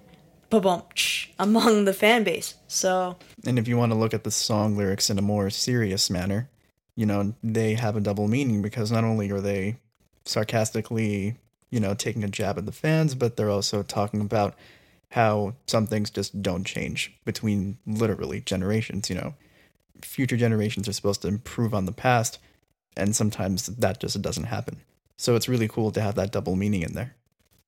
among 1.37 1.83
the 1.85 1.93
fan 1.93 2.23
base. 2.23 2.55
So 2.67 3.17
And 3.45 3.59
if 3.59 3.67
you 3.67 3.77
want 3.77 3.91
to 3.91 3.97
look 3.97 4.13
at 4.13 4.23
the 4.23 4.31
song 4.31 4.77
lyrics 4.77 5.09
in 5.09 5.19
a 5.19 5.21
more 5.21 5.49
serious 5.49 6.09
manner, 6.09 6.49
you 6.95 7.05
know, 7.05 7.33
they 7.43 7.73
have 7.73 7.97
a 7.97 8.01
double 8.01 8.27
meaning 8.27 8.61
because 8.61 8.91
not 8.91 9.03
only 9.03 9.29
are 9.31 9.41
they 9.41 9.77
sarcastically, 10.25 11.37
you 11.69 11.79
know, 11.79 11.93
taking 11.93 12.23
a 12.23 12.27
jab 12.27 12.57
at 12.57 12.65
the 12.65 12.71
fans, 12.71 13.15
but 13.15 13.37
they're 13.37 13.49
also 13.49 13.83
talking 13.83 14.21
about 14.21 14.55
how 15.11 15.53
some 15.67 15.87
things 15.87 16.09
just 16.09 16.41
don't 16.41 16.65
change 16.65 17.13
between 17.23 17.77
literally 17.85 18.41
generations, 18.41 19.09
you 19.09 19.15
know. 19.15 19.35
Future 20.01 20.37
generations 20.37 20.87
are 20.89 20.93
supposed 20.93 21.21
to 21.21 21.27
improve 21.27 21.73
on 21.73 21.85
the 21.85 21.91
past, 21.91 22.39
and 22.97 23.15
sometimes 23.15 23.67
that 23.67 23.99
just 23.99 24.21
doesn't 24.21 24.45
happen. 24.45 24.81
So 25.17 25.35
it's 25.35 25.47
really 25.47 25.67
cool 25.67 25.91
to 25.91 26.01
have 26.01 26.15
that 26.15 26.31
double 26.31 26.55
meaning 26.55 26.81
in 26.81 26.93
there. 26.93 27.15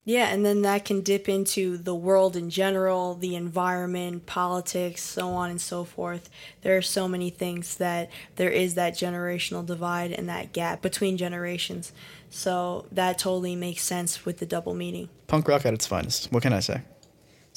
Yeah, 0.08 0.28
and 0.28 0.46
then 0.46 0.62
that 0.62 0.86
can 0.86 1.02
dip 1.02 1.28
into 1.28 1.76
the 1.78 1.94
world 1.94 2.38
in 2.38 2.50
general, 2.50 3.16
the 3.16 3.36
environment, 3.36 4.26
politics, 4.26 5.04
so 5.04 5.32
on 5.32 5.50
and 5.50 5.60
so 5.60 5.84
forth. 5.84 6.30
There 6.62 6.78
are 6.78 6.82
so 6.82 7.10
many 7.10 7.30
things 7.30 7.76
that 7.76 8.10
there 8.38 8.50
is 8.50 8.76
that 8.76 8.94
generational 8.94 9.66
divide 9.66 10.14
and 10.14 10.30
that 10.30 10.54
gap 10.54 10.82
between 10.82 11.18
generations. 11.18 11.92
So 12.30 12.86
that 12.90 13.20
totally 13.20 13.58
makes 13.58 13.84
sense 13.84 14.24
with 14.24 14.38
the 14.38 14.46
double 14.46 14.74
meaning. 14.74 15.10
Punk 15.28 15.46
rock 15.50 15.66
at 15.66 15.74
its 15.74 15.86
finest. 15.86 16.32
What 16.32 16.42
can 16.42 16.54
I 16.54 16.62
say? 16.62 16.84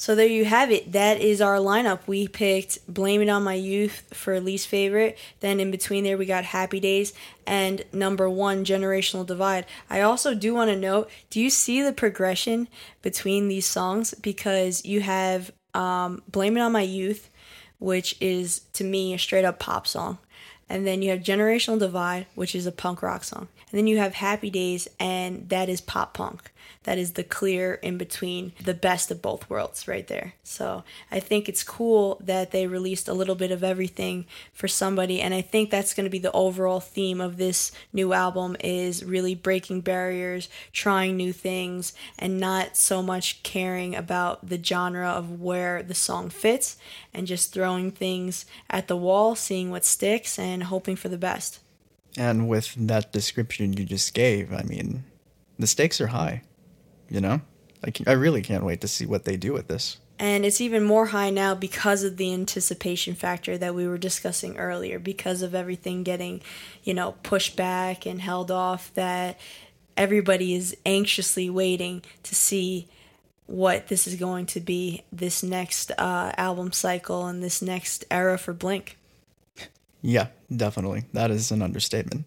So 0.01 0.15
there 0.15 0.25
you 0.25 0.45
have 0.45 0.71
it. 0.71 0.93
That 0.93 1.21
is 1.21 1.41
our 1.41 1.57
lineup. 1.57 1.99
We 2.07 2.27
picked 2.27 2.79
Blame 2.91 3.21
It 3.21 3.29
On 3.29 3.43
My 3.43 3.53
Youth 3.53 4.03
for 4.11 4.39
least 4.39 4.67
favorite. 4.67 5.15
Then 5.41 5.59
in 5.59 5.69
between 5.69 6.03
there, 6.03 6.17
we 6.17 6.25
got 6.25 6.43
Happy 6.43 6.79
Days 6.79 7.13
and 7.45 7.83
number 7.93 8.27
one, 8.27 8.65
Generational 8.65 9.27
Divide. 9.27 9.67
I 9.91 10.01
also 10.01 10.33
do 10.33 10.55
want 10.55 10.71
to 10.71 10.75
note 10.75 11.11
do 11.29 11.39
you 11.39 11.51
see 11.51 11.83
the 11.83 11.93
progression 11.93 12.67
between 13.03 13.47
these 13.47 13.67
songs? 13.67 14.15
Because 14.15 14.83
you 14.83 15.01
have 15.01 15.51
um, 15.75 16.23
Blame 16.27 16.57
It 16.57 16.61
On 16.61 16.71
My 16.71 16.81
Youth, 16.81 17.29
which 17.77 18.19
is 18.19 18.61
to 18.73 18.83
me 18.83 19.13
a 19.13 19.19
straight 19.19 19.45
up 19.45 19.59
pop 19.59 19.85
song. 19.85 20.17
And 20.67 20.87
then 20.87 21.03
you 21.03 21.11
have 21.11 21.19
Generational 21.19 21.77
Divide, 21.77 22.25
which 22.33 22.55
is 22.55 22.65
a 22.65 22.71
punk 22.71 23.03
rock 23.03 23.23
song. 23.23 23.49
And 23.71 23.77
then 23.77 23.87
you 23.87 23.97
have 23.97 24.15
Happy 24.15 24.49
Days, 24.49 24.87
and 24.99 25.47
that 25.49 25.69
is 25.69 25.81
pop 25.81 26.13
punk 26.13 26.51
that 26.83 26.97
is 26.97 27.13
the 27.13 27.23
clear 27.23 27.75
in 27.75 27.97
between 27.97 28.53
the 28.63 28.73
best 28.73 29.11
of 29.11 29.21
both 29.21 29.49
worlds 29.49 29.87
right 29.87 30.07
there. 30.07 30.33
So 30.43 30.83
I 31.11 31.19
think 31.19 31.47
it's 31.47 31.63
cool 31.63 32.19
that 32.23 32.51
they 32.51 32.65
released 32.65 33.07
a 33.07 33.13
little 33.13 33.35
bit 33.35 33.51
of 33.51 33.63
everything 33.63 34.25
for 34.51 34.67
somebody 34.67 35.21
and 35.21 35.33
I 35.33 35.41
think 35.41 35.69
that's 35.69 35.93
going 35.93 36.05
to 36.05 36.09
be 36.09 36.19
the 36.19 36.31
overall 36.31 36.79
theme 36.79 37.21
of 37.21 37.37
this 37.37 37.71
new 37.93 38.13
album 38.13 38.55
is 38.61 39.03
really 39.03 39.35
breaking 39.35 39.81
barriers, 39.81 40.49
trying 40.73 41.17
new 41.17 41.33
things 41.33 41.93
and 42.17 42.39
not 42.39 42.75
so 42.75 43.03
much 43.03 43.43
caring 43.43 43.95
about 43.95 44.49
the 44.49 44.61
genre 44.61 45.09
of 45.09 45.39
where 45.39 45.83
the 45.83 45.93
song 45.93 46.29
fits 46.29 46.77
and 47.13 47.27
just 47.27 47.53
throwing 47.53 47.91
things 47.91 48.45
at 48.69 48.87
the 48.87 48.97
wall, 48.97 49.35
seeing 49.35 49.69
what 49.69 49.85
sticks 49.85 50.39
and 50.39 50.63
hoping 50.63 50.95
for 50.95 51.09
the 51.09 51.17
best. 51.17 51.59
And 52.17 52.49
with 52.49 52.75
that 52.87 53.11
description 53.11 53.73
you 53.73 53.85
just 53.85 54.13
gave, 54.13 54.53
I 54.53 54.63
mean, 54.63 55.05
the 55.57 55.67
stakes 55.67 56.01
are 56.01 56.07
high 56.07 56.41
you 57.11 57.21
know? 57.21 57.41
I, 57.83 57.91
can, 57.91 58.07
I 58.07 58.13
really 58.13 58.41
can't 58.41 58.63
wait 58.63 58.81
to 58.81 58.87
see 58.87 59.05
what 59.05 59.25
they 59.25 59.37
do 59.37 59.53
with 59.53 59.67
this. 59.67 59.97
And 60.17 60.45
it's 60.45 60.61
even 60.61 60.83
more 60.83 61.07
high 61.07 61.31
now 61.31 61.55
because 61.55 62.03
of 62.03 62.17
the 62.17 62.31
anticipation 62.31 63.15
factor 63.15 63.57
that 63.57 63.75
we 63.75 63.87
were 63.87 63.97
discussing 63.97 64.57
earlier, 64.57 64.97
because 64.99 65.41
of 65.41 65.53
everything 65.53 66.03
getting, 66.03 66.41
you 66.83 66.93
know, 66.93 67.15
pushed 67.23 67.55
back 67.55 68.05
and 68.05 68.21
held 68.21 68.51
off, 68.51 68.93
that 68.93 69.39
everybody 69.97 70.53
is 70.53 70.77
anxiously 70.85 71.49
waiting 71.49 72.03
to 72.23 72.35
see 72.35 72.87
what 73.47 73.87
this 73.87 74.07
is 74.07 74.15
going 74.15 74.45
to 74.45 74.59
be 74.59 75.03
this 75.11 75.43
next 75.43 75.91
uh, 75.97 76.31
album 76.37 76.71
cycle 76.71 77.25
and 77.25 77.43
this 77.43 77.61
next 77.61 78.05
era 78.11 78.37
for 78.37 78.53
Blink. 78.53 78.97
Yeah, 80.01 80.27
definitely. 80.55 81.05
That 81.13 81.31
is 81.31 81.51
an 81.51 81.61
understatement. 81.61 82.25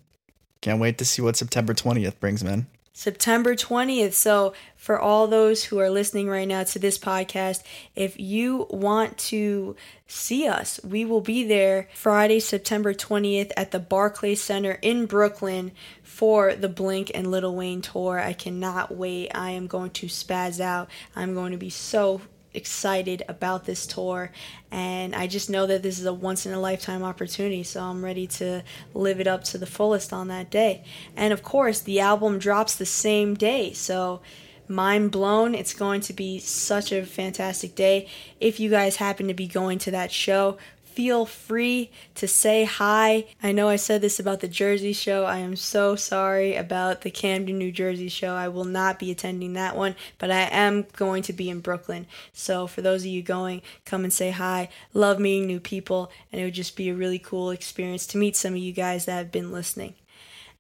Can't 0.61 0.81
wait 0.81 0.99
to 0.99 1.05
see 1.05 1.21
what 1.21 1.37
September 1.37 1.75
20th 1.75 2.19
brings, 2.21 2.43
man. 2.43 2.67
September 2.97 3.57
20th. 3.57 4.13
So, 4.13 4.55
for 4.77 5.01
all 5.01 5.27
those 5.27 5.65
who 5.65 5.81
are 5.81 5.91
listening 5.91 6.29
right 6.29 6.47
now 6.47 6.63
to 6.63 6.79
this 6.79 6.97
podcast, 6.97 7.65
if 7.97 8.19
you 8.21 8.69
want 8.71 9.19
to 9.19 9.75
see 10.07 10.47
us, 10.47 10.79
we 10.85 11.05
will 11.05 11.21
be 11.21 11.43
there 11.43 11.89
Friday, 11.93 12.39
September 12.39 12.95
20th 12.95 13.51
at 13.57 13.73
the 13.73 13.81
Barclays 13.81 14.41
Center 14.41 14.79
in 14.81 15.07
Brooklyn 15.07 15.73
for 16.05 16.55
the 16.55 16.69
Blink 16.69 17.11
and 17.13 17.33
Lil 17.33 17.55
Wayne 17.57 17.83
tour. 17.83 18.21
I 18.21 18.33
cannot 18.33 18.95
wait. 18.95 19.31
I 19.35 19.51
am 19.51 19.67
going 19.67 19.91
to 19.91 20.07
spaz 20.07 20.61
out. 20.61 20.89
I'm 21.17 21.35
going 21.35 21.51
to 21.51 21.59
be 21.59 21.71
so 21.71 22.21
excited 22.55 23.23
about 23.29 23.65
this 23.65 23.87
tour 23.87 24.31
and 24.71 25.15
I 25.15 25.27
just 25.27 25.51
know 25.51 25.67
that 25.67 25.83
this 25.83 25.99
is 25.99 26.07
a 26.07 26.15
once 26.15 26.47
in 26.47 26.53
a 26.53 26.61
lifetime 26.61 27.03
opportunity 27.03 27.63
so 27.63 27.83
I'm 27.83 28.05
ready 28.05 28.27
to 28.29 28.63
live 28.95 29.21
it 29.21 29.27
up 29.27 29.45
to 29.45 29.59
the 29.59 29.67
fullest 29.67 30.13
on 30.13 30.29
that 30.29 30.51
day. 30.51 30.85
And 31.17 31.33
of 31.33 31.43
course, 31.43 31.81
the 31.81 32.01
album 32.01 32.39
drops 32.39 32.77
the 32.77 32.87
same 32.87 33.35
day. 33.35 33.73
So 33.73 34.21
mind 34.69 35.11
blown. 35.11 35.55
It's 35.55 35.75
going 35.75 36.01
to 36.03 36.13
be 36.13 36.39
such 36.39 36.93
a 36.93 37.05
fantastic 37.05 37.75
day. 37.75 38.09
If 38.41 38.59
you 38.61 38.71
guys 38.71 38.97
happen 38.97 39.29
to 39.29 39.35
be 39.35 39.47
going 39.47 39.79
to 39.81 39.91
that 39.91 40.11
show, 40.11 40.59
feel 40.95 41.27
free 41.27 41.91
to 42.15 42.29
say 42.29 42.65
hi. 42.65 43.27
I 43.43 43.51
know 43.51 43.69
I 43.69 43.77
said 43.77 44.01
this 44.01 44.21
about 44.21 44.41
the 44.41 44.49
Jersey 44.49 44.93
show. 44.93 45.25
I 45.25 45.39
am 45.39 45.57
so 45.57 45.97
sorry 45.97 46.55
about 46.55 47.01
the 47.01 47.11
Camden, 47.11 47.59
New 47.59 47.73
Jersey 47.73 48.09
show. 48.09 48.35
I 48.35 48.47
will 48.47 48.65
not 48.65 49.01
be 49.01 49.11
attending 49.11 49.55
that 49.55 49.77
one, 49.77 49.97
but 50.19 50.31
I 50.31 50.43
am 50.53 50.87
going 50.97 51.23
to 51.25 51.33
be 51.33 51.51
in 51.51 51.61
Brooklyn. 51.61 52.07
So 52.33 52.69
for 52.69 52.81
those 52.81 53.03
of 53.03 53.09
you 53.09 53.23
going, 53.23 53.63
come 53.85 54.05
and 54.05 54.13
say 54.13 54.31
hi. 54.31 54.69
Love 54.93 55.19
meeting 55.19 55.49
new 55.49 55.61
people, 55.61 56.13
and 56.31 56.41
it 56.41 56.45
would 56.45 56.55
just 56.55 56.77
be 56.77 56.89
a 56.89 56.95
really 56.95 57.19
cool 57.19 57.51
experience 57.51 58.07
to 58.09 58.19
meet 58.19 58.37
some 58.37 58.53
of 58.53 58.61
you 58.61 58.73
guys 58.73 59.07
that 59.07 59.17
have 59.17 59.33
been 59.33 59.51
listening. 59.51 59.95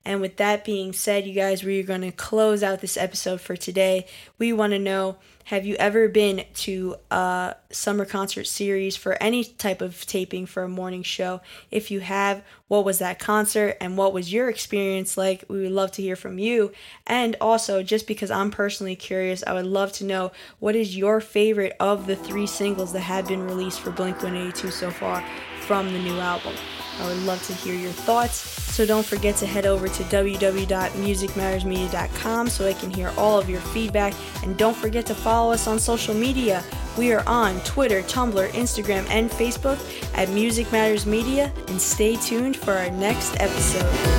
And 0.05 0.21
with 0.21 0.37
that 0.37 0.65
being 0.65 0.93
said, 0.93 1.27
you 1.27 1.33
guys, 1.33 1.65
we're 1.65 1.83
going 1.83 2.03
to 2.03 2.13
close 2.13 2.63
out 2.63 2.81
this 2.81 2.97
episode 2.97 3.41
for 3.41 3.57
today. 3.57 4.07
We 4.39 4.53
want 4.53 4.73
to 4.73 4.79
know 4.79 5.17
have 5.49 5.67
you 5.67 5.75
ever 5.77 6.09
been 6.09 6.45
to 6.55 6.97
a 7.11 7.55
summer 7.71 8.07
concert 8.07 8.45
series 8.45 8.97
for 8.97 9.23
any 9.23 9.45
type 9.45 9.83
of 9.83 10.07
taping 10.07 10.47
for 10.47 10.63
a 10.63 10.69
morning 10.69 11.03
show? 11.03 11.43
If 11.71 11.91
you 11.91 12.01
have, 12.01 12.43
what 12.69 12.87
was 12.87 12.99
that 13.01 13.19
concert 13.19 13.77
and 13.79 13.99
what 13.99 14.15
was 14.15 14.33
your 14.33 14.49
experience 14.49 15.19
like? 15.19 15.45
We 15.49 15.61
would 15.61 15.73
love 15.73 15.93
to 15.93 16.03
hear 16.03 16.17
from 16.17 16.39
you. 16.39 16.73
And 17.07 17.37
also, 17.43 17.83
just 17.83 18.07
because 18.07 18.31
I'm 18.31 18.51
personally 18.51 18.97
curious, 18.97 19.45
I 19.47 19.53
would 19.53 19.67
love 19.67 19.93
to 19.95 20.05
know 20.05 20.33
what 20.61 20.77
is 20.77 20.97
your 20.97 21.21
favorite 21.21 21.77
of 21.79 22.07
the 22.07 22.17
three 22.17 22.47
singles 22.47 22.95
that 22.95 23.01
have 23.01 23.29
been 23.29 23.47
released 23.47 23.81
for 23.81 23.91
Blink 23.91 24.17
182 24.23 24.71
so 24.71 24.91
far 24.91 25.23
from 25.61 25.93
the 25.93 25.99
new 25.99 26.19
album. 26.21 26.55
I 27.01 27.07
would 27.07 27.23
love 27.25 27.43
to 27.47 27.55
hear 27.55 27.75
your 27.75 27.93
thoughts. 27.93 28.65
So 28.75 28.85
don't 28.85 29.07
forget 29.07 29.37
to 29.37 29.47
head 29.47 29.65
over 29.67 29.89
to 29.89 30.03
www.musicmattersmedia.com 30.05 32.49
so 32.49 32.67
I 32.67 32.73
can 32.73 32.91
hear 32.91 33.13
all 33.17 33.39
of 33.39 33.49
your 33.49 33.61
feedback. 33.61 34.15
And 34.43 34.57
don't 34.57 34.77
forget 34.77 35.07
to 35.07 35.15
follow 35.15 35.53
us 35.53 35.67
on 35.67 35.79
social 35.79 36.15
media. 36.15 36.63
We 36.99 37.13
are 37.13 37.23
on 37.29 37.61
Twitter, 37.61 38.03
Tumblr, 38.03 38.49
Instagram, 38.51 39.09
and 39.11 39.31
Facebook 39.31 39.79
at 40.15 40.29
Music 40.31 40.73
Matters 40.73 41.07
Media. 41.07 41.53
And 41.69 41.81
stay 41.81 42.17
tuned 42.17 42.57
for 42.57 42.73
our 42.73 42.91
next 42.91 43.41
episode. 43.41 44.15